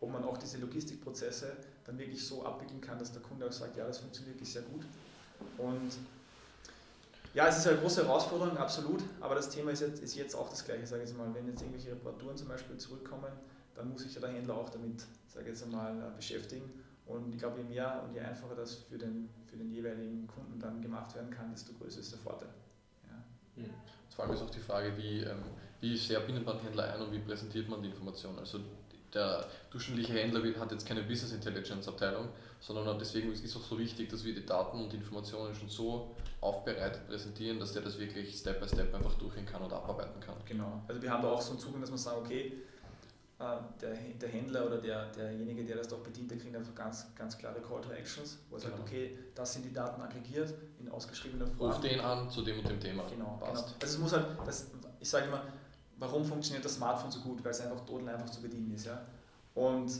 ob 0.00 0.12
man 0.12 0.24
auch 0.24 0.38
diese 0.38 0.58
Logistikprozesse 0.58 1.56
dann 1.84 1.98
wirklich 1.98 2.24
so 2.24 2.44
abwickeln 2.44 2.80
kann, 2.80 2.98
dass 2.98 3.12
der 3.12 3.22
Kunde 3.22 3.46
auch 3.46 3.52
sagt, 3.52 3.76
ja, 3.76 3.86
das 3.86 3.98
funktioniert 3.98 4.36
wirklich 4.36 4.52
sehr 4.52 4.62
gut. 4.62 4.84
Und 5.56 5.92
ja, 7.34 7.46
es 7.48 7.58
ist 7.58 7.66
eine 7.66 7.78
große 7.78 8.04
Herausforderung, 8.04 8.56
absolut, 8.56 9.02
aber 9.20 9.34
das 9.34 9.50
Thema 9.50 9.70
ist 9.70 9.80
jetzt, 9.80 10.02
ist 10.02 10.14
jetzt 10.16 10.34
auch 10.34 10.48
das 10.48 10.64
gleiche, 10.64 10.86
sage 10.86 11.02
ich 11.04 11.14
mal, 11.14 11.32
wenn 11.34 11.46
jetzt 11.46 11.60
irgendwelche 11.60 11.92
Reparaturen 11.92 12.36
zum 12.36 12.48
Beispiel 12.48 12.76
zurückkommen, 12.78 13.32
dann 13.74 13.90
muss 13.90 14.02
sich 14.02 14.14
ja 14.14 14.20
der 14.20 14.30
Händler 14.30 14.56
auch 14.56 14.68
damit, 14.70 15.06
sage 15.28 15.50
ich 15.50 15.58
jetzt 15.58 15.70
mal, 15.70 15.96
äh, 15.96 16.16
beschäftigen. 16.16 16.84
Und 17.06 17.32
ich 17.32 17.38
glaube, 17.38 17.58
je 17.58 17.64
mehr 17.64 18.02
und 18.04 18.12
je 18.12 18.20
einfacher 18.20 18.54
das 18.54 18.74
für 18.74 18.98
den, 18.98 19.28
für 19.46 19.56
den 19.56 19.70
jeweiligen 19.70 20.26
Kunden 20.26 20.58
dann 20.58 20.82
gemacht 20.82 21.14
werden 21.14 21.30
kann, 21.30 21.50
desto 21.50 21.72
größer 21.74 22.00
ist 22.00 22.12
der 22.12 22.18
Vorteil. 22.18 22.50
Ja. 23.08 23.62
Mhm. 23.62 23.70
Vor 24.18 24.24
allem 24.24 24.34
ist 24.34 24.42
auch 24.42 24.50
die 24.50 24.58
Frage, 24.58 24.96
wie, 24.96 25.20
ähm, 25.20 25.44
wie 25.80 25.96
sehr 25.96 26.18
bindet 26.18 26.44
man 26.44 26.58
Händler 26.58 26.92
ein 26.92 27.00
und 27.00 27.12
wie 27.12 27.20
präsentiert 27.20 27.68
man 27.68 27.80
die 27.80 27.88
Information. 27.88 28.36
Also 28.36 28.58
der 29.14 29.46
durchschnittliche 29.70 30.14
Händler 30.14 30.42
hat 30.58 30.72
jetzt 30.72 30.84
keine 30.84 31.02
Business 31.02 31.32
Intelligence 31.32 31.86
Abteilung, 31.86 32.28
sondern 32.58 32.98
deswegen 32.98 33.32
ist 33.32 33.44
es 33.44 33.54
auch 33.54 33.62
so 33.62 33.78
wichtig, 33.78 34.08
dass 34.08 34.24
wir 34.24 34.34
die 34.34 34.44
Daten 34.44 34.82
und 34.82 34.92
Informationen 34.92 35.54
schon 35.54 35.68
so 35.68 36.16
aufbereitet 36.40 37.06
präsentieren, 37.06 37.60
dass 37.60 37.74
der 37.74 37.82
das 37.82 37.96
wirklich 38.00 38.36
Step 38.36 38.58
by 38.58 38.66
Step 38.66 38.92
einfach 38.92 39.14
durchgehen 39.14 39.46
kann 39.46 39.62
und 39.62 39.72
abarbeiten 39.72 40.18
kann. 40.18 40.34
Genau. 40.46 40.82
Also 40.88 41.00
wir 41.00 41.12
haben 41.12 41.22
da 41.22 41.30
auch 41.30 41.40
so 41.40 41.52
einen 41.52 41.60
Zugang, 41.60 41.80
dass 41.80 41.92
wir 41.92 41.98
sagen, 41.98 42.22
okay, 42.24 42.54
der, 43.38 43.92
der 44.20 44.28
Händler 44.28 44.66
oder 44.66 44.78
der, 44.78 45.06
derjenige, 45.12 45.64
der 45.64 45.76
das 45.76 45.88
doch 45.88 46.00
bedient, 46.00 46.30
der 46.30 46.38
kriegt 46.38 46.56
einfach 46.56 46.74
ganz, 46.74 47.06
ganz 47.14 47.38
klare 47.38 47.60
Call 47.60 47.80
to 47.80 47.90
Actions, 47.92 48.38
wo 48.50 48.56
er 48.56 48.62
genau. 48.62 48.76
sagt, 48.76 48.88
okay, 48.88 49.18
das 49.34 49.52
sind 49.52 49.64
die 49.64 49.72
Daten 49.72 50.02
aggregiert 50.02 50.52
in 50.80 50.88
ausgeschriebener 50.88 51.46
Form. 51.46 51.70
Ruf 51.70 51.80
den 51.80 52.00
an 52.00 52.28
zu 52.28 52.42
dem 52.42 52.58
und 52.58 52.68
dem 52.68 52.80
Thema. 52.80 53.04
Genau, 53.08 53.36
Passt. 53.40 53.66
genau. 53.66 53.76
Also 53.80 53.94
es 53.94 53.98
muss 53.98 54.12
halt, 54.12 54.26
das, 54.44 54.70
ich 54.98 55.08
sage 55.08 55.26
immer, 55.26 55.44
warum 55.98 56.24
funktioniert 56.24 56.64
das 56.64 56.74
Smartphone 56.74 57.12
so 57.12 57.20
gut? 57.20 57.44
Weil 57.44 57.52
es 57.52 57.60
einfach 57.60 57.84
total 57.84 58.08
einfach 58.08 58.30
zu 58.30 58.42
bedienen 58.42 58.74
ist. 58.74 58.86
Ja? 58.86 59.06
Und, 59.54 59.92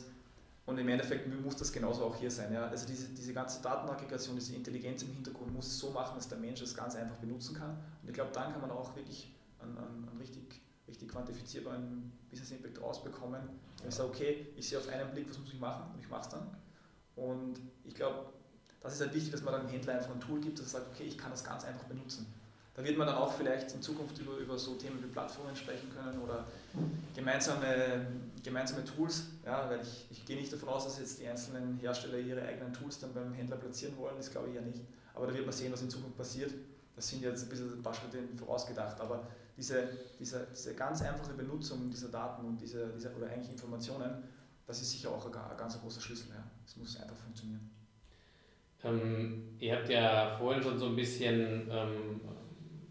und 0.66 0.78
im 0.78 0.88
Endeffekt 0.88 1.28
muss 1.44 1.56
das 1.56 1.72
genauso 1.72 2.04
auch 2.06 2.16
hier 2.16 2.32
sein. 2.32 2.52
Ja? 2.52 2.66
Also 2.66 2.88
diese, 2.88 3.08
diese 3.10 3.32
ganze 3.32 3.62
Datenaggregation, 3.62 4.34
diese 4.34 4.56
Intelligenz 4.56 5.02
im 5.02 5.12
Hintergrund 5.12 5.54
muss 5.54 5.68
es 5.68 5.78
so 5.78 5.90
machen, 5.90 6.16
dass 6.16 6.28
der 6.28 6.38
Mensch 6.38 6.58
das 6.58 6.74
ganz 6.74 6.96
einfach 6.96 7.16
benutzen 7.16 7.54
kann. 7.54 7.70
Und 8.02 8.08
ich 8.08 8.14
glaube, 8.14 8.30
dann 8.32 8.52
kann 8.52 8.60
man 8.60 8.72
auch 8.72 8.96
wirklich 8.96 9.32
einen, 9.60 9.78
einen, 9.78 10.08
einen 10.08 10.18
richtig, 10.18 10.60
richtig 10.88 11.08
quantifizierbaren 11.08 12.12
Business 12.30 12.50
Impact 12.50 12.80
rausbekommen. 12.80 13.40
Wenn 13.80 13.88
ich 13.88 13.94
sage, 13.94 14.08
okay, 14.08 14.46
ich 14.56 14.68
sehe 14.68 14.78
auf 14.78 14.88
einen 14.88 15.10
Blick, 15.12 15.28
was 15.28 15.38
muss 15.38 15.52
ich 15.52 15.60
machen 15.60 15.84
und 15.94 16.00
ich 16.00 16.08
mache 16.08 16.22
es 16.22 16.28
dann. 16.28 16.48
Und 17.16 17.60
ich 17.84 17.94
glaube, 17.94 18.32
das 18.80 18.94
ist 18.94 19.00
halt 19.00 19.14
wichtig, 19.14 19.32
dass 19.32 19.42
man 19.42 19.52
dann 19.52 19.66
dem 19.66 19.70
Händler 19.70 19.94
einfach 19.94 20.10
ein 20.10 20.20
Tool 20.20 20.40
gibt, 20.40 20.58
dass 20.58 20.66
er 20.66 20.80
sagt, 20.80 20.94
okay, 20.94 21.04
ich 21.04 21.18
kann 21.18 21.30
das 21.30 21.44
ganz 21.44 21.64
einfach 21.64 21.84
benutzen. 21.84 22.26
Da 22.74 22.84
wird 22.84 22.96
man 22.96 23.08
dann 23.08 23.16
auch 23.16 23.32
vielleicht 23.32 23.72
in 23.74 23.82
Zukunft 23.82 24.16
über, 24.20 24.36
über 24.36 24.56
so 24.56 24.76
Themen 24.76 25.02
wie 25.02 25.08
Plattformen 25.08 25.56
sprechen 25.56 25.90
können 25.92 26.20
oder 26.20 26.46
gemeinsame, 27.12 28.06
gemeinsame 28.44 28.84
Tools, 28.84 29.24
ja, 29.44 29.68
weil 29.68 29.80
ich, 29.80 30.06
ich 30.12 30.24
gehe 30.24 30.36
nicht 30.36 30.52
davon 30.52 30.68
aus, 30.68 30.84
dass 30.84 31.00
jetzt 31.00 31.18
die 31.18 31.26
einzelnen 31.26 31.76
Hersteller 31.78 32.18
ihre 32.18 32.40
eigenen 32.42 32.72
Tools 32.72 33.00
dann 33.00 33.12
beim 33.12 33.32
Händler 33.32 33.56
platzieren 33.56 33.96
wollen, 33.96 34.14
das 34.16 34.30
glaube 34.30 34.50
ich 34.50 34.54
ja 34.54 34.60
nicht. 34.60 34.80
Aber 35.12 35.26
da 35.26 35.34
wird 35.34 35.44
man 35.44 35.52
sehen, 35.52 35.72
was 35.72 35.82
in 35.82 35.90
Zukunft 35.90 36.16
passiert. 36.16 36.54
Das 36.94 37.08
sind 37.08 37.20
jetzt 37.22 37.42
ein 37.42 37.48
bisschen 37.48 37.72
ein 37.72 37.82
paar 37.82 37.94
Schritte 37.94 38.18
vorausgedacht, 38.36 39.00
aber 39.00 39.26
diese, 39.58 39.88
diese, 40.18 40.46
diese 40.52 40.74
ganz 40.74 41.02
einfache 41.02 41.34
Benutzung 41.34 41.90
dieser 41.90 42.08
Daten 42.08 42.46
und 42.46 42.60
dieser, 42.60 42.86
dieser, 42.90 43.14
oder 43.16 43.26
eigentlich 43.26 43.50
Informationen, 43.50 44.22
das 44.66 44.80
ist 44.80 44.92
sicher 44.92 45.10
auch 45.10 45.26
ein, 45.26 45.34
ein 45.34 45.56
ganz 45.56 45.80
großer 45.80 46.00
Schlüssel. 46.00 46.28
Ja. 46.30 46.44
Es 46.64 46.76
muss 46.76 46.98
einfach 47.00 47.16
funktionieren. 47.16 47.68
Ähm, 48.84 49.56
ihr 49.58 49.74
habt 49.74 49.88
ja 49.88 50.36
vorhin 50.38 50.62
schon 50.62 50.78
so 50.78 50.86
ein 50.86 50.96
bisschen 50.96 51.68
ähm, 51.70 52.20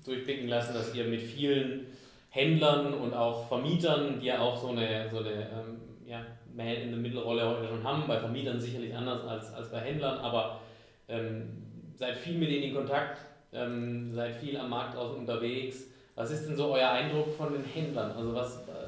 durchblicken 0.03 0.49
lassen, 0.49 0.73
dass 0.73 0.93
ihr 0.93 1.05
mit 1.05 1.21
vielen 1.21 1.87
Händlern 2.29 2.93
und 2.93 3.13
auch 3.13 3.47
Vermietern, 3.47 4.19
die 4.19 4.27
ja 4.27 4.39
auch 4.39 4.59
so 4.59 4.69
eine, 4.69 5.09
so 5.09 5.19
eine 5.19 5.49
ähm, 5.49 5.81
ja, 6.05 6.25
Man-in-the-Middle-Rolle 6.53 7.47
heute 7.47 7.69
schon 7.69 7.83
haben, 7.83 8.05
bei 8.07 8.19
Vermietern 8.19 8.59
sicherlich 8.59 8.93
anders 8.93 9.25
als, 9.25 9.53
als 9.53 9.71
bei 9.71 9.79
Händlern, 9.79 10.17
aber 10.19 10.59
ähm, 11.07 11.63
seid 11.95 12.17
viel 12.17 12.37
mit 12.37 12.49
denen 12.49 12.63
in 12.63 12.75
Kontakt, 12.75 13.19
ähm, 13.53 14.13
seid 14.13 14.35
viel 14.35 14.57
am 14.57 14.69
Markt 14.69 14.97
außen 14.97 15.17
unterwegs. 15.17 15.85
Was 16.17 16.31
ist 16.31 16.47
denn 16.47 16.55
so 16.55 16.73
euer 16.73 16.89
Eindruck 16.89 17.31
von 17.31 17.53
den 17.53 17.63
Händlern? 17.63 18.11
Also 18.11 18.33
was 18.33 18.57
äh, 18.67 18.87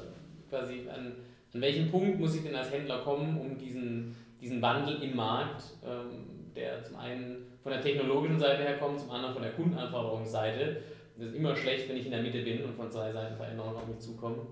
quasi 0.50 0.88
an, 0.92 1.12
an 1.54 1.60
welchem 1.60 1.88
Punkt 1.88 2.18
muss 2.18 2.34
ich 2.34 2.42
denn 2.42 2.56
als 2.56 2.72
Händler 2.72 2.98
kommen, 3.02 3.40
um 3.40 3.56
diesen, 3.56 4.16
diesen 4.40 4.60
Wandel 4.60 5.00
im 5.00 5.14
Markt, 5.14 5.62
ähm, 5.86 6.50
der 6.56 6.82
zum 6.82 6.96
einen 6.96 7.46
von 7.62 7.70
der 7.70 7.80
technologischen 7.80 8.40
Seite 8.40 8.64
her 8.64 8.78
kommt, 8.78 8.98
zum 8.98 9.12
anderen 9.12 9.32
von 9.32 9.44
der 9.44 9.52
Kundenanforderungsseite, 9.52 10.82
das 11.16 11.28
ist 11.28 11.36
immer 11.36 11.54
schlecht, 11.54 11.88
wenn 11.88 11.98
ich 11.98 12.06
in 12.06 12.10
der 12.10 12.22
Mitte 12.22 12.42
bin 12.42 12.64
und 12.64 12.74
von 12.74 12.90
zwei 12.90 13.12
Seiten 13.12 13.36
Veränderungen 13.36 13.76
auf 13.76 13.86
mich 13.86 14.00
zukommen. 14.00 14.48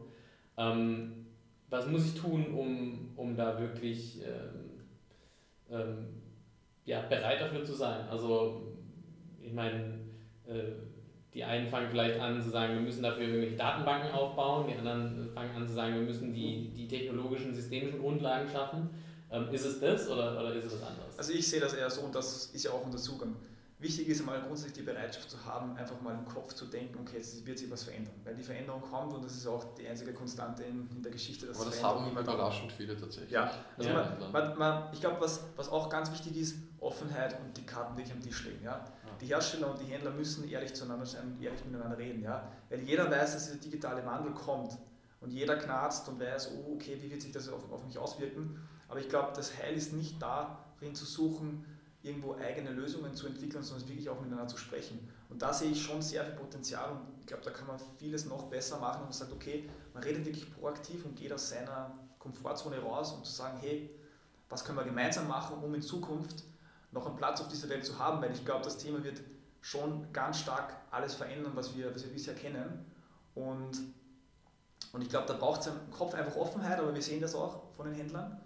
Ähm, 0.56 1.26
was 1.70 1.88
muss 1.88 2.06
ich 2.06 2.20
tun, 2.20 2.54
um, 2.54 3.10
um 3.16 3.34
da 3.34 3.58
wirklich 3.58 4.20
ähm, 4.22 4.84
ähm, 5.68 6.06
ja, 6.84 7.00
bereit 7.00 7.40
dafür 7.40 7.64
zu 7.64 7.74
sein? 7.74 8.06
Also, 8.08 8.78
ich 9.42 9.52
meine, 9.52 9.98
äh, 10.46 10.97
die 11.34 11.44
einen 11.44 11.68
fangen 11.68 11.88
vielleicht 11.90 12.20
an 12.20 12.42
zu 12.42 12.50
sagen, 12.50 12.74
wir 12.74 12.80
müssen 12.80 13.02
dafür 13.02 13.22
irgendwelche 13.22 13.56
Datenbanken 13.56 14.12
aufbauen, 14.12 14.66
die 14.68 14.74
anderen 14.74 15.30
fangen 15.34 15.54
an 15.54 15.66
zu 15.66 15.74
sagen, 15.74 15.94
wir 15.94 16.02
müssen 16.02 16.32
die, 16.32 16.70
die 16.74 16.88
technologischen, 16.88 17.54
systemischen 17.54 18.00
Grundlagen 18.00 18.48
schaffen. 18.48 18.90
Ähm, 19.30 19.48
ist 19.52 19.66
es 19.66 19.78
das 19.78 20.08
oder, 20.08 20.40
oder 20.40 20.54
ist 20.54 20.64
es 20.64 20.80
was 20.80 20.88
anderes? 20.88 21.18
Also 21.18 21.32
ich 21.32 21.46
sehe 21.46 21.60
das 21.60 21.74
eher 21.74 21.90
so 21.90 22.00
und 22.02 22.14
das 22.14 22.46
ist 22.46 22.64
ja 22.64 22.70
auch 22.70 22.84
unser 22.84 22.98
Zugang. 22.98 23.36
Wichtig 23.80 24.08
ist 24.08 24.26
mal 24.26 24.40
grundsätzlich 24.40 24.84
die 24.84 24.90
Bereitschaft 24.90 25.30
zu 25.30 25.44
haben, 25.44 25.76
einfach 25.76 26.00
mal 26.00 26.12
im 26.12 26.24
Kopf 26.24 26.52
zu 26.52 26.64
denken, 26.64 26.98
okay, 27.00 27.18
jetzt 27.18 27.46
wird 27.46 27.58
sich 27.58 27.70
was 27.70 27.84
verändern. 27.84 28.14
Weil 28.24 28.34
die 28.34 28.42
Veränderung 28.42 28.82
kommt 28.82 29.12
und 29.12 29.24
das 29.24 29.36
ist 29.36 29.46
auch 29.46 29.74
die 29.76 29.86
einzige 29.86 30.12
Konstante 30.12 30.64
in, 30.64 30.88
in 30.90 31.00
der 31.00 31.12
Geschichte. 31.12 31.46
Dass 31.46 31.60
Aber 31.60 31.70
das 31.70 31.80
haben 31.80 32.10
immer 32.10 32.20
überraschend 32.22 32.72
viele 32.72 32.96
tatsächlich. 32.98 33.30
Ja, 33.30 33.52
also 33.76 33.90
ja. 33.90 34.16
Man, 34.18 34.32
man, 34.32 34.58
man, 34.58 34.92
ich 34.92 35.00
glaube, 35.00 35.20
was, 35.20 35.44
was 35.54 35.68
auch 35.68 35.88
ganz 35.88 36.10
wichtig 36.10 36.36
ist, 36.38 36.56
Offenheit 36.80 37.38
und 37.38 37.56
die 37.56 37.64
Karten 37.64 37.96
wirklich 37.96 38.12
am 38.12 38.20
Tisch 38.20 38.44
legen. 38.46 38.64
Ja? 38.64 38.84
Die 39.20 39.26
Hersteller 39.26 39.70
und 39.70 39.80
die 39.80 39.86
Händler 39.86 40.10
müssen 40.10 40.48
ehrlich 40.48 40.74
zueinander 40.74 41.06
sein 41.06 41.32
und 41.32 41.42
ehrlich 41.42 41.64
miteinander 41.64 41.98
reden. 41.98 42.22
Ja? 42.22 42.50
Weil 42.68 42.80
jeder 42.80 43.10
weiß, 43.10 43.34
dass 43.34 43.46
dieser 43.46 43.58
digitale 43.58 44.04
Wandel 44.06 44.32
kommt 44.32 44.78
und 45.20 45.30
jeder 45.30 45.56
knarzt 45.56 46.08
und 46.08 46.20
weiß, 46.20 46.52
oh, 46.54 46.74
okay, 46.74 46.98
wie 47.00 47.10
wird 47.10 47.22
sich 47.22 47.32
das 47.32 47.48
auf, 47.48 47.70
auf 47.72 47.84
mich 47.84 47.98
auswirken. 47.98 48.60
Aber 48.88 49.00
ich 49.00 49.08
glaube, 49.08 49.32
das 49.34 49.56
Heil 49.58 49.74
ist 49.74 49.92
nicht 49.92 50.20
darin 50.22 50.94
zu 50.94 51.04
suchen, 51.04 51.64
irgendwo 52.02 52.36
eigene 52.36 52.70
Lösungen 52.70 53.14
zu 53.14 53.26
entwickeln, 53.26 53.62
sondern 53.62 53.88
wirklich 53.88 54.08
auch 54.08 54.20
miteinander 54.20 54.48
zu 54.48 54.56
sprechen. 54.56 54.98
Und 55.28 55.42
da 55.42 55.52
sehe 55.52 55.70
ich 55.70 55.82
schon 55.82 56.00
sehr 56.00 56.24
viel 56.24 56.34
Potenzial 56.34 56.92
und 56.92 57.00
ich 57.20 57.26
glaube, 57.26 57.42
da 57.44 57.50
kann 57.50 57.66
man 57.66 57.78
vieles 57.98 58.24
noch 58.26 58.44
besser 58.44 58.78
machen 58.78 59.04
und 59.04 59.14
sagt, 59.14 59.32
okay, 59.32 59.68
man 59.92 60.02
redet 60.02 60.24
wirklich 60.24 60.52
proaktiv 60.54 61.04
und 61.04 61.16
geht 61.16 61.32
aus 61.32 61.50
seiner 61.50 61.92
Komfortzone 62.18 62.78
raus, 62.78 63.12
um 63.12 63.24
zu 63.24 63.32
sagen, 63.32 63.58
hey, 63.60 63.90
was 64.48 64.64
können 64.64 64.78
wir 64.78 64.84
gemeinsam 64.84 65.28
machen, 65.28 65.62
um 65.62 65.74
in 65.74 65.82
Zukunft 65.82 66.44
noch 66.92 67.06
einen 67.06 67.16
Platz 67.16 67.40
auf 67.40 67.48
dieser 67.48 67.68
Welt 67.68 67.84
zu 67.84 67.98
haben, 67.98 68.22
weil 68.22 68.32
ich 68.32 68.44
glaube, 68.44 68.64
das 68.64 68.78
Thema 68.78 69.02
wird 69.04 69.20
schon 69.60 70.12
ganz 70.12 70.40
stark 70.40 70.74
alles 70.90 71.14
verändern, 71.14 71.52
was 71.54 71.76
wir, 71.76 71.94
was 71.94 72.04
wir 72.04 72.12
bisher 72.12 72.34
kennen. 72.34 72.86
Und, 73.34 73.78
und 74.92 75.02
ich 75.02 75.08
glaube, 75.08 75.26
da 75.26 75.34
braucht 75.34 75.60
es 75.60 75.66
im 75.66 75.90
Kopf 75.90 76.14
einfach 76.14 76.36
Offenheit, 76.36 76.78
aber 76.78 76.94
wir 76.94 77.02
sehen 77.02 77.20
das 77.20 77.34
auch 77.34 77.62
von 77.76 77.86
den 77.86 77.94
Händlern 77.94 78.40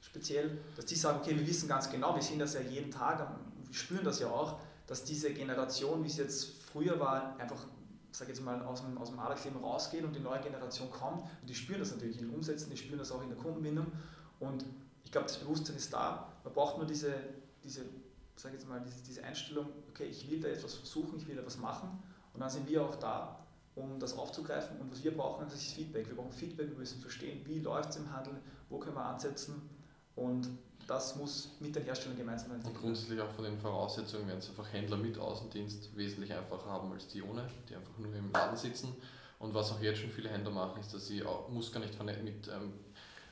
speziell, 0.00 0.58
dass 0.76 0.86
die 0.86 0.94
sagen, 0.94 1.18
okay, 1.20 1.36
wir 1.36 1.46
wissen 1.46 1.68
ganz 1.68 1.90
genau, 1.90 2.14
wir 2.14 2.22
sehen 2.22 2.38
das 2.38 2.54
ja 2.54 2.60
jeden 2.60 2.90
Tag, 2.90 3.18
wir 3.18 3.74
spüren 3.74 4.04
das 4.04 4.20
ja 4.20 4.28
auch, 4.28 4.60
dass 4.86 5.04
diese 5.04 5.32
Generation, 5.32 6.02
wie 6.04 6.08
es 6.08 6.16
jetzt 6.16 6.62
früher 6.62 6.98
war, 7.00 7.36
einfach, 7.38 7.66
sag 8.12 8.28
jetzt 8.28 8.40
mal, 8.42 8.62
aus 8.62 8.82
dem, 8.82 8.96
aus 8.98 9.10
dem 9.10 9.18
Arbeitsleben 9.18 9.60
rausgeht 9.60 10.04
und 10.04 10.14
die 10.14 10.20
neue 10.20 10.40
Generation 10.40 10.90
kommt. 10.90 11.22
Und 11.22 11.48
die 11.48 11.54
spüren 11.54 11.80
das 11.80 11.90
natürlich 11.90 12.20
in 12.20 12.28
den 12.28 12.34
Umsätzen, 12.34 12.70
die 12.70 12.76
spüren 12.76 12.98
das 12.98 13.10
auch 13.10 13.22
in 13.22 13.28
der 13.28 13.36
Kundenbindung. 13.36 13.86
Und 14.38 14.64
ich 15.04 15.10
glaube, 15.10 15.26
das 15.26 15.38
Bewusstsein 15.38 15.76
ist 15.76 15.92
da, 15.92 16.32
man 16.44 16.52
braucht 16.52 16.76
nur 16.78 16.86
diese, 16.86 17.12
diese 17.66 17.82
sag 18.36 18.52
jetzt 18.52 18.68
mal, 18.68 18.80
diese, 18.80 19.02
diese 19.02 19.24
Einstellung, 19.24 19.66
okay, 19.90 20.04
ich 20.04 20.30
will 20.30 20.40
da 20.40 20.48
etwas 20.48 20.74
versuchen, 20.74 21.18
ich 21.18 21.26
will 21.26 21.36
da 21.36 21.44
was 21.44 21.58
machen 21.58 22.02
und 22.34 22.40
dann 22.40 22.50
sind 22.50 22.68
wir 22.68 22.82
auch 22.82 22.96
da, 22.96 23.40
um 23.74 23.98
das 23.98 24.16
aufzugreifen 24.16 24.78
und 24.80 24.90
was 24.90 25.02
wir 25.02 25.14
brauchen, 25.14 25.46
das 25.46 25.54
ist 25.54 25.74
Feedback. 25.74 26.08
Wir 26.08 26.16
brauchen 26.16 26.32
Feedback, 26.32 26.70
wir 26.70 26.78
müssen 26.78 27.00
verstehen, 27.00 27.40
wie 27.44 27.60
läuft 27.60 27.90
es 27.90 27.96
im 27.96 28.12
Handel, 28.12 28.34
wo 28.68 28.78
können 28.78 28.96
wir 28.96 29.04
ansetzen 29.04 29.68
und 30.14 30.48
das 30.86 31.16
muss 31.16 31.50
mit 31.60 31.74
den 31.74 31.82
Herstellern 31.82 32.16
gemeinsam 32.16 32.52
entwickelt 32.52 32.74
werden. 32.74 32.76
Und 32.76 32.94
grundsätzlich 32.94 33.20
auch 33.20 33.30
von 33.30 33.44
den 33.44 33.58
Voraussetzungen 33.58 34.28
werden 34.28 34.38
es 34.38 34.48
einfach 34.48 34.72
Händler 34.72 34.96
mit 34.96 35.18
Außendienst 35.18 35.96
wesentlich 35.96 36.32
einfacher 36.32 36.66
haben 36.66 36.92
als 36.92 37.08
die 37.08 37.22
ohne, 37.22 37.48
die 37.68 37.74
einfach 37.74 37.98
nur 37.98 38.14
im 38.14 38.30
Laden 38.30 38.56
sitzen. 38.56 38.94
Und 39.38 39.52
was 39.52 39.72
auch 39.72 39.80
jetzt 39.80 40.00
schon 40.00 40.10
viele 40.10 40.30
Händler 40.30 40.52
machen, 40.52 40.80
ist, 40.80 40.94
dass 40.94 41.06
sie 41.08 41.22
auch, 41.24 41.48
muss 41.48 41.72
gar 41.72 41.80
nicht 41.80 41.98
mit 42.02 42.48
ähm, 42.48 42.72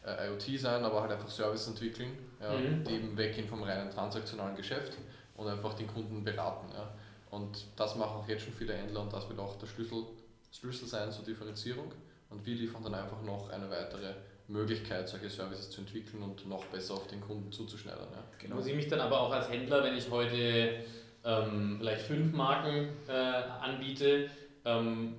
äh, 0.04 0.28
IoT 0.28 0.60
sein, 0.60 0.84
aber 0.84 1.02
halt 1.02 1.12
einfach 1.12 1.30
Service 1.30 1.66
entwickeln, 1.66 2.10
ja, 2.40 2.52
mhm. 2.52 2.84
die 2.84 2.94
eben 2.94 3.16
weggehen 3.16 3.48
vom 3.48 3.62
reinen 3.62 3.90
transaktionalen 3.90 4.56
Geschäft 4.56 4.98
und 5.36 5.48
einfach 5.48 5.74
den 5.74 5.86
Kunden 5.86 6.22
beraten. 6.22 6.68
Ja. 6.72 6.92
Und 7.30 7.66
das 7.76 7.96
machen 7.96 8.16
auch 8.16 8.28
jetzt 8.28 8.44
schon 8.44 8.52
viele 8.52 8.74
Händler 8.74 9.02
und 9.02 9.12
das 9.12 9.28
wird 9.28 9.38
auch 9.38 9.56
der 9.56 9.66
Schlüssel, 9.66 10.04
Schlüssel 10.52 10.86
sein 10.86 11.10
zur 11.10 11.24
Differenzierung. 11.24 11.92
Und 12.30 12.44
wir 12.46 12.54
liefern 12.54 12.82
dann 12.82 12.94
einfach 12.94 13.22
noch 13.22 13.50
eine 13.50 13.70
weitere 13.70 14.14
Möglichkeit, 14.48 15.08
solche 15.08 15.30
Services 15.30 15.70
zu 15.70 15.80
entwickeln 15.80 16.22
und 16.22 16.46
noch 16.48 16.64
besser 16.66 16.94
auf 16.94 17.06
den 17.06 17.20
Kunden 17.20 17.50
zuzuschneidern. 17.50 18.08
Ja. 18.12 18.24
Genau. 18.38 18.56
Muss 18.56 18.66
ich 18.66 18.74
mich 18.74 18.88
dann 18.88 19.00
aber 19.00 19.20
auch 19.20 19.32
als 19.32 19.48
Händler, 19.48 19.82
wenn 19.82 19.96
ich 19.96 20.10
heute 20.10 20.84
ähm, 21.24 21.76
vielleicht 21.78 22.02
fünf 22.02 22.32
Marken 22.32 22.88
äh, 23.08 23.12
anbiete, 23.12 24.28
ähm, 24.64 25.14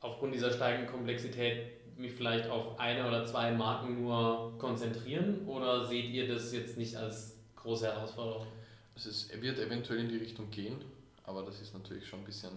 aufgrund 0.00 0.34
dieser 0.34 0.52
steigenden 0.52 0.90
Komplexität 0.90 1.77
mich 1.98 2.12
vielleicht 2.12 2.48
auf 2.48 2.78
eine 2.78 3.06
oder 3.06 3.24
zwei 3.26 3.52
Marken 3.52 4.02
nur 4.02 4.56
konzentrieren 4.58 5.46
oder 5.46 5.86
seht 5.86 6.10
ihr 6.10 6.28
das 6.28 6.52
jetzt 6.52 6.76
nicht 6.76 6.96
als 6.96 7.36
große 7.56 7.86
Herausforderung? 7.86 8.46
Es 8.94 9.06
ist, 9.06 9.42
wird 9.42 9.58
eventuell 9.58 10.00
in 10.00 10.08
die 10.08 10.16
Richtung 10.16 10.50
gehen, 10.50 10.84
aber 11.24 11.42
das 11.42 11.60
ist 11.60 11.74
natürlich 11.74 12.06
schon 12.06 12.20
ein 12.20 12.24
bisschen. 12.24 12.50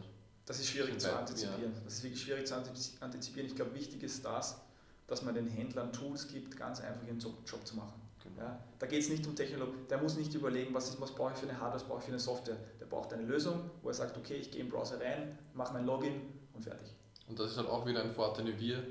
Das 0.45 0.59
ist 0.59 0.69
schwierig 0.69 0.99
zu 0.99 1.15
antizipieren. 1.15 1.73
Ja. 1.73 1.81
Das 1.85 1.95
ist 1.95 2.03
wirklich 2.03 2.21
schwierig 2.21 2.47
zu 2.47 2.55
antizipieren. 2.55 3.47
Ich 3.47 3.55
glaube, 3.55 3.75
wichtig 3.75 4.03
ist 4.03 4.25
das, 4.25 4.59
dass 5.07 5.21
man 5.21 5.35
den 5.35 5.47
Händlern 5.47 5.91
Tools 5.93 6.27
gibt, 6.27 6.57
ganz 6.57 6.81
einfach 6.81 7.05
ihren 7.05 7.19
Job 7.19 7.65
zu 7.65 7.75
machen. 7.75 8.01
Genau. 8.23 8.41
Ja, 8.41 8.63
da 8.79 8.85
geht 8.85 9.01
es 9.01 9.09
nicht 9.09 9.25
um 9.25 9.35
Technologie, 9.35 9.77
der 9.89 9.97
muss 9.97 10.15
nicht 10.15 10.33
überlegen, 10.33 10.73
was, 10.73 10.89
ist, 10.89 11.01
was 11.01 11.13
brauche 11.13 11.33
ich 11.33 11.39
für 11.39 11.49
eine 11.49 11.59
Hardware, 11.59 11.75
was 11.75 11.83
brauche 11.83 11.99
ich 11.99 12.05
für 12.05 12.11
eine 12.11 12.19
Software. 12.19 12.57
Der 12.79 12.85
braucht 12.85 13.11
eine 13.13 13.23
Lösung, 13.23 13.69
wo 13.81 13.89
er 13.89 13.93
sagt, 13.93 14.17
okay, 14.17 14.35
ich 14.35 14.51
gehe 14.51 14.61
im 14.61 14.69
Browser 14.69 14.99
rein, 14.99 15.37
mache 15.53 15.73
mein 15.73 15.85
Login 15.85 16.21
und 16.53 16.63
fertig. 16.63 16.87
Und 17.27 17.39
das 17.39 17.51
ist 17.51 17.57
halt 17.57 17.67
auch 17.67 17.85
wieder 17.85 18.03
ein 18.03 18.11
Vorteil, 18.11 18.45
wie 18.47 18.59
wir 18.59 18.83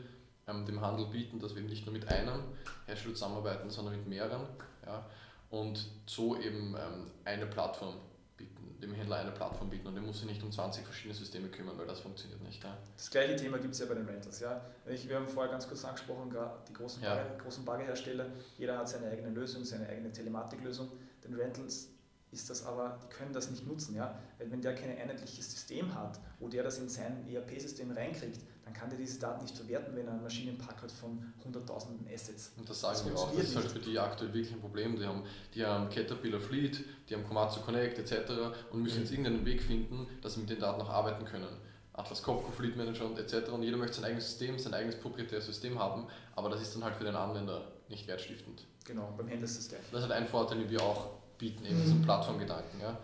ähm, 0.50 0.66
dem 0.66 0.80
Handel 0.80 1.06
bieten, 1.06 1.38
dass 1.38 1.54
wir 1.54 1.62
eben 1.62 1.70
nicht 1.70 1.86
nur 1.86 1.92
mit 1.92 2.08
einem 2.08 2.42
Hersteller 2.86 3.14
zusammenarbeiten, 3.14 3.70
sondern 3.70 3.96
mit 3.96 4.06
mehreren. 4.06 4.46
Ja, 4.86 5.06
und 5.50 5.86
so 6.06 6.36
eben 6.38 6.74
ähm, 6.76 7.10
eine 7.24 7.46
Plattform 7.46 7.94
bieten, 8.36 8.78
dem 8.80 8.94
Händler 8.94 9.16
eine 9.16 9.32
Plattform 9.32 9.68
bieten 9.68 9.88
und 9.88 9.94
der 9.94 10.02
muss 10.02 10.18
sich 10.18 10.26
nicht 10.26 10.42
um 10.42 10.50
20 10.50 10.84
verschiedene 10.84 11.14
Systeme 11.14 11.48
kümmern, 11.48 11.76
weil 11.76 11.86
das 11.86 12.00
funktioniert 12.00 12.40
nicht. 12.42 12.62
Ja. 12.62 12.76
Das 12.96 13.10
gleiche 13.10 13.36
Thema 13.36 13.58
gibt 13.58 13.74
es 13.74 13.80
ja 13.80 13.86
bei 13.86 13.94
den 13.94 14.06
Rentals. 14.06 14.40
Ja. 14.40 14.60
Ich, 14.86 15.08
wir 15.08 15.16
haben 15.16 15.26
vorher 15.26 15.50
ganz 15.50 15.68
kurz 15.68 15.84
angesprochen, 15.84 16.34
die 16.68 16.72
großen, 16.72 17.02
ja. 17.02 17.14
Bagger, 17.14 17.36
großen 17.36 17.64
Baggerhersteller, 17.64 18.26
jeder 18.58 18.78
hat 18.78 18.88
seine 18.88 19.08
eigene 19.08 19.30
Lösung, 19.30 19.64
seine 19.64 19.88
eigene 19.88 20.12
Telematiklösung. 20.12 20.88
Den 21.24 21.34
Rentals 21.34 21.88
ist 22.32 22.48
das 22.48 22.64
aber, 22.64 22.98
die 23.02 23.08
können 23.08 23.32
das 23.32 23.50
nicht 23.50 23.66
nutzen, 23.66 23.96
ja? 23.96 24.18
weil 24.38 24.50
wenn 24.50 24.62
der 24.62 24.74
kein 24.74 24.96
einheitliches 24.96 25.50
System 25.50 25.94
hat, 25.94 26.20
wo 26.38 26.48
der 26.48 26.62
das 26.62 26.78
in 26.78 26.88
sein 26.88 27.26
ERP-System 27.28 27.90
reinkriegt, 27.90 28.40
dann 28.64 28.72
kann 28.72 28.88
der 28.88 28.98
diese 28.98 29.18
Daten 29.18 29.42
nicht 29.42 29.56
verwerten, 29.56 29.96
wenn 29.96 30.06
er 30.06 30.12
einen 30.12 30.22
Maschinenpark 30.22 30.82
hat 30.82 30.92
von 30.92 31.32
hunderttausenden 31.44 32.06
Assets. 32.12 32.52
Und 32.56 32.68
das 32.68 32.80
sagen 32.80 32.94
das 32.94 33.06
wir 33.06 33.18
auch, 33.18 33.34
das 33.34 33.44
ist 33.44 33.56
halt 33.56 33.70
für 33.70 33.80
die 33.80 33.98
aktuell 33.98 34.32
wirklich 34.32 34.52
ein 34.52 34.60
Problem. 34.60 34.96
Die 34.96 35.04
haben, 35.04 35.24
die 35.54 35.64
haben 35.64 35.88
Caterpillar 35.90 36.40
Fleet, 36.40 36.84
die 37.08 37.14
haben 37.14 37.24
Komatsu 37.24 37.60
Connect 37.60 37.98
etc. 37.98 38.30
und 38.70 38.82
müssen 38.82 38.98
mhm. 38.98 39.02
jetzt 39.02 39.10
irgendeinen 39.10 39.44
Weg 39.44 39.62
finden, 39.62 40.06
dass 40.22 40.34
sie 40.34 40.40
mit 40.40 40.50
den 40.50 40.60
Daten 40.60 40.80
auch 40.80 40.90
arbeiten 40.90 41.24
können. 41.24 41.48
Atlas 41.92 42.22
Copco 42.22 42.50
Fleet 42.52 42.76
Manager 42.76 43.06
und 43.06 43.18
etc. 43.18 43.50
Und 43.50 43.64
jeder 43.64 43.76
möchte 43.76 43.96
sein 43.96 44.04
eigenes 44.04 44.26
System, 44.26 44.58
sein 44.58 44.72
eigenes 44.72 44.96
proprietäres 44.96 45.46
System 45.46 45.78
haben, 45.78 46.06
aber 46.36 46.48
das 46.48 46.62
ist 46.62 46.74
dann 46.74 46.84
halt 46.84 46.94
für 46.94 47.04
den 47.04 47.16
Anwender 47.16 47.72
nicht 47.88 48.06
wertstiftend. 48.06 48.66
Genau, 48.84 49.12
beim 49.16 49.26
Händler 49.26 49.44
ist 49.44 49.58
das 49.58 49.68
gleich. 49.68 49.82
Das 49.90 50.02
ist 50.04 50.08
halt 50.08 50.12
ein 50.12 50.26
Vorteil, 50.26 50.58
den 50.58 50.70
wir 50.70 50.80
auch 50.80 51.19
bieten, 51.40 51.64
eben 51.64 51.82
diesen 51.82 52.02
Plattformgedanken. 52.02 52.80
Ja. 52.80 52.98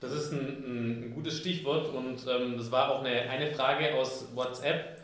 Das 0.00 0.12
ist 0.12 0.32
ein, 0.32 1.04
ein 1.06 1.14
gutes 1.14 1.38
Stichwort 1.38 1.94
und 1.94 2.26
ähm, 2.28 2.58
das 2.58 2.70
war 2.70 2.90
auch 2.90 3.00
eine, 3.04 3.22
eine 3.30 3.46
Frage 3.46 3.94
aus 3.94 4.26
WhatsApp. 4.34 5.00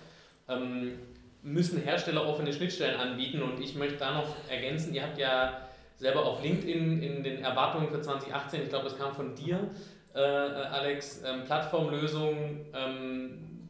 Ähm, 0.48 0.98
müssen 1.42 1.80
Hersteller 1.80 2.26
offene 2.26 2.52
Schnittstellen 2.52 2.98
anbieten? 2.98 3.42
Und 3.42 3.60
ich 3.60 3.76
möchte 3.76 3.98
da 3.98 4.12
noch 4.12 4.34
ergänzen, 4.50 4.94
ihr 4.94 5.02
habt 5.02 5.18
ja 5.18 5.68
selber 5.96 6.26
auf 6.26 6.42
LinkedIn 6.42 7.02
in 7.02 7.22
den 7.22 7.42
Erwartungen 7.42 7.88
für 7.88 8.00
2018, 8.00 8.64
ich 8.64 8.68
glaube, 8.68 8.84
das 8.84 8.98
kam 8.98 9.14
von 9.14 9.34
dir, 9.34 9.70
äh, 10.14 10.18
Alex, 10.18 11.22
ähm, 11.24 11.44
Plattformlösungen 11.44 12.66
ähm, 12.74 13.68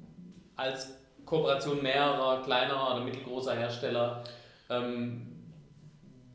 als 0.57 0.97
Kooperation 1.25 1.83
mehrerer 1.83 2.43
kleinerer 2.43 2.95
oder 2.95 3.05
mittelgroßer 3.05 3.55
Hersteller. 3.55 4.25
Ähm, 4.71 5.27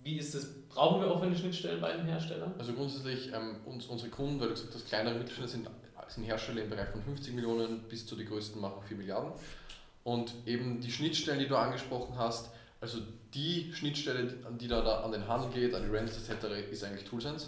wie 0.03 0.17
ist 0.17 0.35
es 0.35 0.60
Brauchen 0.73 1.01
wir 1.01 1.11
offene 1.11 1.35
Schnittstellen 1.35 1.81
bei 1.81 1.91
den 1.93 2.05
Herstellern? 2.05 2.53
Also 2.57 2.73
grundsätzlich, 2.73 3.31
ähm, 3.33 3.57
uns, 3.65 3.85
unsere 3.87 4.09
Kunden, 4.09 4.39
weil 4.39 4.47
du 4.47 4.53
gesagt 4.53 4.73
hast, 4.73 4.87
kleinere 4.87 5.15
Mittelständler 5.15 5.49
sind, 5.49 5.69
sind 6.07 6.23
Hersteller 6.23 6.63
im 6.63 6.69
Bereich 6.69 6.89
von 6.89 7.01
50 7.01 7.33
Millionen 7.33 7.81
bis 7.89 8.05
zu 8.05 8.15
den 8.15 8.27
größten 8.27 8.59
machen 8.61 8.81
4 8.87 8.97
Milliarden. 8.97 9.31
Und 10.03 10.33
eben 10.45 10.81
die 10.81 10.91
Schnittstellen, 10.91 11.39
die 11.39 11.47
du 11.47 11.55
angesprochen 11.55 12.17
hast, 12.17 12.49
also 12.79 12.99
die 13.33 13.71
Schnittstelle, 13.73 14.33
die 14.59 14.67
da, 14.67 14.81
da 14.81 15.01
an 15.01 15.11
den 15.11 15.27
Handel 15.27 15.51
geht, 15.51 15.75
an 15.75 15.83
die 15.83 15.89
Rentals 15.89 16.27
etc., 16.29 16.71
ist 16.71 16.83
eigentlich 16.83 17.05
ToolSense. 17.05 17.47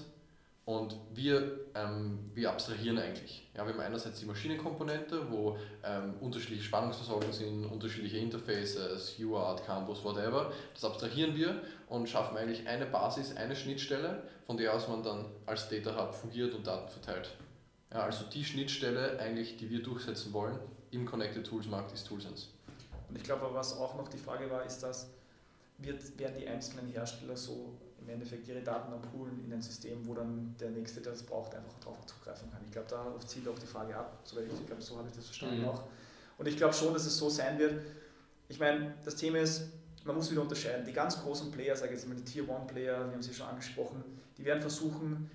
Und 0.65 0.95
wir, 1.13 1.59
ähm, 1.75 2.19
wir 2.33 2.49
abstrahieren 2.49 2.97
eigentlich. 2.97 3.45
Ja, 3.53 3.65
wir 3.65 3.73
haben 3.73 3.81
einerseits 3.81 4.21
die 4.21 4.25
Maschinenkomponente, 4.25 5.29
wo 5.29 5.57
ähm, 5.83 6.13
unterschiedliche 6.21 6.63
Spannungsversorgungen 6.63 7.33
sind, 7.33 7.65
unterschiedliche 7.65 8.17
Interfaces, 8.17 9.15
UART, 9.19 9.65
Campus, 9.65 10.05
whatever. 10.05 10.53
Das 10.73 10.85
abstrahieren 10.85 11.35
wir 11.35 11.61
und 11.89 12.07
schaffen 12.07 12.37
eigentlich 12.37 12.65
eine 12.65 12.85
Basis, 12.85 13.35
eine 13.35 13.57
Schnittstelle, 13.57 14.23
von 14.45 14.55
der 14.55 14.73
aus 14.73 14.87
man 14.87 15.03
dann 15.03 15.25
als 15.45 15.67
Data 15.67 15.97
Hub 15.97 16.13
fungiert 16.13 16.53
und 16.53 16.65
Daten 16.65 16.89
verteilt. 16.89 17.31
Ja, 17.91 18.03
also 18.03 18.23
die 18.33 18.45
Schnittstelle 18.45 19.19
eigentlich, 19.19 19.57
die 19.57 19.69
wir 19.69 19.83
durchsetzen 19.83 20.31
wollen 20.31 20.57
im 20.91 21.05
Connected 21.05 21.45
Tools 21.45 21.67
Markt 21.67 21.91
ist 21.93 22.07
ToolSense. 22.07 22.47
Und 23.09 23.17
ich 23.17 23.23
glaube, 23.23 23.49
was 23.51 23.77
auch 23.77 23.95
noch 23.95 24.07
die 24.07 24.17
Frage 24.17 24.49
war, 24.49 24.63
ist, 24.63 24.81
dass 24.81 25.09
wird, 25.77 26.17
werden 26.17 26.35
die 26.39 26.47
einzelnen 26.47 26.87
Hersteller 26.87 27.35
so 27.35 27.73
im 28.03 28.09
Endeffekt 28.09 28.47
ihre 28.47 28.61
Daten 28.61 28.91
dann 28.91 29.01
poolen 29.01 29.43
in 29.45 29.53
ein 29.53 29.61
System, 29.61 30.05
wo 30.07 30.13
dann 30.13 30.55
der 30.59 30.71
Nächste, 30.71 31.01
der 31.01 31.13
das 31.13 31.23
braucht, 31.23 31.55
einfach 31.55 31.73
darauf 31.79 32.05
zugreifen 32.05 32.51
kann. 32.51 32.61
Ich 32.65 32.71
glaube, 32.71 32.87
da 32.89 33.13
zielt 33.25 33.47
auch 33.47 33.57
die 33.57 33.65
Frage 33.65 33.95
ab, 33.95 34.19
soweit 34.23 34.45
ich, 34.45 34.65
glaube, 34.65 34.81
so 34.81 34.97
habe 34.97 35.07
ich 35.07 35.15
das 35.15 35.25
verstanden 35.25 35.61
mhm. 35.61 35.69
auch. 35.69 35.83
Und 36.37 36.47
ich 36.47 36.57
glaube 36.57 36.73
schon, 36.73 36.93
dass 36.93 37.05
es 37.05 37.17
so 37.17 37.29
sein 37.29 37.57
wird. 37.59 37.81
Ich 38.49 38.59
meine, 38.59 38.93
das 39.05 39.15
Thema 39.15 39.39
ist, 39.39 39.69
man 40.03 40.15
muss 40.15 40.29
wieder 40.29 40.41
unterscheiden. 40.41 40.85
Die 40.85 40.91
ganz 40.91 41.21
großen 41.21 41.51
Player, 41.51 41.75
sage 41.75 41.93
ich 41.93 41.99
jetzt 41.99 42.09
mal 42.09 42.15
die 42.15 42.23
Tier 42.23 42.43
1 42.49 42.71
Player, 42.71 43.05
wir 43.05 43.13
haben 43.13 43.21
sie 43.21 43.33
schon 43.33 43.47
angesprochen, 43.47 44.03
die 44.37 44.43
werden 44.43 44.61
versuchen, 44.61 45.29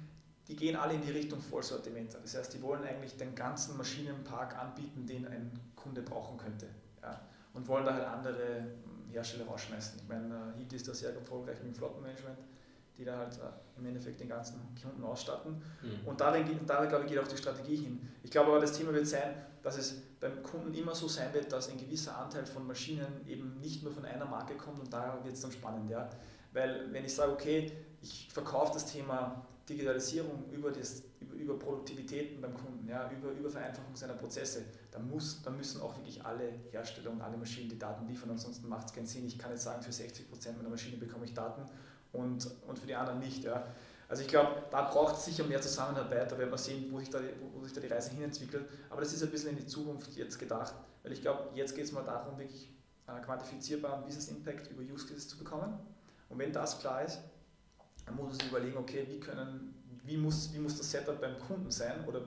die 0.48 0.56
gehen 0.56 0.76
alle 0.76 0.94
in 0.94 1.02
die 1.02 1.10
Richtung 1.10 1.40
Vollsortiment. 1.40 2.14
Das 2.22 2.36
heißt, 2.36 2.52
die 2.54 2.62
wollen 2.62 2.82
eigentlich 2.82 3.16
den 3.16 3.34
ganzen 3.34 3.76
Maschinenpark 3.76 4.56
anbieten, 4.58 5.06
den 5.06 5.26
ein 5.26 5.52
Kunde 5.76 6.02
brauchen 6.02 6.38
könnte. 6.38 6.66
Ja. 7.02 7.20
Und 7.54 7.66
wollen 7.68 7.84
da 7.84 7.94
halt 7.94 8.04
andere 8.04 8.66
Hersteller 9.10 9.46
rausschmeißen. 9.46 10.00
Ich 10.02 10.08
meine, 10.08 10.54
Heat 10.56 10.72
ist 10.72 10.88
da 10.88 10.94
sehr 10.94 11.14
erfolgreich 11.14 11.58
mit 11.58 11.74
dem 11.74 11.74
Flottenmanagement 11.74 12.38
die 12.98 13.04
da 13.04 13.16
halt 13.16 13.34
äh, 13.34 13.78
im 13.78 13.86
Endeffekt 13.86 14.20
den 14.20 14.28
ganzen 14.28 14.60
Kunden 14.82 15.02
ausstatten. 15.04 15.62
Mhm. 15.82 16.06
Und 16.06 16.20
darin, 16.20 16.44
darin, 16.66 16.88
glaube 16.88 17.04
ich, 17.04 17.10
geht 17.10 17.20
auch 17.20 17.28
die 17.28 17.36
Strategie 17.36 17.76
hin. 17.76 18.08
Ich 18.22 18.30
glaube 18.30 18.50
aber, 18.50 18.60
das 18.60 18.72
Thema 18.72 18.92
wird 18.92 19.06
sein, 19.06 19.34
dass 19.62 19.78
es 19.78 20.02
beim 20.20 20.42
Kunden 20.42 20.74
immer 20.74 20.94
so 20.94 21.06
sein 21.06 21.32
wird, 21.32 21.52
dass 21.52 21.70
ein 21.70 21.78
gewisser 21.78 22.18
Anteil 22.18 22.44
von 22.44 22.66
Maschinen 22.66 23.26
eben 23.26 23.60
nicht 23.60 23.82
nur 23.82 23.92
von 23.92 24.04
einer 24.04 24.24
Marke 24.24 24.56
kommt 24.56 24.80
und 24.80 24.92
da 24.92 25.18
wird 25.22 25.34
es 25.34 25.40
dann 25.40 25.52
spannend. 25.52 25.88
Ja? 25.90 26.08
Weil 26.52 26.92
wenn 26.92 27.04
ich 27.04 27.14
sage, 27.14 27.32
okay, 27.32 27.70
ich 28.02 28.28
verkaufe 28.32 28.72
das 28.74 28.86
Thema 28.86 29.46
Digitalisierung 29.68 30.44
über, 30.50 30.70
das, 30.70 31.02
über, 31.20 31.34
über 31.34 31.58
Produktivitäten 31.58 32.40
beim 32.40 32.54
Kunden, 32.54 32.88
ja, 32.88 33.10
über, 33.10 33.30
über 33.30 33.50
Vereinfachung 33.50 33.94
seiner 33.94 34.14
Prozesse, 34.14 34.64
dann, 34.90 35.08
muss, 35.08 35.42
dann 35.42 35.56
müssen 35.56 35.82
auch 35.82 35.94
wirklich 35.96 36.24
alle 36.24 36.52
Hersteller 36.70 37.10
und 37.10 37.20
alle 37.20 37.36
Maschinen 37.36 37.68
die 37.68 37.78
Daten 37.78 38.08
liefern, 38.08 38.30
ansonsten 38.30 38.68
macht 38.68 38.86
es 38.86 38.92
keinen 38.94 39.06
Sinn. 39.06 39.26
Ich 39.26 39.38
kann 39.38 39.50
jetzt 39.50 39.64
sagen, 39.64 39.82
für 39.82 39.90
60% 39.90 40.56
meiner 40.56 40.70
Maschine 40.70 40.96
bekomme 40.96 41.26
ich 41.26 41.34
Daten 41.34 41.62
und, 42.12 42.48
und 42.66 42.78
für 42.78 42.86
die 42.86 42.94
anderen 42.94 43.20
nicht. 43.20 43.44
Ja. 43.44 43.64
Also 44.08 44.22
ich 44.22 44.28
glaube, 44.28 44.62
da 44.70 44.82
braucht 44.82 45.16
es 45.16 45.26
sicher 45.26 45.44
mehr 45.44 45.60
Zusammenarbeit, 45.60 46.32
da 46.32 46.38
werden 46.38 46.50
wir 46.50 46.58
sehen, 46.58 46.86
wo 46.90 46.98
sich, 46.98 47.10
da, 47.10 47.20
wo 47.54 47.62
sich 47.64 47.74
da 47.74 47.80
die 47.80 47.88
Reise 47.88 48.10
hinentwickelt. 48.10 48.66
Aber 48.88 49.02
das 49.02 49.12
ist 49.12 49.22
ein 49.22 49.30
bisschen 49.30 49.50
in 49.50 49.56
die 49.56 49.66
Zukunft 49.66 50.16
jetzt 50.16 50.38
gedacht, 50.38 50.74
weil 51.02 51.12
ich 51.12 51.20
glaube, 51.20 51.50
jetzt 51.54 51.74
geht 51.74 51.84
es 51.84 51.92
mal 51.92 52.04
darum, 52.04 52.38
wirklich 52.38 52.70
äh, 53.06 53.20
quantifizierbaren 53.20 54.04
Business 54.04 54.28
Impact 54.28 54.70
über 54.70 54.82
Use 54.82 55.06
Cases 55.06 55.28
zu 55.28 55.36
bekommen. 55.36 55.78
Und 56.30 56.38
wenn 56.38 56.52
das 56.52 56.78
klar 56.80 57.04
ist, 57.04 57.20
dann 58.06 58.16
muss 58.16 58.26
man 58.26 58.34
sich 58.34 58.48
überlegen, 58.48 58.78
okay, 58.78 59.06
wie, 59.08 59.20
können, 59.20 59.74
wie, 60.04 60.16
muss, 60.16 60.52
wie 60.54 60.58
muss 60.58 60.78
das 60.78 60.90
Setup 60.90 61.20
beim 61.20 61.38
Kunden 61.38 61.70
sein 61.70 62.04
oder 62.06 62.22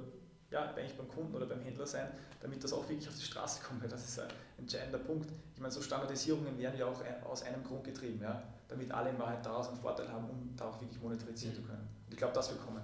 ja, 0.52 0.74
eigentlich 0.76 0.98
beim 0.98 1.08
Kunden 1.08 1.34
oder 1.34 1.46
beim 1.46 1.62
Händler 1.62 1.88
sein, 1.88 2.08
damit 2.42 2.64
das 2.64 2.74
auch 2.74 2.88
wirklich 2.88 3.08
auf 3.08 3.16
die 3.16 3.26
Straße 3.26 3.64
kommt, 3.64 3.82
weil 3.82 3.90
das 3.90 4.08
ist 4.08 4.20
ein 4.20 4.28
entscheidender 4.58 5.00
Punkt. 5.00 5.32
Ich 5.54 5.60
meine, 5.60 5.72
so 5.72 5.82
Standardisierungen 5.82 6.58
werden 6.60 6.78
ja 6.78 6.86
auch 6.86 7.02
aus 7.30 7.44
einem 7.44 7.64
Grund 7.64 7.84
getrieben. 7.84 8.22
Ja 8.22 8.44
damit 8.72 8.92
alle 8.92 9.10
in 9.10 9.20
Wahrheit 9.20 9.46
daraus 9.46 9.68
einen 9.68 9.78
Vorteil 9.78 10.08
haben, 10.08 10.30
um 10.30 10.56
da 10.56 10.70
auch 10.70 10.82
wirklich 10.82 11.00
monetarisieren 11.02 11.54
zu 11.54 11.62
können. 11.62 11.88
Und 12.06 12.14
ich 12.14 12.18
glaube, 12.18 12.34
das 12.34 12.50
wird 12.50 12.66
kommen. 12.66 12.82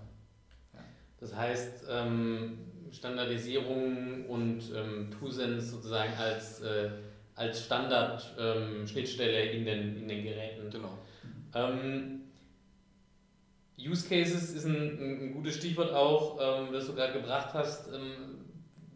Ja. 0.74 0.80
Das 1.20 1.34
heißt, 1.34 1.86
ähm, 1.89 2.57
Standardisierung 2.91 4.26
und 4.26 4.61
ähm, 4.76 5.09
TUSENS 5.18 5.72
sozusagen 5.72 6.13
als, 6.18 6.59
äh, 6.61 6.89
als 7.36 7.63
Standard-Schnittstelle 7.63 9.39
ähm, 9.43 9.59
in, 9.59 9.65
den, 9.65 9.97
in 9.97 10.07
den 10.09 10.24
Geräten. 10.24 10.70
Genau. 10.70 10.97
Ähm, 11.55 12.24
Use 13.80 14.08
Cases 14.08 14.54
ist 14.54 14.66
ein, 14.66 15.00
ein, 15.00 15.34
gutes 15.34 15.58
Stichwort 15.58 15.94
auch, 15.94 16.40
ähm, 16.42 16.74
das 16.74 16.88
du 16.88 16.96
gerade 16.96 17.14
gebracht 17.14 17.54
hast. 17.54 17.88
Ähm, 17.94 18.46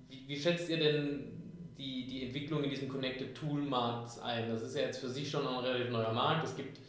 wie, 0.09 0.27
wie, 0.27 0.39
schätzt 0.39 0.69
ihr 0.69 0.77
denn 0.77 1.53
die, 1.77 2.07
die 2.07 2.23
Entwicklung 2.25 2.63
in 2.63 2.69
diesem 2.71 2.89
Connected 2.89 3.35
Tool 3.35 3.61
Markt 3.61 4.19
ein? 4.23 4.49
Das 4.49 4.63
ist 4.63 4.75
ja 4.75 4.81
jetzt 4.81 4.99
für 4.99 5.09
sich 5.09 5.29
schon 5.29 5.47
ein 5.47 5.63
relativ 5.63 5.91
neuer 5.91 6.13
Markt. 6.13 6.45
Es 6.45 6.55
gibt 6.55 6.79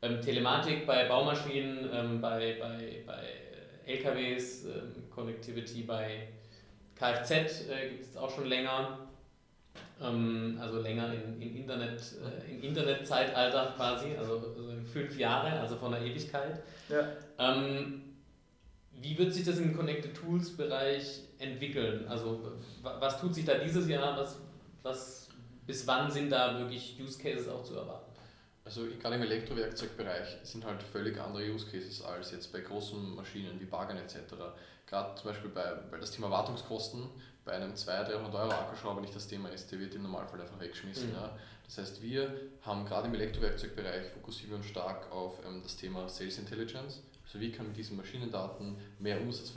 ähm, 0.00 0.20
Telematik 0.22 0.86
bei 0.86 1.06
Baumaschinen, 1.06 1.90
ähm, 1.92 2.20
bei, 2.20 2.56
bei, 2.58 3.02
bei 3.06 3.22
LKWs, 3.86 4.64
ähm, 4.64 5.10
Connectivity 5.10 5.82
bei 5.82 6.28
Kfz 6.96 7.68
äh, 7.68 7.90
gibt 7.90 8.04
es 8.04 8.16
auch 8.16 8.30
schon 8.30 8.46
länger. 8.46 8.98
Ähm, 10.02 10.58
also 10.60 10.80
länger 10.80 11.12
in, 11.12 11.40
in 11.40 11.56
Internet, 11.56 12.00
äh, 12.00 12.50
im 12.50 12.62
Internetzeitalter 12.62 13.74
quasi, 13.76 14.16
also, 14.18 14.34
also 14.34 14.72
fünf 14.84 15.16
Jahre, 15.18 15.60
also 15.60 15.76
von 15.76 15.92
der 15.92 16.02
Ewigkeit. 16.02 16.62
Ja. 16.88 17.08
Ähm, 17.38 18.02
wie 19.00 19.16
wird 19.18 19.32
sich 19.32 19.44
das 19.44 19.58
im 19.58 19.76
Connected 19.76 20.14
Tools 20.14 20.56
Bereich 20.56 21.20
entwickeln? 21.38 22.06
Also 22.08 22.40
was 22.82 23.20
tut 23.20 23.34
sich 23.34 23.44
da 23.44 23.54
dieses 23.54 23.88
Jahr? 23.88 24.16
Was, 24.16 24.38
was, 24.82 25.28
bis 25.66 25.86
wann 25.86 26.10
sind 26.10 26.30
da 26.30 26.58
wirklich 26.58 26.96
Use 27.00 27.20
Cases 27.20 27.48
auch 27.48 27.64
zu 27.64 27.74
erwarten? 27.74 28.12
Also 28.64 28.86
gerade 29.00 29.16
im 29.16 29.22
Elektrowerkzeugbereich 29.22 30.38
sind 30.44 30.64
halt 30.64 30.82
völlig 30.82 31.18
andere 31.20 31.42
Use 31.50 31.66
Cases 31.66 32.02
als 32.02 32.30
jetzt 32.30 32.52
bei 32.52 32.60
großen 32.60 33.16
Maschinen 33.16 33.60
wie 33.60 33.64
Bagern 33.64 33.96
etc. 33.96 34.16
Gerade 34.86 35.14
zum 35.16 35.30
Beispiel 35.30 35.50
bei, 35.50 35.64
weil 35.90 36.00
das 36.00 36.12
Thema 36.12 36.30
Wartungskosten 36.30 37.08
bei 37.44 37.52
einem 37.52 37.74
200, 37.74 38.12
300 38.12 38.34
Euro 38.34 38.52
Akkuschrauber 38.52 39.00
nicht 39.00 39.14
das 39.14 39.26
Thema 39.26 39.48
ist, 39.48 39.70
der 39.72 39.80
wird 39.80 39.94
im 39.94 40.02
Normalfall 40.02 40.40
einfach 40.40 40.60
weggeschmissen. 40.60 41.08
Mhm. 41.08 41.14
Ja. 41.14 41.36
Das 41.64 41.78
heißt, 41.78 42.02
wir 42.02 42.32
haben 42.62 42.84
gerade 42.84 43.08
im 43.08 43.14
Elektrowerkzeugbereich 43.14 44.10
fokussieren 44.12 44.50
wir 44.50 44.56
uns 44.58 44.66
stark 44.66 45.10
auf 45.10 45.38
ähm, 45.46 45.60
das 45.62 45.76
Thema 45.76 46.08
Sales 46.08 46.38
Intelligence. 46.38 47.02
Also 47.24 47.40
wie 47.40 47.50
kann 47.50 47.66
mit 47.66 47.76
diesen 47.76 47.96
Maschinendaten 47.96 48.76
mehr 48.98 49.20
Umsatz 49.20 49.52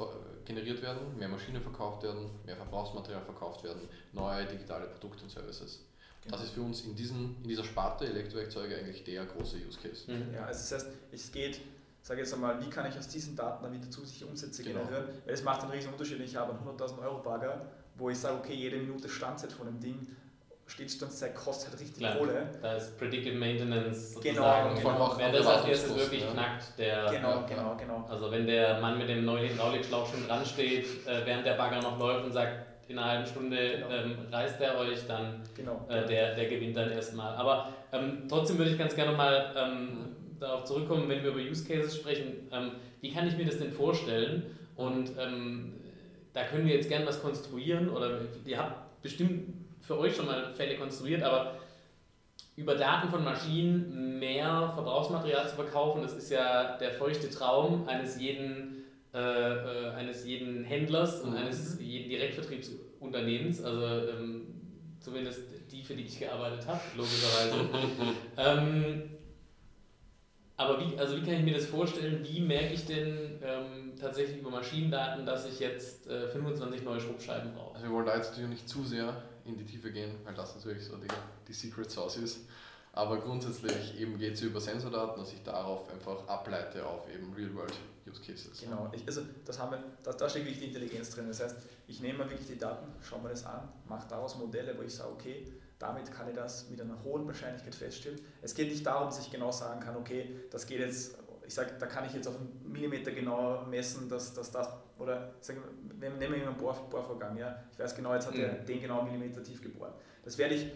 generiert 0.45 0.81
werden, 0.81 1.17
mehr 1.17 1.27
Maschinen 1.27 1.61
verkauft 1.61 2.03
werden, 2.03 2.29
mehr 2.45 2.55
Verbrauchsmaterial 2.55 3.21
verkauft 3.21 3.63
werden, 3.63 3.81
neue 4.13 4.45
digitale 4.45 4.85
Produkte 4.85 5.23
und 5.23 5.29
Services. 5.29 5.81
Das 6.27 6.41
ist 6.41 6.51
für 6.51 6.61
uns 6.61 6.81
in, 6.81 6.95
diesen, 6.95 7.35
in 7.43 7.49
dieser 7.49 7.63
Sparte 7.63 8.07
Elektrowerkzeuge 8.07 8.77
eigentlich 8.77 9.03
der 9.03 9.25
große 9.25 9.57
Use 9.57 9.77
Case. 9.79 10.11
Mhm. 10.11 10.33
Ja, 10.33 10.45
also 10.45 10.59
das 10.59 10.85
heißt, 10.85 10.95
es 11.11 11.31
geht, 11.31 11.59
sage 12.05 12.21
jetzt 12.21 12.33
einmal, 12.35 12.63
wie 12.63 12.69
kann 12.69 12.87
ich 12.87 12.95
aus 12.97 13.07
diesen 13.07 13.35
Daten 13.35 13.63
dann 13.63 13.73
wieder 13.73 13.89
zusätzliche 13.89 14.27
Umsätze 14.27 14.63
genau. 14.63 14.81
generieren? 14.81 15.05
Weil 15.25 15.33
es 15.33 15.43
macht 15.43 15.61
einen 15.63 15.71
riesen 15.71 15.91
Unterschied. 15.91 16.19
Ich 16.21 16.35
habe 16.35 16.53
einen 16.53 16.77
100.000 16.77 17.01
Euro 17.01 17.17
Bagger, 17.17 17.65
wo 17.95 18.11
ich 18.11 18.19
sage, 18.19 18.35
okay, 18.35 18.53
jede 18.53 18.77
Minute 18.77 19.09
Standzeit 19.09 19.51
von 19.51 19.65
dem 19.65 19.79
Ding 19.79 20.07
Stillstandszeit 20.67 21.35
kostet 21.35 21.71
halt 21.71 21.81
richtig 21.81 21.99
Klar, 21.99 22.17
Kohle. 22.17 22.49
Da 22.61 22.73
ist 22.73 22.97
Predictive 22.97 23.35
Maintenance 23.35 24.15
genau, 24.21 24.41
sozusagen. 24.41 24.75
Genau, 24.75 24.93
genau. 24.93 25.13
Wer 25.17 25.31
das 25.31 25.47
als 25.47 25.65
erstes 25.67 25.95
wirklich 25.95 26.21
ja. 26.21 26.31
knackt, 26.31 26.79
der. 26.79 27.05
Genau, 27.11 27.45
genau, 27.47 27.75
genau. 27.77 28.05
Also 28.09 28.31
wenn 28.31 28.47
der 28.47 28.79
Mann 28.79 28.97
mit 28.97 29.09
dem 29.09 29.25
neuen 29.25 29.49
Hydraulikschlauch 29.49 30.09
schon 30.09 30.27
dran 30.27 30.43
steht, 30.45 30.85
äh, 31.07 31.25
während 31.25 31.45
der 31.45 31.53
Bagger 31.53 31.81
noch 31.81 31.99
läuft 31.99 32.25
und 32.25 32.31
sagt, 32.31 32.65
in 32.87 32.97
einer 32.99 33.09
halben 33.09 33.25
Stunde 33.25 33.77
genau. 33.77 33.89
ähm, 33.89 34.17
reißt 34.31 34.61
er 34.61 34.77
euch, 34.77 35.05
dann 35.07 35.41
genau. 35.55 35.85
äh, 35.87 36.05
der, 36.05 36.35
der 36.35 36.47
gewinnt 36.47 36.77
dann 36.77 36.91
erstmal. 36.91 37.35
Aber 37.35 37.69
ähm, 37.91 38.23
trotzdem 38.27 38.57
würde 38.57 38.71
ich 38.71 38.77
ganz 38.77 38.95
gerne 38.95 39.15
mal 39.15 39.53
ähm, 39.55 40.15
darauf 40.39 40.65
zurückkommen, 40.65 41.07
wenn 41.09 41.23
wir 41.23 41.31
über 41.31 41.39
Use 41.39 41.65
Cases 41.65 41.95
sprechen. 41.95 42.47
Ähm, 42.51 42.71
wie 43.01 43.11
kann 43.11 43.27
ich 43.27 43.37
mir 43.37 43.45
das 43.45 43.57
denn 43.57 43.71
vorstellen? 43.71 44.43
Und 44.75 45.11
ähm, 45.17 45.73
da 46.33 46.43
können 46.43 46.67
wir 46.67 46.75
jetzt 46.75 46.89
gerne 46.89 47.05
was 47.05 47.21
konstruieren 47.21 47.89
oder 47.89 48.21
ihr 48.45 48.57
habt 48.57 49.01
bestimmt 49.01 49.53
für 49.81 49.97
euch 49.97 50.15
schon 50.15 50.25
mal 50.25 50.53
Fälle 50.53 50.75
konstruiert, 50.75 51.23
aber 51.23 51.55
über 52.55 52.75
Daten 52.75 53.09
von 53.09 53.23
Maschinen 53.23 54.19
mehr 54.19 54.71
Verbrauchsmaterial 54.73 55.47
zu 55.47 55.55
verkaufen, 55.55 56.01
das 56.01 56.13
ist 56.13 56.31
ja 56.31 56.77
der 56.77 56.91
feuchte 56.91 57.29
Traum 57.29 57.87
eines 57.87 58.19
jeden, 58.19 58.85
äh, 59.13 59.19
äh, 59.19 59.89
eines 59.91 60.25
jeden 60.25 60.63
Händlers 60.63 61.21
und 61.21 61.31
mhm. 61.31 61.37
eines 61.37 61.79
jeden 61.79 62.09
Direktvertriebsunternehmens, 62.09 63.63
also 63.63 64.09
ähm, 64.09 64.47
zumindest 64.99 65.43
die, 65.71 65.83
für 65.83 65.95
die 65.95 66.03
ich 66.03 66.19
gearbeitet 66.19 66.65
habe, 66.67 66.81
logischerweise. 66.95 67.55
ähm, 68.37 69.03
aber 70.57 70.79
wie, 70.79 70.97
also 70.97 71.17
wie 71.17 71.21
kann 71.21 71.33
ich 71.33 71.43
mir 71.43 71.53
das 71.53 71.65
vorstellen? 71.65 72.25
Wie 72.25 72.39
merke 72.39 72.73
ich 72.73 72.85
denn 72.85 73.39
ähm, 73.43 73.93
tatsächlich 73.99 74.37
über 74.39 74.51
Maschinendaten, 74.51 75.25
dass 75.25 75.45
ich 75.45 75.59
jetzt 75.59 76.07
äh, 76.07 76.27
25 76.27 76.83
neue 76.83 76.99
Schrubbscheiben 76.99 77.53
brauche? 77.53 77.75
Also 77.75 77.87
wir 77.87 77.93
wollen 77.93 78.05
da 78.05 78.15
jetzt 78.15 78.31
natürlich 78.31 78.49
nicht 78.49 78.69
zu 78.69 78.83
sehr 78.83 79.21
in 79.43 79.57
die 79.57 79.65
Tiefe 79.65 79.91
gehen, 79.91 80.15
weil 80.23 80.33
das 80.33 80.55
natürlich 80.55 80.83
so 80.85 80.95
die, 80.95 81.07
die 81.47 81.53
Secret 81.53 81.91
Sauce 81.91 82.17
ist. 82.17 82.47
Aber 82.93 83.19
grundsätzlich 83.19 83.99
eben 83.99 84.17
geht 84.17 84.35
es 84.35 84.41
über 84.41 84.61
Sensordaten, 84.61 85.21
dass 85.21 85.33
ich 85.33 85.43
darauf 85.43 85.91
einfach 85.91 86.25
ableite 86.29 86.85
auf 86.85 87.13
eben 87.13 87.33
Real-World 87.33 87.73
Use 88.07 88.21
Cases. 88.21 88.61
Genau, 88.61 88.89
ich, 88.93 89.05
also 89.05 89.21
das 89.43 89.59
haben 89.59 89.71
wir, 89.71 89.83
da, 90.01 90.13
da 90.13 90.29
steckt 90.29 90.45
wirklich 90.45 90.61
die 90.61 90.67
Intelligenz 90.67 91.09
drin. 91.09 91.27
Das 91.27 91.43
heißt, 91.43 91.57
ich 91.87 91.99
nehme 91.99 92.19
wirklich 92.19 92.47
die 92.47 92.57
Daten, 92.57 92.89
schaue 93.01 93.21
mir 93.21 93.29
das 93.29 93.45
an, 93.45 93.67
mache 93.89 94.07
daraus 94.07 94.37
Modelle, 94.37 94.77
wo 94.77 94.83
ich 94.83 94.93
sage, 94.93 95.11
okay, 95.11 95.45
damit 95.79 96.11
kann 96.11 96.27
ich 96.29 96.35
das 96.35 96.69
mit 96.69 96.79
einer 96.79 97.03
hohen 97.03 97.27
Wahrscheinlichkeit 97.27 97.75
feststellen. 97.75 98.19
Es 98.41 98.55
geht 98.55 98.69
nicht 98.69 98.85
darum, 98.85 99.07
dass 99.07 99.19
ich 99.19 99.31
genau 99.31 99.51
sagen 99.51 99.79
kann, 99.79 99.95
okay, 99.97 100.41
das 100.49 100.65
geht 100.65 100.79
jetzt, 100.79 101.17
ich 101.45 101.53
sage, 101.53 101.71
da 101.79 101.85
kann 101.85 102.05
ich 102.05 102.13
jetzt 102.13 102.27
auf 102.27 102.35
einen 102.35 102.71
Millimeter 102.71 103.11
genau 103.11 103.65
messen, 103.65 104.07
dass, 104.07 104.33
dass 104.33 104.51
das, 104.51 104.69
oder 104.97 105.33
nehmen 105.99 106.19
wir 106.19 106.47
einen 106.47 106.57
Bohr, 106.57 106.73
Bohrvorgang, 106.89 107.37
ja, 107.37 107.63
ich 107.71 107.79
weiß 107.79 107.95
genau, 107.95 108.13
jetzt 108.13 108.27
hat 108.27 108.35
er 108.35 108.53
mhm. 108.53 108.65
den 108.65 108.81
genau 108.81 109.03
Millimeter 109.03 109.43
tief 109.43 109.61
gebohrt. 109.61 109.93
Das 110.23 110.37
werde 110.37 110.55
ich, 110.55 110.71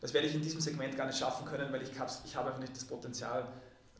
das 0.00 0.12
werde 0.12 0.26
ich 0.26 0.34
in 0.34 0.42
diesem 0.42 0.60
Segment 0.60 0.96
gar 0.96 1.06
nicht 1.06 1.18
schaffen 1.18 1.46
können, 1.46 1.72
weil 1.72 1.82
ich, 1.82 1.90
ich 1.90 2.36
habe 2.36 2.48
einfach 2.48 2.60
nicht 2.60 2.76
das 2.76 2.84
Potenzial, 2.84 3.46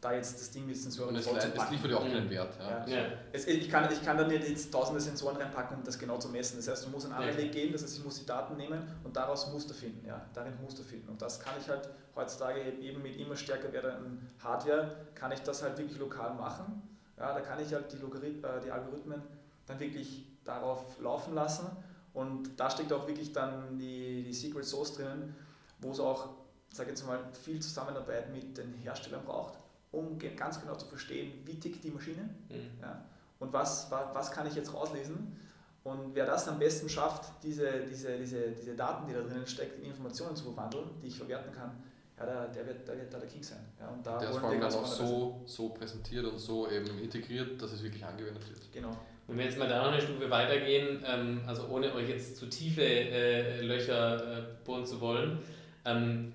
da 0.02 0.12
jetzt 0.12 0.40
das 0.40 0.50
Ding 0.50 0.66
mit 0.66 0.76
Sensoren 0.76 1.10
Und 1.10 1.16
es, 1.16 1.26
es 1.26 1.70
liefert 1.70 1.92
ja 1.92 1.96
auch 1.96 2.02
keinen 2.02 2.28
Wert. 2.28 2.58
Ja. 2.58 2.84
Ja. 2.86 3.02
Ja. 3.02 3.06
Es, 3.32 3.46
ich, 3.46 3.70
kann, 3.70 3.88
ich 3.90 4.04
kann 4.04 4.18
da 4.18 4.26
nicht 4.26 4.48
jetzt 4.48 4.72
tausende 4.72 5.00
Sensoren 5.00 5.36
reinpacken, 5.36 5.76
um 5.76 5.84
das 5.84 5.96
genau 5.96 6.18
zu 6.18 6.28
messen. 6.28 6.56
Das 6.56 6.66
heißt, 6.66 6.86
du 6.86 6.90
musst 6.90 7.06
einen 7.06 7.14
anderen 7.14 7.36
Weg 7.38 7.52
gehen, 7.52 7.72
das 7.72 7.84
heißt, 7.84 7.98
ich 7.98 8.04
muss 8.04 8.18
die 8.18 8.26
Daten 8.26 8.56
nehmen 8.56 8.82
und 9.04 9.16
daraus 9.16 9.52
Muster 9.52 9.72
finden. 9.72 10.04
Ja, 10.04 10.26
darin 10.34 10.54
Muster 10.60 10.82
finden. 10.82 11.08
Und 11.08 11.22
das 11.22 11.38
kann 11.38 11.54
ich 11.60 11.68
halt 11.68 11.88
heutzutage 12.16 12.60
eben 12.80 13.00
mit 13.00 13.16
immer 13.16 13.36
stärker 13.36 13.72
werdenden 13.72 14.28
Hardware, 14.42 14.90
kann 15.14 15.30
ich 15.30 15.40
das 15.40 15.62
halt 15.62 15.78
wirklich 15.78 15.96
lokal 15.98 16.34
machen. 16.34 16.82
Ja, 17.16 17.32
da 17.32 17.40
kann 17.40 17.60
ich 17.60 17.72
halt 17.72 17.92
die, 17.92 17.98
Logarith 17.98 18.42
äh, 18.42 18.60
die 18.60 18.72
Algorithmen 18.72 19.22
dann 19.66 19.78
wirklich 19.78 20.26
darauf 20.42 21.00
laufen 21.00 21.34
lassen. 21.34 21.68
Und 22.12 22.58
da 22.58 22.68
steckt 22.68 22.92
auch 22.92 23.06
wirklich 23.06 23.32
dann 23.32 23.78
die, 23.78 24.24
die 24.24 24.34
Secret 24.34 24.64
Source 24.64 24.94
drinnen, 24.94 25.36
wo 25.78 25.92
es 25.92 26.00
auch, 26.00 26.30
sage 26.72 26.90
jetzt 26.90 27.06
mal, 27.06 27.20
viel 27.40 27.60
Zusammenarbeit 27.60 28.32
mit 28.32 28.58
den 28.58 28.74
Herstellern 28.74 29.24
braucht 29.24 29.61
um 29.92 30.18
ganz 30.36 30.60
genau 30.60 30.74
zu 30.74 30.86
verstehen, 30.86 31.32
wie 31.44 31.60
tickt 31.60 31.84
die 31.84 31.90
Maschine 31.90 32.22
mhm. 32.48 32.80
ja, 32.80 33.04
und 33.38 33.52
was, 33.52 33.90
was, 33.90 34.14
was 34.14 34.30
kann 34.30 34.46
ich 34.46 34.54
jetzt 34.54 34.72
rauslesen. 34.72 35.36
Und 35.84 36.14
wer 36.14 36.26
das 36.26 36.46
am 36.48 36.60
besten 36.60 36.88
schafft, 36.88 37.32
diese, 37.42 37.80
diese, 37.90 38.16
diese, 38.16 38.52
diese 38.52 38.76
Daten, 38.76 39.06
die 39.08 39.14
da 39.14 39.20
drinnen 39.20 39.46
stecken, 39.46 39.82
in 39.82 39.90
Informationen 39.90 40.36
zu 40.36 40.44
verwandeln, 40.44 40.84
die 41.02 41.08
ich 41.08 41.16
verwerten 41.16 41.52
kann, 41.52 41.72
ja, 42.16 42.24
der, 42.24 42.46
der, 42.48 42.66
wird, 42.66 42.86
der 42.86 42.98
wird 42.98 43.12
da 43.12 43.18
der 43.18 43.28
King 43.28 43.42
sein. 43.42 43.58
Ja, 43.80 43.88
und 43.88 44.06
da 44.06 44.16
der 44.16 44.30
ist 44.30 44.38
vor 44.38 44.48
allem 44.48 44.60
dann 44.60 44.72
auch 44.72 44.86
so, 44.86 45.42
so 45.44 45.70
präsentiert 45.70 46.24
und 46.24 46.38
so 46.38 46.70
eben 46.70 46.86
integriert, 47.00 47.60
dass 47.60 47.72
es 47.72 47.82
wirklich 47.82 48.04
angewendet 48.04 48.48
wird. 48.48 48.72
Genau. 48.72 48.96
Wenn 49.26 49.38
wir 49.38 49.44
jetzt 49.44 49.58
mal 49.58 49.68
da 49.68 49.82
noch 49.82 49.92
eine 49.92 50.00
Stufe 50.00 50.30
weitergehen, 50.30 51.02
ähm, 51.04 51.42
also 51.46 51.66
ohne 51.68 51.92
euch 51.94 52.08
jetzt 52.08 52.36
zu 52.36 52.46
tiefe 52.46 52.82
äh, 52.84 53.60
Löcher 53.62 54.38
äh, 54.38 54.42
bohren 54.64 54.86
zu 54.86 55.00
wollen, 55.00 55.40
ähm, 55.84 56.32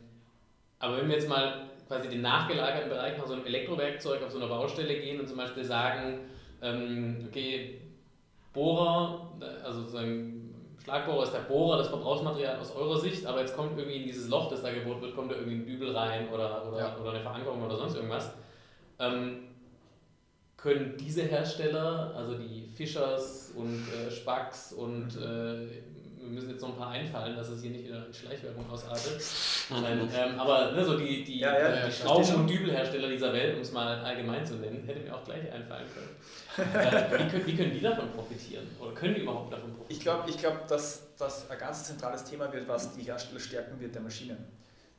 aber 0.80 0.98
wenn 0.98 1.08
wir 1.08 1.16
jetzt 1.16 1.30
mal 1.30 1.67
quasi 1.88 2.10
den 2.10 2.22
nachgelagerten 2.22 2.90
Bereich 2.90 3.18
nach 3.18 3.26
so 3.26 3.34
einem 3.34 3.46
Elektrowerkzeug 3.46 4.24
auf 4.24 4.32
so 4.32 4.38
einer 4.38 4.48
Baustelle 4.48 5.00
gehen 5.00 5.20
und 5.20 5.28
zum 5.28 5.38
Beispiel 5.38 5.64
sagen, 5.64 6.20
ähm, 6.62 7.26
okay, 7.28 7.82
Bohrer, 8.54 9.32
also 9.64 9.82
sozusagen 9.82 10.38
Schlagbohrer 10.84 11.24
ist 11.24 11.34
der 11.34 11.40
Bohrer, 11.40 11.78
das 11.78 11.90
Verbrauchsmaterial 11.90 12.60
aus 12.60 12.76
eurer 12.76 12.98
Sicht, 12.98 13.26
aber 13.26 13.42
jetzt 13.42 13.56
kommt 13.56 13.78
irgendwie 13.78 13.98
in 13.98 14.04
dieses 14.04 14.30
Loch, 14.30 14.50
das 14.50 14.62
da 14.62 14.72
gebohrt 14.72 15.02
wird, 15.02 15.16
kommt 15.16 15.32
da 15.32 15.36
irgendwie 15.36 15.58
ein 15.58 15.66
Dübel 15.66 15.96
rein 15.96 16.30
oder, 16.30 16.68
oder, 16.68 16.80
ja. 16.80 16.98
oder 16.98 17.12
eine 17.12 17.20
Verankerung 17.20 17.64
oder 17.64 17.76
sonst 17.76 17.96
irgendwas. 17.96 18.34
Ähm, 19.00 19.50
können 20.56 20.96
diese 20.98 21.24
Hersteller, 21.24 22.14
also 22.16 22.36
die 22.36 22.68
Fischers 22.74 23.54
und 23.56 23.84
äh, 23.94 24.10
Spacks 24.10 24.74
und 24.74 25.16
äh, 25.18 25.68
wir 26.28 26.36
müssen 26.36 26.50
jetzt 26.50 26.62
noch 26.62 26.70
ein 26.70 26.76
paar 26.76 26.90
einfallen, 26.90 27.36
dass 27.36 27.48
es 27.50 27.62
hier 27.62 27.72
nicht 27.72 27.86
wieder 27.86 28.06
in 28.06 28.14
Schleichwerbung 28.14 28.70
ausartet. 28.70 29.22
Nein, 29.70 30.10
ähm, 30.14 30.40
aber 30.40 30.74
ne, 30.74 30.84
so 30.84 30.98
die, 30.98 31.24
die, 31.24 31.40
ja, 31.40 31.58
ja, 31.58 31.86
die 31.86 31.92
Schrauben- 31.92 32.36
und 32.36 32.50
Dübelhersteller 32.50 33.10
dieser 33.10 33.32
Welt, 33.32 33.56
um 33.56 33.62
es 33.62 33.72
mal 33.72 34.00
allgemein 34.00 34.46
zu 34.46 34.56
nennen, 34.56 34.84
hätte 34.86 35.00
mir 35.00 35.16
auch 35.16 35.24
gleich 35.24 35.52
einfallen 35.52 35.86
können. 35.94 36.74
äh, 36.76 37.20
wie, 37.20 37.30
können 37.30 37.46
wie 37.48 37.56
können 37.56 37.74
die 37.74 37.82
davon 37.82 38.12
profitieren? 38.12 38.68
Oder 38.80 38.94
können 38.94 39.16
die 39.16 39.22
überhaupt 39.22 39.54
davon 39.54 39.74
profitieren? 39.74 39.98
Ich 39.98 40.00
glaube, 40.02 40.30
ich 40.30 40.38
glaub, 40.38 40.68
dass 40.68 41.16
das 41.18 41.50
ein 41.50 41.58
ganz 41.58 41.86
zentrales 41.86 42.24
Thema 42.26 42.52
wird, 42.52 42.68
was 42.68 42.94
die 42.94 43.04
Hersteller 43.04 43.40
stärken 43.40 43.80
wird 43.80 43.96
der 43.96 44.02
Maschinen. 44.02 44.38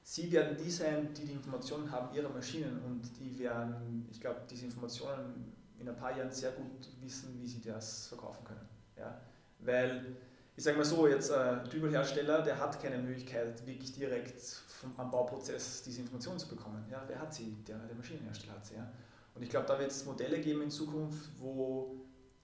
Sie 0.03 0.33
werden 0.33 0.57
die 0.57 0.71
sein, 0.71 1.13
die 1.13 1.27
die 1.27 1.33
Informationen 1.33 1.91
haben 1.93 2.17
ihrer 2.17 2.31
Maschinen 2.31 2.81
und 2.87 3.03
die 3.21 3.39
werden, 3.39 4.09
ich 4.11 4.19
glaube, 4.19 4.41
diese 4.49 4.65
Informationen 4.65 5.53
in 5.79 5.89
ein 5.89 5.97
paar 5.97 6.17
Jahren 6.17 6.31
sehr 6.31 6.53
gut 6.53 6.89
wissen, 7.03 7.39
wie 7.39 7.47
sie 7.47 7.61
das 7.61 8.07
verkaufen 8.07 8.45
können. 8.45 8.67
Ja? 8.97 9.21
Weil 9.59 10.17
ich 10.59 10.65
sage 10.65 10.77
mal 10.77 10.85
so, 10.85 11.07
jetzt 11.07 11.31
ein 11.31 11.65
äh, 11.65 11.69
Dübelhersteller, 11.69 12.43
der 12.43 12.59
hat 12.59 12.83
keine 12.83 12.99
Möglichkeit, 12.99 13.65
wirklich 13.65 13.93
direkt 13.93 14.43
vom, 14.67 14.93
am 14.97 15.09
Bauprozess 15.09 15.85
diese 15.85 16.01
Informationen 16.01 16.37
zu 16.37 16.49
bekommen. 16.49 16.85
Ja, 16.91 17.01
wer 17.07 17.21
hat 17.21 17.33
sie? 17.33 17.57
Der, 17.69 17.79
der 17.79 17.95
Maschinenhersteller 17.95 18.55
hat 18.55 18.67
sie. 18.67 18.75
Ja. 18.75 18.91
Und 19.37 19.43
ich 19.45 19.51
glaube, 19.51 19.67
da 19.69 19.79
wird 19.79 19.93
es 19.93 20.05
Modelle 20.05 20.41
geben 20.41 20.63
in 20.63 20.71
Zukunft, 20.71 21.31
wo 21.39 21.95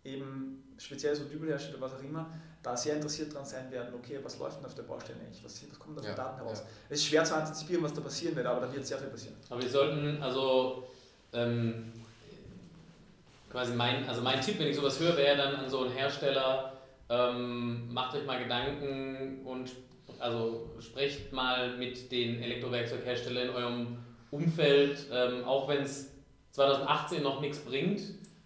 eben 0.05 0.63
speziell 0.79 1.17
so 1.17 1.25
Dübelhersteller, 1.25 1.81
was 1.81 1.95
auch 1.95 2.03
immer, 2.05 2.31
da 2.63 2.77
sehr 2.77 2.95
interessiert 2.95 3.33
daran 3.33 3.49
sein 3.49 3.69
werden, 3.73 3.93
okay, 3.97 4.21
was 4.23 4.39
läuft 4.39 4.59
denn 4.59 4.67
auf 4.67 4.77
der 4.77 4.85
Baustelle 4.85 5.19
eigentlich, 5.19 5.45
was, 5.45 5.61
was 5.69 5.77
kommt 5.81 5.99
da 5.99 6.03
für 6.03 6.11
ja, 6.11 6.15
Daten 6.15 6.37
heraus. 6.37 6.61
Ja. 6.61 6.67
Es 6.91 7.01
ist 7.01 7.07
schwer 7.07 7.25
zu 7.25 7.35
antizipieren, 7.35 7.83
was 7.83 7.95
da 7.95 8.01
passieren 8.01 8.37
wird, 8.37 8.47
aber 8.47 8.65
da 8.65 8.73
wird 8.73 8.87
sehr 8.87 8.99
viel 8.99 9.09
passieren. 9.09 9.35
Aber 9.51 9.61
wir 9.61 9.69
sollten, 9.69 10.23
also 10.23 10.87
ähm, 11.33 11.93
quasi 13.51 13.73
mein, 13.73 14.09
also 14.09 14.23
mein 14.23 14.41
Tipp, 14.41 14.61
wenn 14.61 14.69
ich 14.69 14.77
sowas 14.77 15.01
höre, 15.01 15.17
wäre 15.17 15.37
dann 15.37 15.57
an 15.57 15.69
so 15.69 15.83
einen 15.83 15.93
Hersteller, 15.93 16.74
ähm, 17.09 17.93
macht 17.93 18.17
euch 18.17 18.27
mal 18.27 18.43
Gedanken 18.43 19.43
und 19.45 19.73
also 20.19 20.71
sprecht 20.81 21.33
mal 21.33 21.77
mit 21.77 22.11
den 22.11 22.43
Elektrowerkzeugherstellern 22.43 23.49
in 23.49 23.55
eurem 23.55 23.99
Umfeld, 24.31 25.07
ähm, 25.13 25.45
auch 25.45 25.69
wenn 25.69 25.83
es 25.83 26.13
2018 26.51 27.23
noch 27.23 27.41
nichts 27.41 27.59
bringt, 27.59 28.01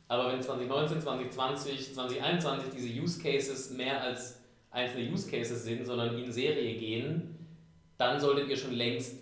aber 0.09 0.33
wenn 0.33 0.41
2019, 0.41 1.01
2020, 1.01 1.95
2021 1.95 2.71
diese 2.75 3.01
Use 3.01 3.23
Cases 3.23 3.71
mehr 3.71 4.03
als 4.03 4.41
einzelne 4.71 5.11
Use 5.11 5.31
Cases 5.31 5.63
sind, 5.63 5.87
sondern 5.87 6.19
in 6.19 6.33
Serie 6.33 6.79
gehen, 6.79 7.37
dann 7.97 8.19
solltet 8.19 8.49
ihr 8.49 8.57
schon 8.57 8.73
längst 8.73 9.17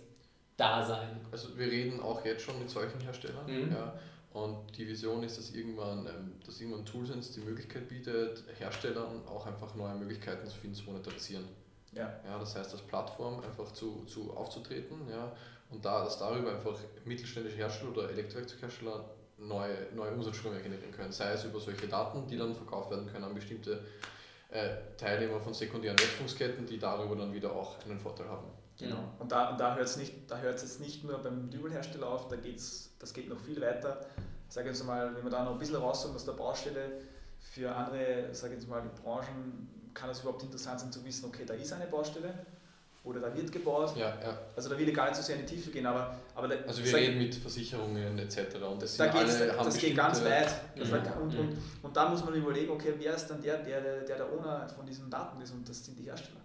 da 0.56 0.84
sein. 0.84 1.20
Also 1.30 1.56
wir 1.58 1.66
reden 1.66 2.00
auch 2.00 2.24
jetzt 2.24 2.42
schon 2.42 2.58
mit 2.58 2.70
solchen 2.70 3.00
Herstellern. 3.00 3.46
Mhm. 3.46 3.72
Ja. 3.72 3.94
Und 4.36 4.76
die 4.76 4.86
Vision 4.86 5.22
ist, 5.22 5.38
dass 5.38 5.54
irgendwann, 5.54 6.06
ähm, 6.06 6.32
dass 6.44 6.60
irgendwann 6.60 6.84
Toolsense 6.84 7.32
die 7.32 7.40
Möglichkeit 7.40 7.88
bietet, 7.88 8.44
Herstellern 8.58 9.26
auch 9.26 9.46
einfach 9.46 9.74
neue 9.74 9.94
Möglichkeiten 9.94 10.46
zu 10.46 10.58
finden, 10.58 10.76
zu 10.76 10.84
monetarisieren. 10.84 11.44
Ja. 11.92 12.20
Ja, 12.22 12.38
das 12.38 12.54
heißt, 12.54 12.70
als 12.70 12.82
Plattform 12.82 13.40
einfach 13.40 13.72
zu, 13.72 14.04
zu 14.04 14.36
aufzutreten 14.36 15.08
ja, 15.08 15.34
und 15.70 15.82
da, 15.82 16.04
dass 16.04 16.18
darüber 16.18 16.50
einfach 16.50 16.78
mittelständische 17.06 17.56
Hersteller 17.56 17.92
oder 17.92 18.10
Elektrowerkzeughersteller 18.10 19.08
neue, 19.38 19.74
neue 19.94 20.12
Umsatzströme 20.12 20.60
generieren 20.60 20.92
können. 20.92 21.12
Sei 21.12 21.32
es 21.32 21.44
über 21.44 21.58
solche 21.58 21.88
Daten, 21.88 22.26
die 22.26 22.36
dann 22.36 22.54
verkauft 22.54 22.90
werden 22.90 23.10
können 23.10 23.24
an 23.24 23.34
bestimmte 23.34 23.86
äh, 24.50 24.68
Teilnehmer 24.98 25.40
von 25.40 25.54
sekundären 25.54 25.98
Wertungsketten, 25.98 26.66
die 26.66 26.78
darüber 26.78 27.16
dann 27.16 27.32
wieder 27.32 27.52
auch 27.52 27.82
einen 27.86 27.98
Vorteil 27.98 28.28
haben. 28.28 28.48
Genau. 28.78 28.96
Mhm. 28.96 29.20
Und 29.20 29.32
da, 29.32 29.50
und 29.50 29.60
da 29.60 29.74
hört 29.74 29.86
es 29.86 30.62
jetzt 30.62 30.80
nicht 30.80 31.04
nur 31.04 31.18
beim 31.18 31.50
Dübelhersteller 31.50 32.08
auf, 32.08 32.28
da 32.28 32.36
geht's, 32.36 32.90
das 32.98 33.12
geht 33.12 33.28
noch 33.28 33.40
viel 33.40 33.60
weiter. 33.60 34.00
Ich 34.48 34.54
sage 34.54 34.68
jetzt 34.68 34.84
mal, 34.84 35.14
wenn 35.14 35.24
wir 35.24 35.30
da 35.30 35.44
noch 35.44 35.52
ein 35.52 35.58
bisschen 35.58 35.76
rausholen 35.76 36.14
aus 36.14 36.24
der 36.24 36.32
Baustelle, 36.32 37.00
für 37.38 37.74
andere, 37.74 38.28
sage 38.32 38.54
jetzt 38.54 38.68
mal, 38.68 38.82
Branchen 39.02 39.68
kann 39.94 40.10
es 40.10 40.20
überhaupt 40.20 40.42
interessant 40.42 40.80
sein 40.80 40.92
zu 40.92 41.04
wissen, 41.04 41.26
okay, 41.26 41.44
da 41.46 41.54
ist 41.54 41.72
eine 41.72 41.86
Baustelle 41.86 42.34
oder 43.02 43.20
da 43.20 43.34
wird 43.34 43.50
gebaut. 43.50 43.96
Ja, 43.96 44.08
ja. 44.20 44.38
Also 44.54 44.68
da 44.68 44.78
will 44.78 44.88
ich 44.88 44.94
gar 44.94 45.06
nicht 45.06 45.16
so 45.16 45.22
sehr 45.22 45.36
in 45.36 45.46
die 45.46 45.54
Tiefe 45.54 45.70
gehen, 45.70 45.86
aber... 45.86 46.16
aber 46.34 46.48
da, 46.48 46.56
also 46.66 46.84
wir 46.84 46.94
reden 46.94 47.18
mit 47.18 47.34
Versicherungen 47.34 48.18
etc. 48.18 48.56
Und 48.68 48.82
das, 48.82 48.96
da 48.96 49.10
alle, 49.10 49.46
das 49.46 49.78
geht 49.78 49.96
ganz 49.96 50.22
weit. 50.24 50.50
Mhm. 50.74 50.82
Und, 50.82 51.04
und, 51.22 51.38
und, 51.38 51.58
und 51.82 51.96
da 51.96 52.08
muss 52.08 52.24
man 52.24 52.34
überlegen, 52.34 52.70
okay, 52.70 52.94
wer 52.98 53.14
ist 53.14 53.28
dann 53.28 53.40
der, 53.40 53.58
der 53.58 53.80
der, 53.80 54.16
der 54.16 54.32
Owner 54.32 54.68
von 54.68 54.84
diesen 54.84 55.08
Daten 55.08 55.40
ist 55.40 55.52
und 55.52 55.66
das 55.68 55.84
sind 55.84 55.98
die 55.98 56.04
Hersteller. 56.04 56.40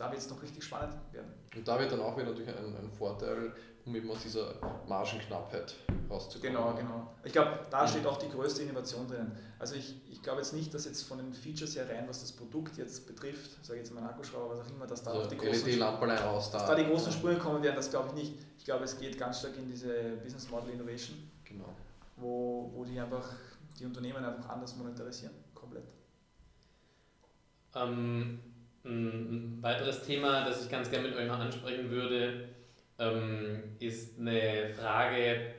Da 0.00 0.10
wird 0.10 0.22
es 0.22 0.30
noch 0.30 0.42
richtig 0.42 0.64
spannend 0.64 0.94
werden. 1.12 1.30
Und 1.54 1.68
da 1.68 1.78
wird 1.78 1.92
dann 1.92 2.00
auch 2.00 2.16
wieder 2.16 2.30
natürlich 2.30 2.48
ein, 2.48 2.74
ein 2.74 2.90
Vorteil, 2.90 3.52
um 3.84 3.94
eben 3.94 4.10
aus 4.10 4.22
dieser 4.22 4.54
Margenknappheit 4.88 5.74
rauszukommen. 6.08 6.54
Genau, 6.54 6.72
genau. 6.72 7.14
Ich 7.22 7.32
glaube, 7.32 7.58
da 7.68 7.86
steht 7.86 8.06
auch 8.06 8.16
die 8.16 8.30
größte 8.30 8.62
Innovation 8.62 9.06
drin. 9.06 9.30
Also 9.58 9.74
ich, 9.74 9.94
ich 10.10 10.22
glaube 10.22 10.40
jetzt 10.40 10.54
nicht, 10.54 10.72
dass 10.72 10.86
jetzt 10.86 11.02
von 11.02 11.18
den 11.18 11.34
Features 11.34 11.76
her 11.76 11.86
rein, 11.86 12.08
was 12.08 12.22
das 12.22 12.32
Produkt 12.32 12.78
jetzt 12.78 13.06
betrifft, 13.06 13.62
sage 13.62 13.80
ich 13.80 13.86
jetzt 13.86 13.94
mal 13.94 14.02
Akkuschrauber, 14.08 14.56
was 14.56 14.60
auch 14.60 14.70
immer, 14.70 14.86
dass 14.86 15.02
da 15.02 15.10
also 15.10 15.28
die 15.28 15.36
großen, 15.36 15.82
raus, 15.82 16.50
da, 16.50 16.58
dass 16.58 16.66
da 16.66 16.74
die 16.74 16.86
großen 16.86 17.12
Spuren 17.12 17.38
kommen 17.38 17.62
werden, 17.62 17.76
das 17.76 17.90
glaube 17.90 18.08
ich 18.08 18.14
nicht. 18.14 18.38
Ich 18.56 18.64
glaube, 18.64 18.84
es 18.84 18.98
geht 18.98 19.18
ganz 19.18 19.40
stark 19.40 19.58
in 19.58 19.68
diese 19.68 20.16
Business 20.22 20.50
Model 20.50 20.70
Innovation, 20.70 21.30
genau. 21.44 21.74
wo, 22.16 22.70
wo 22.74 22.84
die 22.86 22.98
einfach 22.98 23.28
die 23.78 23.84
Unternehmen 23.84 24.24
einfach 24.24 24.48
anders 24.48 24.74
monetarisieren, 24.76 25.34
komplett. 25.54 25.84
Ähm, 27.74 28.40
ein 28.84 29.58
weiteres 29.60 30.02
Thema, 30.02 30.44
das 30.44 30.64
ich 30.64 30.70
ganz 30.70 30.90
gerne 30.90 31.08
mit 31.08 31.16
euch 31.16 31.26
noch 31.26 31.38
ansprechen 31.38 31.90
würde, 31.90 32.48
ähm, 32.98 33.62
ist 33.78 34.18
eine 34.18 34.70
Frage, 34.74 35.54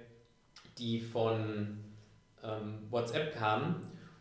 die 0.77 0.99
von 0.99 1.77
ähm, 2.43 2.79
WhatsApp 2.89 3.35
kam 3.35 3.75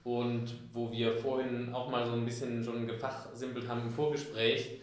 und 0.05 0.55
wo 0.73 0.91
wir 0.93 1.13
vorhin 1.13 1.73
auch 1.73 1.91
mal 1.91 2.07
so 2.07 2.13
ein 2.13 2.25
bisschen 2.25 2.63
schon 2.63 2.87
gefachsimpelt 2.87 3.69
haben 3.69 3.83
im 3.83 3.91
Vorgespräch. 3.91 4.81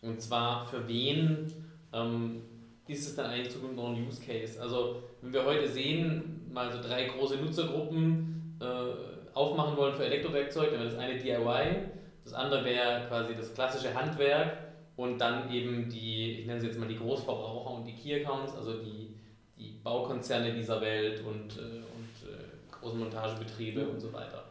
Und 0.00 0.20
zwar 0.20 0.66
für 0.66 0.86
wen 0.88 1.52
ähm, 1.92 2.42
ist 2.88 3.08
es 3.08 3.14
dann 3.14 3.26
eigentlich 3.26 3.52
zukünftig 3.52 3.76
noch 3.76 3.90
ein 3.90 4.06
Use 4.06 4.20
Case? 4.20 4.60
Also 4.60 5.02
wenn 5.20 5.32
wir 5.32 5.44
heute 5.44 5.68
sehen, 5.68 6.46
mal 6.52 6.72
so 6.72 6.80
drei 6.80 7.04
große 7.04 7.36
Nutzergruppen 7.36 8.58
äh, 8.60 9.34
aufmachen 9.34 9.76
wollen 9.76 9.94
für 9.94 10.04
Elektrowerkzeug, 10.04 10.70
dann 10.70 10.80
wäre 10.80 10.90
das 10.90 10.98
eine 10.98 11.18
DIY, 11.18 11.90
das 12.24 12.34
andere 12.34 12.64
wäre 12.64 13.06
quasi 13.08 13.34
das 13.34 13.52
klassische 13.54 13.94
Handwerk 13.94 14.58
und 14.96 15.18
dann 15.18 15.50
eben 15.52 15.88
die, 15.88 16.40
ich 16.40 16.46
nenne 16.46 16.60
sie 16.60 16.66
jetzt 16.68 16.78
mal 16.78 16.88
die 16.88 16.98
Großverbraucher 16.98 17.70
und 17.70 17.84
die 17.84 17.94
Key 17.94 18.14
Accounts, 18.14 18.54
also 18.54 18.82
die, 18.82 19.14
die 19.56 19.80
Baukonzerne 19.82 20.52
dieser 20.52 20.80
Welt 20.80 21.20
und, 21.20 21.56
äh, 21.56 21.60
und 21.60 22.28
äh, 22.28 22.70
großen 22.70 22.98
Montagebetriebe 22.98 23.86
und 23.86 24.00
so 24.00 24.12
weiter. 24.12 24.44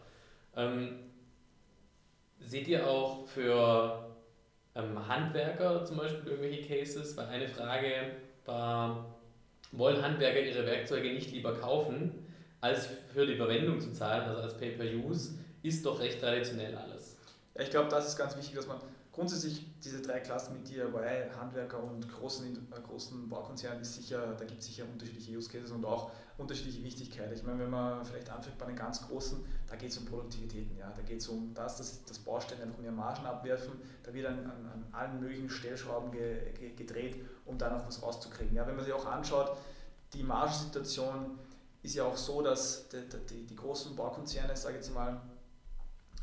Ähm, 0.55 0.95
seht 2.39 2.67
ihr 2.67 2.88
auch 2.88 3.26
für 3.28 4.09
ähm, 4.76 5.07
Handwerker 5.07 5.86
zum 5.86 5.97
Beispiel 5.97 6.32
irgendwelche 6.32 6.67
Cases? 6.67 7.15
Weil 7.15 7.28
eine 7.28 7.47
Frage 7.47 7.91
war, 8.45 9.05
wollen 9.72 10.01
Handwerker 10.01 10.41
ihre 10.41 10.65
Werkzeuge 10.65 11.13
nicht 11.13 11.32
lieber 11.32 11.53
kaufen, 11.53 12.26
als 12.59 12.88
für 13.13 13.26
die 13.26 13.36
Verwendung 13.36 13.80
zu 13.80 13.91
zahlen, 13.91 14.28
also 14.28 14.41
als 14.41 14.57
Pay-per-Use, 14.57 15.39
ist 15.63 15.86
doch 15.86 15.99
recht 15.99 16.19
traditionell 16.19 16.76
alles. 16.76 17.01
Ja, 17.56 17.62
ich 17.62 17.70
glaube, 17.70 17.89
das 17.89 18.08
ist 18.08 18.18
ganz 18.18 18.36
wichtig, 18.38 18.56
dass 18.56 18.68
man 18.68 18.78
grundsätzlich 19.12 19.66
diese 19.84 20.02
drei 20.02 20.20
Klassen 20.22 20.54
mit 20.54 20.70
DIY, 20.70 21.32
Handwerker 21.38 21.84
und 21.84 22.08
großen, 22.08 22.72
äh, 22.72 22.82
großen 22.82 23.28
Baukonzernen 23.28 23.82
ist 23.82 23.95
sicher, 23.95 24.36
da 24.38 24.45
gibt 24.45 24.62
es 24.62 24.68
sicher 24.68 24.86
unterschiedliche 24.91 25.38
Use 25.38 25.49
Cases 25.49 25.72
und 25.72 25.84
auch 25.84 26.12
unterschiedliche 26.38 26.82
Wichtigkeit. 26.84 27.32
Ich 27.34 27.43
meine, 27.43 27.60
wenn 27.60 27.70
man 27.70 28.06
vielleicht 28.06 28.30
anfängt 28.30 28.58
bei 28.58 28.66
den 28.68 28.76
ganz 28.76 29.06
großen, 29.06 29.43
da 29.68 29.76
geht 29.76 29.91
es 29.91 29.97
um 29.97 30.06
Produktivitäten, 30.06 30.78
ja, 30.78 30.91
da 30.95 31.02
geht 31.02 31.20
es 31.20 31.28
um 31.28 31.54
das, 31.54 31.78
dass 31.78 32.04
das 32.06 32.20
Baustellen 32.20 32.62
einfach 32.62 32.80
mehr 32.80 32.91
Margen 32.91 33.26
abwerfen, 33.26 33.74
da 34.04 34.14
wird 34.14 34.28
an, 34.28 34.39
an, 34.39 34.66
an 34.74 34.86
allen 34.93 35.20
möglichen 35.20 35.49
Stellschrauben 35.49 36.12
ge, 36.12 36.54
ge, 36.54 36.74
gedreht, 36.74 37.26
um 37.45 37.58
da 37.58 37.70
noch 37.70 37.86
was 37.86 38.02
rauszukriegen. 38.02 38.56
Ja, 38.56 38.66
wenn 38.66 38.76
man 38.76 38.86
sich 38.86 38.93
auch 38.93 39.06
anschaut, 39.06 39.58
die 40.14 40.24
Margensituation 40.24 41.38
ist 41.84 41.95
ja 41.95 42.06
auch 42.06 42.18
so, 42.18 42.41
dass 42.41 42.88
die, 42.89 43.02
die, 43.30 43.45
die 43.45 43.56
großen 43.56 43.95
Baukonzerne, 43.95 44.56
sage 44.56 44.78
ich 44.78 44.86
jetzt 44.86 44.93
mal, 44.93 45.22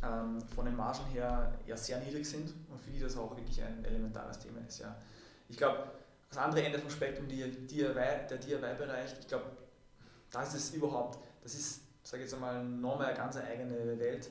ähm, 0.02 0.40
von 0.54 0.64
den 0.64 0.76
Margen 0.76 1.04
her 1.06 1.52
ja 1.66 1.76
sehr 1.76 2.00
niedrig 2.00 2.28
sind 2.28 2.52
und 2.70 2.80
für 2.80 2.90
die 2.90 3.00
das 3.00 3.16
auch 3.16 3.36
wirklich 3.36 3.62
ein 3.62 3.84
elementares 3.84 4.38
Thema 4.38 4.60
ist. 4.66 4.80
Ja. 4.80 4.96
Ich 5.48 5.56
glaube, 5.56 5.84
das 6.28 6.38
andere 6.38 6.62
Ende 6.62 6.78
vom 6.78 6.90
Spektrum, 6.90 7.26
die 7.26 7.42
DIY, 7.66 7.94
der 8.28 8.38
DIY-Bereich, 8.38 9.14
ich 9.20 9.28
glaube, 9.28 9.46
das 10.30 10.54
ist 10.54 10.74
überhaupt, 10.74 11.18
das 11.42 11.54
ist, 11.54 11.80
sage 12.02 12.22
ich 12.22 12.30
jetzt 12.30 12.34
einmal, 12.34 12.62
nochmal 12.64 13.06
eine 13.06 13.16
ganz 13.16 13.36
eigene 13.36 13.98
Welt. 13.98 14.30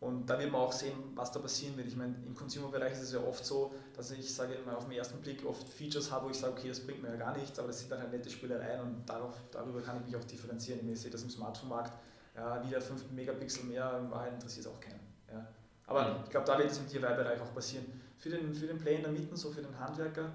Und 0.00 0.26
da 0.26 0.38
wird 0.38 0.52
man 0.52 0.60
auch 0.60 0.72
sehen, 0.72 0.94
was 1.16 1.32
da 1.32 1.40
passieren 1.40 1.76
wird. 1.76 1.88
Ich 1.88 1.96
meine, 1.96 2.14
im 2.24 2.32
Consumer-Bereich 2.32 2.92
ist 2.92 3.02
es 3.02 3.12
ja 3.12 3.20
oft 3.20 3.44
so, 3.44 3.74
dass 3.96 4.12
ich, 4.12 4.32
sage 4.32 4.56
mal, 4.64 4.76
auf 4.76 4.84
den 4.84 4.92
ersten 4.92 5.20
Blick 5.20 5.44
oft 5.44 5.68
Features 5.68 6.10
habe, 6.12 6.26
wo 6.26 6.30
ich 6.30 6.38
sage, 6.38 6.52
okay, 6.52 6.68
das 6.68 6.80
bringt 6.80 7.02
mir 7.02 7.08
ja 7.08 7.16
gar 7.16 7.36
nichts, 7.36 7.58
aber 7.58 7.68
das 7.68 7.80
sind 7.80 7.90
dann 7.90 8.00
halt 8.00 8.12
nette 8.12 8.30
Spielereien 8.30 8.80
und 8.80 9.08
darauf, 9.08 9.34
darüber 9.50 9.82
kann 9.82 9.96
ich 9.98 10.06
mich 10.06 10.16
auch 10.16 10.24
differenzieren. 10.24 10.88
Ich 10.88 11.00
sehe 11.00 11.10
das 11.10 11.22
im 11.22 11.30
Smartphone-Markt, 11.30 11.92
ja, 12.38 12.64
wieder 12.64 12.80
5 12.80 13.10
Megapixel 13.10 13.64
mehr, 13.64 13.98
in 13.98 14.10
Wahrheit 14.10 14.34
interessiert 14.34 14.66
es 14.66 14.72
auch 14.72 14.80
keinen. 14.80 15.00
Ja. 15.30 15.46
Aber 15.86 16.14
mhm. 16.14 16.24
ich 16.24 16.30
glaube, 16.30 16.46
da 16.46 16.58
wird 16.58 16.70
es 16.70 16.78
im 16.78 16.86
DIY-Bereich 16.86 17.40
auch 17.40 17.52
passieren. 17.52 17.86
Für 18.16 18.30
den, 18.30 18.54
für 18.54 18.66
den 18.66 18.78
Play 18.78 18.96
in 18.96 19.02
der 19.02 19.12
Mitte, 19.12 19.36
so 19.36 19.50
für 19.50 19.62
den 19.62 19.78
Handwerker, 19.78 20.30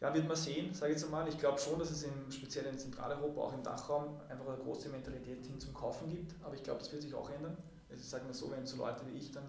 ja, 0.00 0.12
wird 0.12 0.26
man 0.26 0.36
sehen, 0.36 0.74
sage 0.74 0.92
ich 0.92 0.98
jetzt 0.98 1.04
einmal. 1.04 1.26
Ich 1.28 1.38
glaube 1.38 1.58
schon, 1.58 1.78
dass 1.78 1.90
es 1.90 2.02
im, 2.02 2.30
speziell 2.30 2.66
in 2.66 2.78
Zentraleuropa, 2.78 3.40
auch 3.40 3.54
im 3.54 3.62
Dachraum, 3.62 4.20
einfach 4.28 4.46
eine 4.46 4.58
große 4.58 4.88
Mentalität 4.90 5.46
hin 5.46 5.58
zum 5.58 5.72
Kaufen 5.72 6.08
gibt. 6.08 6.34
Aber 6.44 6.54
ich 6.54 6.62
glaube, 6.62 6.80
das 6.80 6.92
wird 6.92 7.02
sich 7.02 7.14
auch 7.14 7.30
ändern. 7.30 7.56
Also 7.88 8.02
ich 8.02 8.08
sage 8.08 8.24
mal 8.24 8.34
so, 8.34 8.50
wenn 8.50 8.66
so 8.66 8.76
Leute 8.76 9.06
wie 9.06 9.16
ich 9.16 9.30
dann 9.30 9.44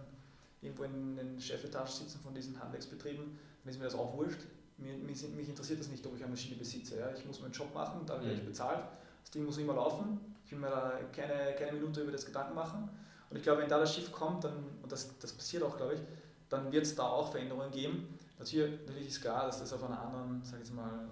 irgendwo 0.61 0.83
in 0.83 1.15
den 1.15 1.39
Chefetage 1.39 1.89
sitzen 1.89 2.19
von 2.21 2.33
diesen 2.33 2.59
Handwerksbetrieben, 2.59 3.37
dann 3.63 3.71
ist 3.71 3.77
mir 3.77 3.85
das 3.85 3.95
auch 3.95 4.15
wurscht. 4.15 4.39
Mir, 4.77 4.95
mich, 4.97 5.27
mich 5.29 5.49
interessiert 5.49 5.79
das 5.79 5.89
nicht, 5.89 6.05
ob 6.05 6.15
ich 6.15 6.21
eine 6.21 6.31
Maschine 6.31 6.55
besitze. 6.55 6.99
Ja. 6.99 7.11
Ich 7.11 7.25
muss 7.25 7.41
meinen 7.41 7.51
Job 7.51 7.73
machen, 7.73 8.05
da 8.05 8.13
werde 8.21 8.33
ich 8.33 8.41
mhm. 8.41 8.47
bezahlt. 8.47 8.85
Das 9.23 9.31
Ding 9.31 9.43
muss 9.43 9.57
immer 9.57 9.73
laufen. 9.73 10.19
Ich 10.47 10.53
will 10.53 10.59
mir 10.59 10.69
da 10.69 10.93
keine, 11.13 11.53
keine 11.55 11.73
Minute 11.73 11.99
über 11.99 12.13
das 12.13 12.25
Gedanken 12.25 12.55
machen. 12.55 12.89
Und 13.29 13.35
ich 13.35 13.43
glaube, 13.43 13.61
wenn 13.61 13.67
da 13.67 13.79
das 13.79 13.93
Schiff 13.93 14.13
kommt, 14.13 14.45
dann, 14.45 14.53
und 14.81 14.89
das, 14.89 15.17
das 15.19 15.33
passiert 15.33 15.61
auch, 15.61 15.75
glaube 15.75 15.95
ich, 15.95 15.99
dann 16.47 16.71
wird 16.71 16.85
es 16.85 16.95
da 16.95 17.03
auch 17.03 17.29
Veränderungen 17.29 17.69
geben. 17.69 18.17
Natürlich, 18.39 18.79
natürlich 18.85 19.07
ist 19.09 19.21
klar, 19.21 19.45
dass 19.45 19.59
das 19.59 19.73
auf 19.73 19.83
einer 19.83 19.99
anderen, 19.99 20.41
sage 20.45 20.63
ich 20.63 20.71
mal, 20.71 21.09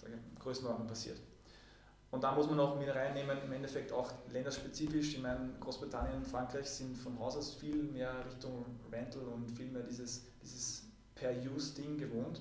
sage 0.00 0.14
ich, 0.14 0.38
Größenordnung 0.38 0.86
passiert. 0.86 1.18
Und 2.12 2.22
da 2.22 2.30
muss 2.30 2.48
man 2.48 2.60
auch 2.60 2.78
mit 2.78 2.94
reinnehmen, 2.94 3.38
im 3.44 3.52
Endeffekt 3.52 3.90
auch 3.90 4.12
länderspezifisch. 4.32 5.14
Ich 5.14 5.20
meine, 5.20 5.50
Großbritannien 5.58 6.18
und 6.18 6.26
Frankreich 6.28 6.70
sind 6.70 6.96
von 6.96 7.18
Haus 7.18 7.36
aus 7.36 7.54
viel 7.54 7.74
mehr 7.74 8.24
Richtung 8.24 8.64
Rental 8.92 9.22
und 9.22 9.50
viel 9.50 9.66
mehr 9.66 9.82
dieses, 9.82 10.26
dieses 10.40 10.84
Per-Use-Ding 11.16 11.98
gewohnt. 11.98 12.40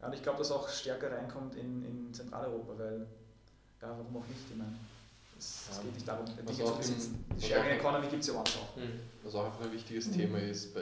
Ja, 0.00 0.06
und 0.06 0.14
ich 0.14 0.22
glaube, 0.22 0.38
dass 0.38 0.50
auch 0.50 0.66
stärker 0.70 1.12
reinkommt 1.12 1.54
in, 1.54 1.84
in 1.84 2.14
Zentraleuropa, 2.14 2.78
weil, 2.78 3.06
ja, 3.82 3.90
warum 3.90 4.16
auch 4.16 4.26
nicht? 4.26 4.40
Ich 4.50 4.56
meine, 4.56 4.74
es, 5.38 5.80
geht 5.82 5.94
nicht 5.94 6.08
darum, 6.08 6.24
Dinge 6.24 6.64
zu 6.64 6.76
besitzen. 6.76 7.24
Die 7.36 7.46
Sharing 7.46 7.78
Economy 7.78 8.06
gibt 8.08 8.22
es 8.22 8.28
ja 8.28 8.34
woanders 8.34 8.56
auch. 8.56 8.76
Mhm. 8.76 9.00
Was 9.22 9.34
auch 9.34 9.46
einfach 9.46 9.62
ein 9.62 9.72
wichtiges 9.72 10.08
mhm. 10.08 10.12
Thema 10.12 10.38
ist, 10.38 10.74
bei, 10.74 10.80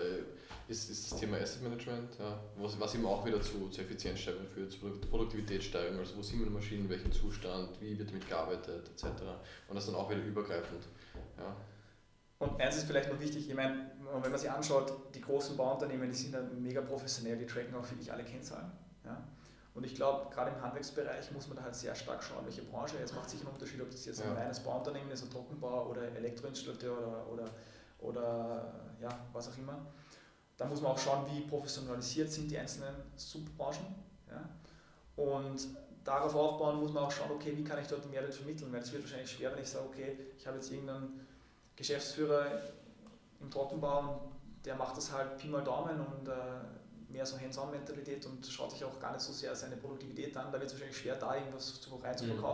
ist, 0.68 0.90
ist 0.90 1.11
das 1.11 1.20
Thema 1.20 1.38
Asset 1.38 1.62
Management, 1.62 2.18
ja, 2.18 2.40
was, 2.57 2.78
was 2.78 2.94
eben 2.94 3.07
auch 3.07 3.24
wieder 3.24 3.40
zu, 3.40 3.68
zu 3.68 3.82
Effizienzsteigerung 3.82 4.46
führt, 4.46 4.72
zu 4.72 4.78
Produktivitätssteigerung, 4.78 5.98
also 5.98 6.16
wo 6.16 6.22
sind 6.22 6.40
meine 6.40 6.50
Maschinen, 6.50 6.84
in 6.84 6.90
welchem 6.90 7.12
Zustand, 7.12 7.68
wie 7.80 7.98
wird 7.98 8.09
damit 8.09 8.28
gearbeitet, 8.28 8.90
etc. 8.90 9.07
Und 9.68 9.76
das 9.76 9.86
dann 9.86 9.94
auch 9.94 10.11
wieder 10.11 10.22
übergreifend. 10.22 10.84
Ja. 11.38 11.57
Und 12.38 12.61
eins 12.61 12.76
ist 12.76 12.86
vielleicht 12.86 13.11
noch 13.11 13.20
wichtig, 13.20 13.48
ich 13.48 13.55
meine, 13.55 13.90
wenn 14.22 14.30
man 14.30 14.38
sich 14.38 14.50
anschaut, 14.50 15.14
die 15.14 15.20
großen 15.20 15.57
Bauunternehmen, 15.57 16.09
die 16.11 16.16
sind 16.16 16.34
dann 16.34 16.62
mega 16.62 16.80
professionell, 16.80 17.36
die 17.36 17.46
tracken 17.46 17.74
auch 17.74 17.88
wirklich 17.90 18.12
alle 18.12 18.24
Kennzahlen. 18.24 18.70
Ja. 19.05 19.22
Und 19.74 19.84
ich 19.84 19.96
glaube, 19.96 20.32
gerade 20.32 20.52
im 20.52 20.62
Handwerksbereich 20.62 21.32
muss 21.32 21.48
man 21.48 21.56
da 21.56 21.64
halt 21.64 21.74
sehr 21.74 21.94
stark 21.94 22.22
schauen, 22.22 22.44
welche 22.44 22.62
Branche. 22.62 22.96
Es 23.02 23.12
macht 23.12 23.28
sicher 23.28 23.46
einen 23.46 23.54
Unterschied, 23.54 23.82
ob 23.82 23.90
das 23.90 24.04
jetzt 24.04 24.20
ja. 24.20 24.26
ein 24.26 24.36
reines 24.36 24.60
Bauunternehmen 24.60 25.10
ist, 25.10 25.24
ein 25.24 25.30
Trockenbau 25.30 25.88
oder 25.90 26.02
Elektroinstallateur 26.14 26.96
oder, 26.96 27.26
oder, 27.32 27.50
oder 27.98 28.74
ja, 29.00 29.08
was 29.32 29.48
auch 29.48 29.58
immer. 29.58 29.84
Da 30.56 30.66
muss 30.66 30.80
man 30.80 30.92
auch 30.92 30.98
schauen, 30.98 31.26
wie 31.32 31.40
professionalisiert 31.40 32.30
sind 32.30 32.48
die 32.48 32.56
einzelnen 32.56 32.94
Subbranchen. 33.16 33.86
Ja? 34.30 34.48
Und 35.16 35.66
darauf 36.04 36.36
aufbauen 36.36 36.78
muss 36.78 36.92
man 36.92 37.04
auch 37.04 37.10
schauen, 37.10 37.32
okay, 37.32 37.56
wie 37.56 37.64
kann 37.64 37.80
ich 37.80 37.88
dort 37.88 38.08
Mehrwert 38.08 38.34
vermitteln, 38.34 38.72
weil 38.72 38.80
es 38.80 38.92
wird 38.92 39.02
wahrscheinlich 39.02 39.30
schwer, 39.30 39.52
wenn 39.52 39.62
ich 39.62 39.68
sage, 39.68 39.86
okay, 39.86 40.16
ich 40.38 40.46
habe 40.46 40.56
jetzt 40.56 40.70
irgendeinen 40.70 41.26
Geschäftsführer 41.74 42.46
im 43.40 43.50
Trockenbau 43.50 43.98
und 44.00 44.64
der 44.64 44.76
macht 44.76 44.96
das 44.96 45.12
halt 45.12 45.36
Pi 45.36 45.48
mal 45.48 45.64
Daumen 45.64 46.00
und 46.00 46.28
äh, 46.28 46.32
mehr 47.14 47.24
so 47.24 47.38
Hands-on-Mentalität 47.40 48.26
und 48.26 48.44
schaut 48.46 48.72
sich 48.72 48.84
auch 48.84 48.98
gar 48.98 49.12
nicht 49.12 49.22
so 49.22 49.32
sehr 49.32 49.54
seine 49.54 49.76
Produktivität 49.76 50.36
an. 50.36 50.52
Da 50.52 50.58
wird 50.58 50.64
es 50.64 50.72
wahrscheinlich 50.72 50.98
schwer, 50.98 51.14
da 51.14 51.36
irgendwas 51.36 51.80
zu, 51.80 51.94
rein 51.96 52.18
zu 52.18 52.26
mhm. 52.26 52.44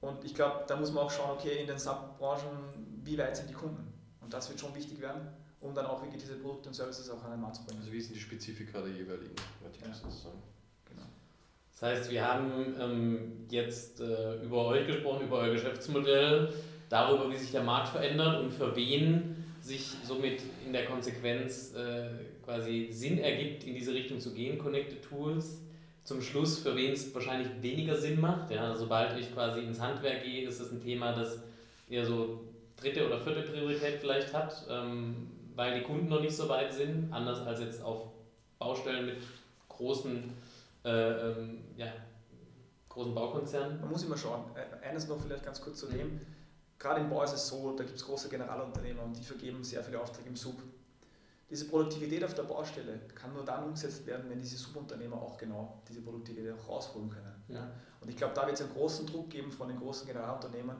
Und 0.00 0.24
ich 0.24 0.34
glaube, 0.34 0.64
da 0.66 0.76
muss 0.76 0.90
man 0.90 1.04
auch 1.04 1.10
schauen, 1.10 1.30
okay, 1.30 1.60
in 1.60 1.66
den 1.66 1.78
Subbranchen, 1.78 2.48
wie 3.04 3.18
weit 3.18 3.36
sind 3.36 3.50
die 3.50 3.54
Kunden? 3.54 3.92
Und 4.20 4.32
das 4.32 4.48
wird 4.48 4.58
schon 4.58 4.74
wichtig 4.74 5.00
werden, 5.00 5.28
um 5.60 5.74
dann 5.74 5.86
auch 5.86 6.02
wirklich 6.02 6.22
diese 6.22 6.36
Produkte 6.36 6.68
und 6.68 6.74
Services 6.74 7.10
auch 7.10 7.22
an 7.24 7.32
den 7.32 7.40
Mann 7.40 7.52
zu 7.52 7.64
bringen. 7.64 7.80
Also 7.80 7.92
wie 7.92 8.00
sind 8.00 8.14
die 8.14 8.20
Spezifika 8.20 8.80
der 8.80 8.90
jeweiligen 8.90 9.34
Verticals 9.60 10.00
ja. 10.02 10.10
sozusagen? 10.10 10.42
Das 11.80 11.90
heißt, 11.90 12.10
wir 12.10 12.26
haben 12.26 12.74
ähm, 12.80 13.46
jetzt 13.50 14.00
äh, 14.00 14.42
über 14.42 14.66
euch 14.66 14.84
gesprochen, 14.84 15.26
über 15.26 15.38
euer 15.38 15.52
Geschäftsmodell, 15.52 16.52
darüber, 16.88 17.30
wie 17.30 17.36
sich 17.36 17.52
der 17.52 17.62
Markt 17.62 17.88
verändert 17.88 18.40
und 18.40 18.50
für 18.50 18.74
wen 18.74 19.44
sich 19.60 19.92
somit 20.02 20.42
in 20.66 20.72
der 20.72 20.86
Konsequenz 20.86 21.74
äh, 21.74 22.08
quasi 22.48 22.88
Sinn 22.90 23.18
ergibt, 23.18 23.64
in 23.64 23.74
diese 23.74 23.92
Richtung 23.92 24.20
zu 24.20 24.32
gehen, 24.32 24.58
Connected 24.58 25.02
Tools. 25.02 25.60
Zum 26.02 26.22
Schluss, 26.22 26.60
für 26.60 26.74
wen 26.74 26.94
es 26.94 27.14
wahrscheinlich 27.14 27.48
weniger 27.60 27.94
Sinn 27.94 28.18
macht. 28.18 28.50
Ja, 28.50 28.74
sobald 28.74 29.18
ich 29.20 29.34
quasi 29.34 29.60
ins 29.60 29.78
Handwerk 29.78 30.24
gehe, 30.24 30.48
ist 30.48 30.58
es 30.58 30.72
ein 30.72 30.82
Thema, 30.82 31.12
das 31.12 31.40
eher 31.90 32.06
so 32.06 32.40
dritte 32.76 33.06
oder 33.06 33.20
vierte 33.20 33.42
Priorität 33.42 34.00
vielleicht 34.00 34.32
hat, 34.32 34.64
ähm, 34.70 35.30
weil 35.54 35.78
die 35.78 35.84
Kunden 35.84 36.08
noch 36.08 36.22
nicht 36.22 36.34
so 36.34 36.48
weit 36.48 36.72
sind, 36.72 37.12
anders 37.12 37.46
als 37.46 37.60
jetzt 37.60 37.82
auf 37.82 38.04
Baustellen 38.58 39.04
mit 39.04 39.16
großen, 39.68 40.32
äh, 40.86 40.90
ähm, 40.90 41.58
ja, 41.76 41.92
großen 42.88 43.14
Baukonzernen. 43.14 43.78
Man 43.82 43.90
muss 43.90 44.04
immer 44.04 44.16
schauen. 44.16 44.44
Eines 44.82 45.06
noch 45.06 45.20
vielleicht 45.20 45.44
ganz 45.44 45.60
kurz 45.60 45.80
zu 45.80 45.86
dem. 45.88 46.22
Gerade 46.78 47.02
im 47.02 47.10
Bau 47.10 47.22
ist 47.24 47.34
es 47.34 47.46
so, 47.46 47.76
da 47.76 47.84
gibt 47.84 47.96
es 47.96 48.06
große 48.06 48.30
Generalunternehmer 48.30 49.02
und 49.02 49.18
die 49.18 49.22
vergeben 49.24 49.62
sehr 49.62 49.84
viele 49.84 50.00
Aufträge 50.00 50.30
im 50.30 50.36
Sub. 50.36 50.56
Diese 51.50 51.66
Produktivität 51.66 52.22
auf 52.24 52.34
der 52.34 52.42
Baustelle 52.42 53.00
kann 53.14 53.32
nur 53.32 53.44
dann 53.44 53.64
umgesetzt 53.64 54.06
werden, 54.06 54.28
wenn 54.28 54.38
diese 54.38 54.58
Subunternehmer 54.58 55.16
auch 55.16 55.38
genau 55.38 55.82
diese 55.88 56.02
Produktivität 56.02 56.52
auch 56.52 56.68
rausholen 56.68 57.08
können. 57.08 57.42
Ja. 57.48 57.70
Und 58.00 58.08
ich 58.08 58.16
glaube, 58.16 58.34
da 58.34 58.46
wird 58.46 58.56
es 58.56 58.62
einen 58.62 58.74
großen 58.74 59.06
Druck 59.06 59.30
geben 59.30 59.50
von 59.50 59.68
den 59.68 59.78
großen 59.78 60.06
Generalunternehmern, 60.06 60.76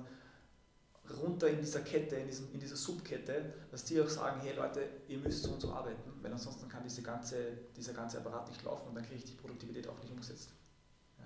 runter 1.23 1.49
in 1.49 1.61
dieser 1.61 1.81
Kette, 1.81 2.17
in, 2.17 2.27
diesem, 2.27 2.53
in 2.53 2.61
dieser 2.61 2.77
Subkette, 2.77 3.55
dass 3.71 3.85
die 3.85 4.01
auch 4.01 4.09
sagen, 4.09 4.41
hey 4.43 4.55
Leute, 4.55 4.87
ihr 5.09 5.19
müsst 5.19 5.43
so 5.43 5.53
und 5.53 5.61
so 5.61 5.73
arbeiten, 5.73 6.13
weil 6.21 6.33
ansonsten 6.33 6.69
kann 6.69 6.83
diese 6.85 7.03
ganze, 7.03 7.37
dieser 7.77 7.95
ganze 7.95 8.19
Apparat 8.19 8.49
nicht 8.49 8.63
laufen 8.63 8.89
und 8.89 8.95
dann 8.95 9.05
kriege 9.05 9.17
ich 9.17 9.25
die 9.25 9.35
Produktivität 9.35 9.89
auch 9.89 9.99
nicht 10.01 10.11
umgesetzt. 10.11 10.51
Ja. 11.19 11.25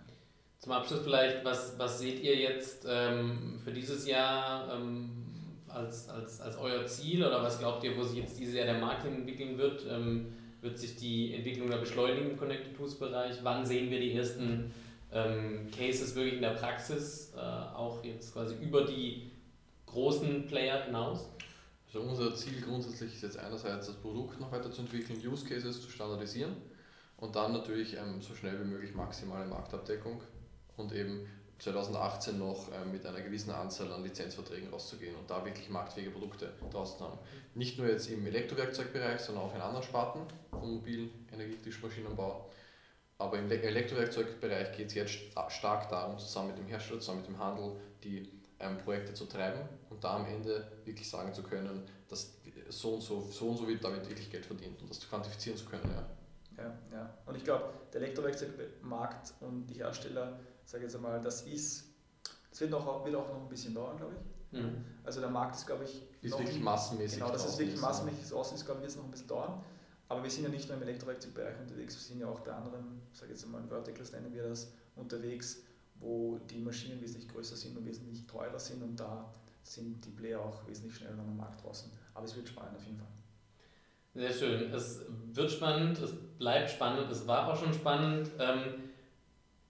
Zum 0.59 0.73
Abschluss 0.73 1.01
vielleicht, 1.03 1.45
was, 1.45 1.77
was 1.79 1.99
seht 1.99 2.21
ihr 2.21 2.37
jetzt 2.37 2.87
ähm, 2.89 3.59
für 3.63 3.73
dieses 3.73 4.07
Jahr 4.07 4.73
ähm, 4.75 5.32
als, 5.73 6.09
als, 6.09 6.41
als 6.41 6.57
euer 6.57 6.87
Ziel 6.87 7.25
oder 7.25 7.43
was 7.43 7.59
glaubt 7.59 7.85
ihr, 7.85 7.97
wo 7.97 8.03
sich 8.03 8.19
jetzt 8.19 8.39
dieses 8.39 8.55
Jahr 8.55 8.67
der 8.67 8.79
Markt 8.79 9.07
entwickeln 9.07 9.59
wird? 9.59 9.85
Ähm, 9.89 10.33
wird 10.61 10.79
sich 10.79 10.97
die 10.97 11.35
Entwicklung 11.35 11.69
da 11.69 11.77
beschleunigen 11.77 12.31
im 12.31 12.37
Connected 12.37 12.77
Tools 12.77 12.95
Bereich? 12.95 13.39
Wann 13.43 13.67
sehen 13.67 13.91
wir 13.91 13.99
die 13.99 14.15
ersten 14.15 14.73
ähm, 15.13 15.69
Cases 15.77 16.15
wirklich 16.15 16.35
in 16.35 16.43
der 16.43 16.51
Praxis, 16.51 17.33
äh, 17.37 17.41
auch 17.41 18.03
jetzt 18.05 18.33
quasi 18.33 18.55
über 18.63 18.85
die 18.85 19.33
großen 19.87 20.47
Player 20.47 20.85
hinaus? 20.85 21.29
Also 21.87 22.01
unser 22.09 22.35
Ziel 22.35 22.63
grundsätzlich 22.63 23.15
ist 23.15 23.23
jetzt 23.23 23.39
einerseits 23.39 23.89
das 23.89 23.97
Produkt 23.97 24.41
noch 24.41 24.53
weiter 24.53 24.71
zu 24.71 24.83
entwickeln, 24.83 25.21
Use 25.27 25.45
Cases 25.45 25.83
zu 25.83 25.91
standardisieren 25.91 26.57
und 27.19 27.37
dann 27.37 27.53
natürlich 27.53 27.97
ähm, 27.97 28.23
so 28.23 28.35
schnell 28.35 28.59
wie 28.61 28.69
möglich 28.69 28.95
maximale 28.95 29.47
Marktabdeckung 29.47 30.23
und 30.77 30.93
eben 30.93 31.27
2018 31.63 32.39
noch 32.39 32.69
ähm, 32.73 32.91
mit 32.91 33.07
einer 33.07 33.21
gewissen 33.21 33.53
Anzahl 33.53 33.93
an 33.93 34.03
Lizenzverträgen 34.03 34.71
rauszugehen 34.71 35.15
und 35.15 35.31
da 35.31 35.45
wirklich 35.45 35.69
marktfähige 35.69 36.11
Produkte 36.11 36.53
draußen 36.73 36.99
haben. 37.01 37.19
Nicht 37.55 37.79
nur 37.79 37.87
jetzt 37.87 38.11
im 38.11 38.27
Elektrowerkzeugbereich, 38.27 39.21
sondern 39.21 39.45
auch 39.45 39.55
in 39.55 39.61
anderen 39.61 39.85
Sparten 39.85 40.23
vom 40.51 40.75
mobilen 40.75 41.11
energetischen 41.33 41.83
Maschinenbau. 41.83 42.51
Aber 43.19 43.39
im 43.39 43.49
Elektrowerkzeugbereich 43.49 44.77
geht 44.77 44.89
es 44.89 44.95
jetzt 44.95 45.19
stark 45.51 45.89
darum, 45.89 46.19
zusammen 46.19 46.49
mit 46.49 46.59
dem 46.59 46.67
Hersteller, 46.67 46.99
zusammen 46.99 47.21
mit 47.21 47.29
dem 47.29 47.39
Handel, 47.39 47.77
die 48.03 48.29
ähm, 48.59 48.79
Projekte 48.79 49.15
zu 49.15 49.27
treiben 49.27 49.61
und 49.89 50.03
da 50.03 50.17
am 50.17 50.27
Ende 50.27 50.67
wirklich 50.85 51.09
sagen 51.09 51.33
zu 51.33 51.45
können, 51.45 51.85
dass 52.09 52.39
so 52.71 52.95
und 52.95 53.03
so, 53.03 53.21
so 53.31 53.51
und 53.51 53.59
so 53.59 53.69
wird 53.69 53.85
damit 53.85 54.09
wirklich 54.09 54.29
Geld 54.29 54.47
verdient 54.47 54.83
und 54.83 54.91
das 54.91 54.99
zu 54.99 55.09
quantifizieren 55.09 55.57
zu 55.57 55.67
können. 55.67 55.89
Ja, 56.57 56.65
ja. 56.65 56.79
ja. 56.91 57.19
Und 57.25 57.37
ich 57.37 57.45
glaube, 57.45 57.67
der 57.93 58.01
Elektrowerkzeugmarkt 58.01 59.35
und 59.41 59.69
die 59.69 59.75
Hersteller, 59.75 60.41
sage 60.65 60.85
jetzt 60.85 60.97
einmal, 60.97 61.21
das 61.21 61.43
ist, 61.43 61.85
das 62.51 62.61
wird, 62.61 62.71
noch, 62.71 63.05
wird 63.05 63.15
auch 63.15 63.29
noch 63.29 63.43
ein 63.43 63.49
bisschen 63.49 63.75
dauern, 63.75 63.97
glaube 63.97 64.15
ich. 64.15 64.59
Mhm. 64.59 64.85
Also 65.05 65.21
der 65.21 65.31
Markt 65.31 65.57
ist, 65.57 65.67
glaube 65.67 65.85
ich, 65.85 66.03
ist 66.21 66.39
wirklich 66.39 66.61
massenmäßig. 66.61 67.19
Genau, 67.19 67.33
das 67.33 67.47
ist 67.47 67.59
wirklich 67.59 67.81
massenmäßig 67.81 68.33
außen 68.33 68.57
ist, 68.57 68.65
glaube 68.65 68.81
ich, 68.81 68.83
wird 68.83 68.91
es 68.91 68.97
noch 68.97 69.05
ein 69.05 69.11
bisschen 69.11 69.29
dauern. 69.29 69.65
Aber 70.09 70.23
wir 70.23 70.31
sind 70.31 70.45
ja 70.45 70.51
nicht 70.51 70.69
nur 70.69 70.77
im 70.77 70.83
Elektrowerkzeugbereich 70.83 71.59
unterwegs, 71.61 71.95
wir 71.95 72.03
sind 72.03 72.21
ja 72.21 72.27
auch 72.27 72.41
bei 72.41 72.53
anderen, 72.53 73.01
sage 73.13 73.33
ich 73.33 73.39
jetzt 73.39 73.47
einmal, 73.47 73.67
Verticals 73.67 74.13
nennen 74.13 74.33
wir 74.33 74.43
das, 74.43 74.73
unterwegs, 74.95 75.63
wo 76.01 76.39
die 76.51 76.59
Maschinen 76.59 77.01
wesentlich 77.01 77.29
größer 77.31 77.57
sind 77.57 77.79
und 77.79 77.87
wesentlich 77.87 78.27
teurer 78.27 78.59
sind 78.59 78.83
und 78.83 79.01
da 79.01 79.33
sind 79.63 80.05
die 80.05 80.11
Player 80.11 80.41
auch 80.41 80.67
wesentlich 80.67 80.97
schneller 80.97 81.19
am 81.19 81.37
Markt 81.37 81.65
draußen. 81.65 81.91
Aber 82.13 82.27
es 82.27 82.37
wird 82.37 82.49
spannend 82.49 82.77
auf 82.77 82.85
jeden 82.85 82.99
Fall. 82.99 83.07
Sehr 84.15 84.33
schön. 84.33 84.73
Es 84.75 85.01
wird 85.33 85.51
spannend, 85.51 85.99
es 85.99 86.13
bleibt 86.37 86.71
spannend, 86.71 87.11
es 87.11 87.27
war 87.27 87.49
auch 87.49 87.57
schon 87.57 87.73
spannend. 87.73 88.31
Ähm, 88.39 88.91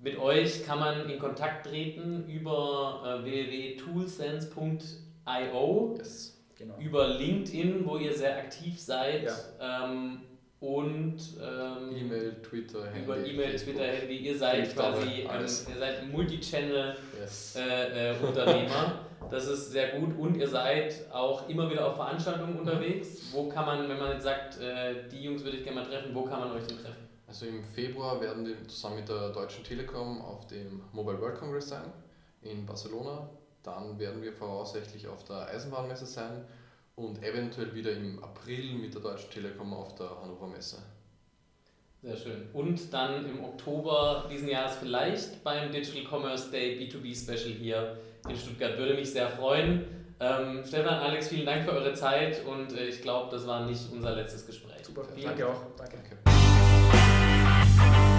mit 0.02 0.18
euch 0.18 0.66
kann 0.66 0.80
man 0.80 1.08
in 1.08 1.18
Kontakt 1.18 1.66
treten 1.66 2.28
über 2.28 3.02
äh, 3.04 3.24
www.toolsense.io, 3.24 5.94
yes, 5.96 6.38
genau. 6.58 6.74
über 6.78 7.08
LinkedIn, 7.08 7.86
wo 7.86 7.96
ihr 7.96 8.12
sehr 8.12 8.36
aktiv 8.36 8.78
seid. 8.80 9.24
Ja. 9.24 9.34
Ähm, 9.84 10.20
und 10.58 11.18
ähm, 11.40 11.96
E-Mail, 11.96 12.42
Twitter, 12.42 12.84
Handy. 12.86 13.04
Über 13.04 13.16
E-Mail, 13.18 13.56
Twitter, 13.56 13.84
Handy. 13.84 14.16
Ihr 14.16 14.36
seid 14.38 14.74
quasi 14.74 15.22
ähm, 15.22 15.40
ihr 15.40 15.48
seid 15.48 16.12
Multichannel-Unternehmer. 16.12 16.96
Yes. 17.20 17.56
Äh, 17.56 18.10
äh, 18.10 18.14
das 19.30 19.46
ist 19.48 19.70
sehr 19.72 19.98
gut. 19.98 20.16
Und 20.18 20.36
ihr 20.36 20.46
seid 20.46 21.10
auch 21.12 21.48
immer 21.48 21.70
wieder 21.70 21.86
auf 21.86 21.96
Veranstaltungen 21.96 22.58
unterwegs. 22.58 23.32
Wo 23.32 23.48
kann 23.48 23.66
man, 23.66 23.88
wenn 23.88 23.98
man 23.98 24.12
jetzt 24.12 24.22
sagt, 24.22 24.60
äh, 24.60 25.08
die 25.10 25.24
Jungs 25.24 25.42
würde 25.42 25.56
ich 25.56 25.64
gerne 25.64 25.80
mal 25.80 25.86
treffen, 25.86 26.14
wo 26.14 26.22
kann 26.22 26.38
man 26.40 26.52
euch 26.52 26.64
denn 26.66 26.78
treffen? 26.78 27.08
Also 27.32 27.46
im 27.46 27.64
Februar 27.64 28.20
werden 28.20 28.44
wir 28.44 28.68
zusammen 28.68 28.96
mit 28.96 29.08
der 29.08 29.30
Deutschen 29.30 29.64
Telekom 29.64 30.20
auf 30.20 30.46
dem 30.48 30.82
Mobile 30.92 31.18
World 31.18 31.38
Congress 31.38 31.70
sein 31.70 31.90
in 32.42 32.66
Barcelona. 32.66 33.26
Dann 33.62 33.98
werden 33.98 34.20
wir 34.20 34.34
voraussichtlich 34.34 35.08
auf 35.08 35.24
der 35.24 35.46
Eisenbahnmesse 35.46 36.04
sein 36.04 36.44
und 36.94 37.22
eventuell 37.22 37.74
wieder 37.74 37.90
im 37.90 38.22
April 38.22 38.74
mit 38.74 38.92
der 38.92 39.00
Deutschen 39.00 39.30
Telekom 39.30 39.72
auf 39.72 39.94
der 39.94 40.10
Hannover 40.20 40.46
Messe. 40.46 40.76
Sehr 42.02 42.18
schön. 42.18 42.50
Und 42.52 42.92
dann 42.92 43.24
im 43.24 43.42
Oktober 43.42 44.28
diesen 44.30 44.50
Jahres 44.50 44.76
vielleicht 44.76 45.42
beim 45.42 45.72
Digital 45.72 46.04
Commerce 46.04 46.50
Day 46.50 46.78
B2B 46.78 47.16
Special 47.16 47.54
hier 47.54 47.96
in 48.28 48.36
Stuttgart. 48.36 48.76
Würde 48.76 48.92
mich 48.92 49.10
sehr 49.10 49.30
freuen. 49.30 49.86
Ähm, 50.20 50.62
Stefan, 50.66 50.98
Alex, 50.98 51.28
vielen 51.28 51.46
Dank 51.46 51.64
für 51.64 51.72
eure 51.72 51.94
Zeit 51.94 52.44
und 52.44 52.76
äh, 52.76 52.88
ich 52.88 53.00
glaube, 53.00 53.30
das 53.30 53.46
war 53.46 53.64
nicht 53.64 53.90
unser 53.90 54.14
letztes 54.14 54.46
Gespräch. 54.46 54.84
Super, 54.84 55.04
vielen 55.04 55.28
danke 55.28 55.44
Dank. 55.44 55.56
auch. 55.56 55.76
Danke. 55.78 56.01
Bye. 57.78 58.11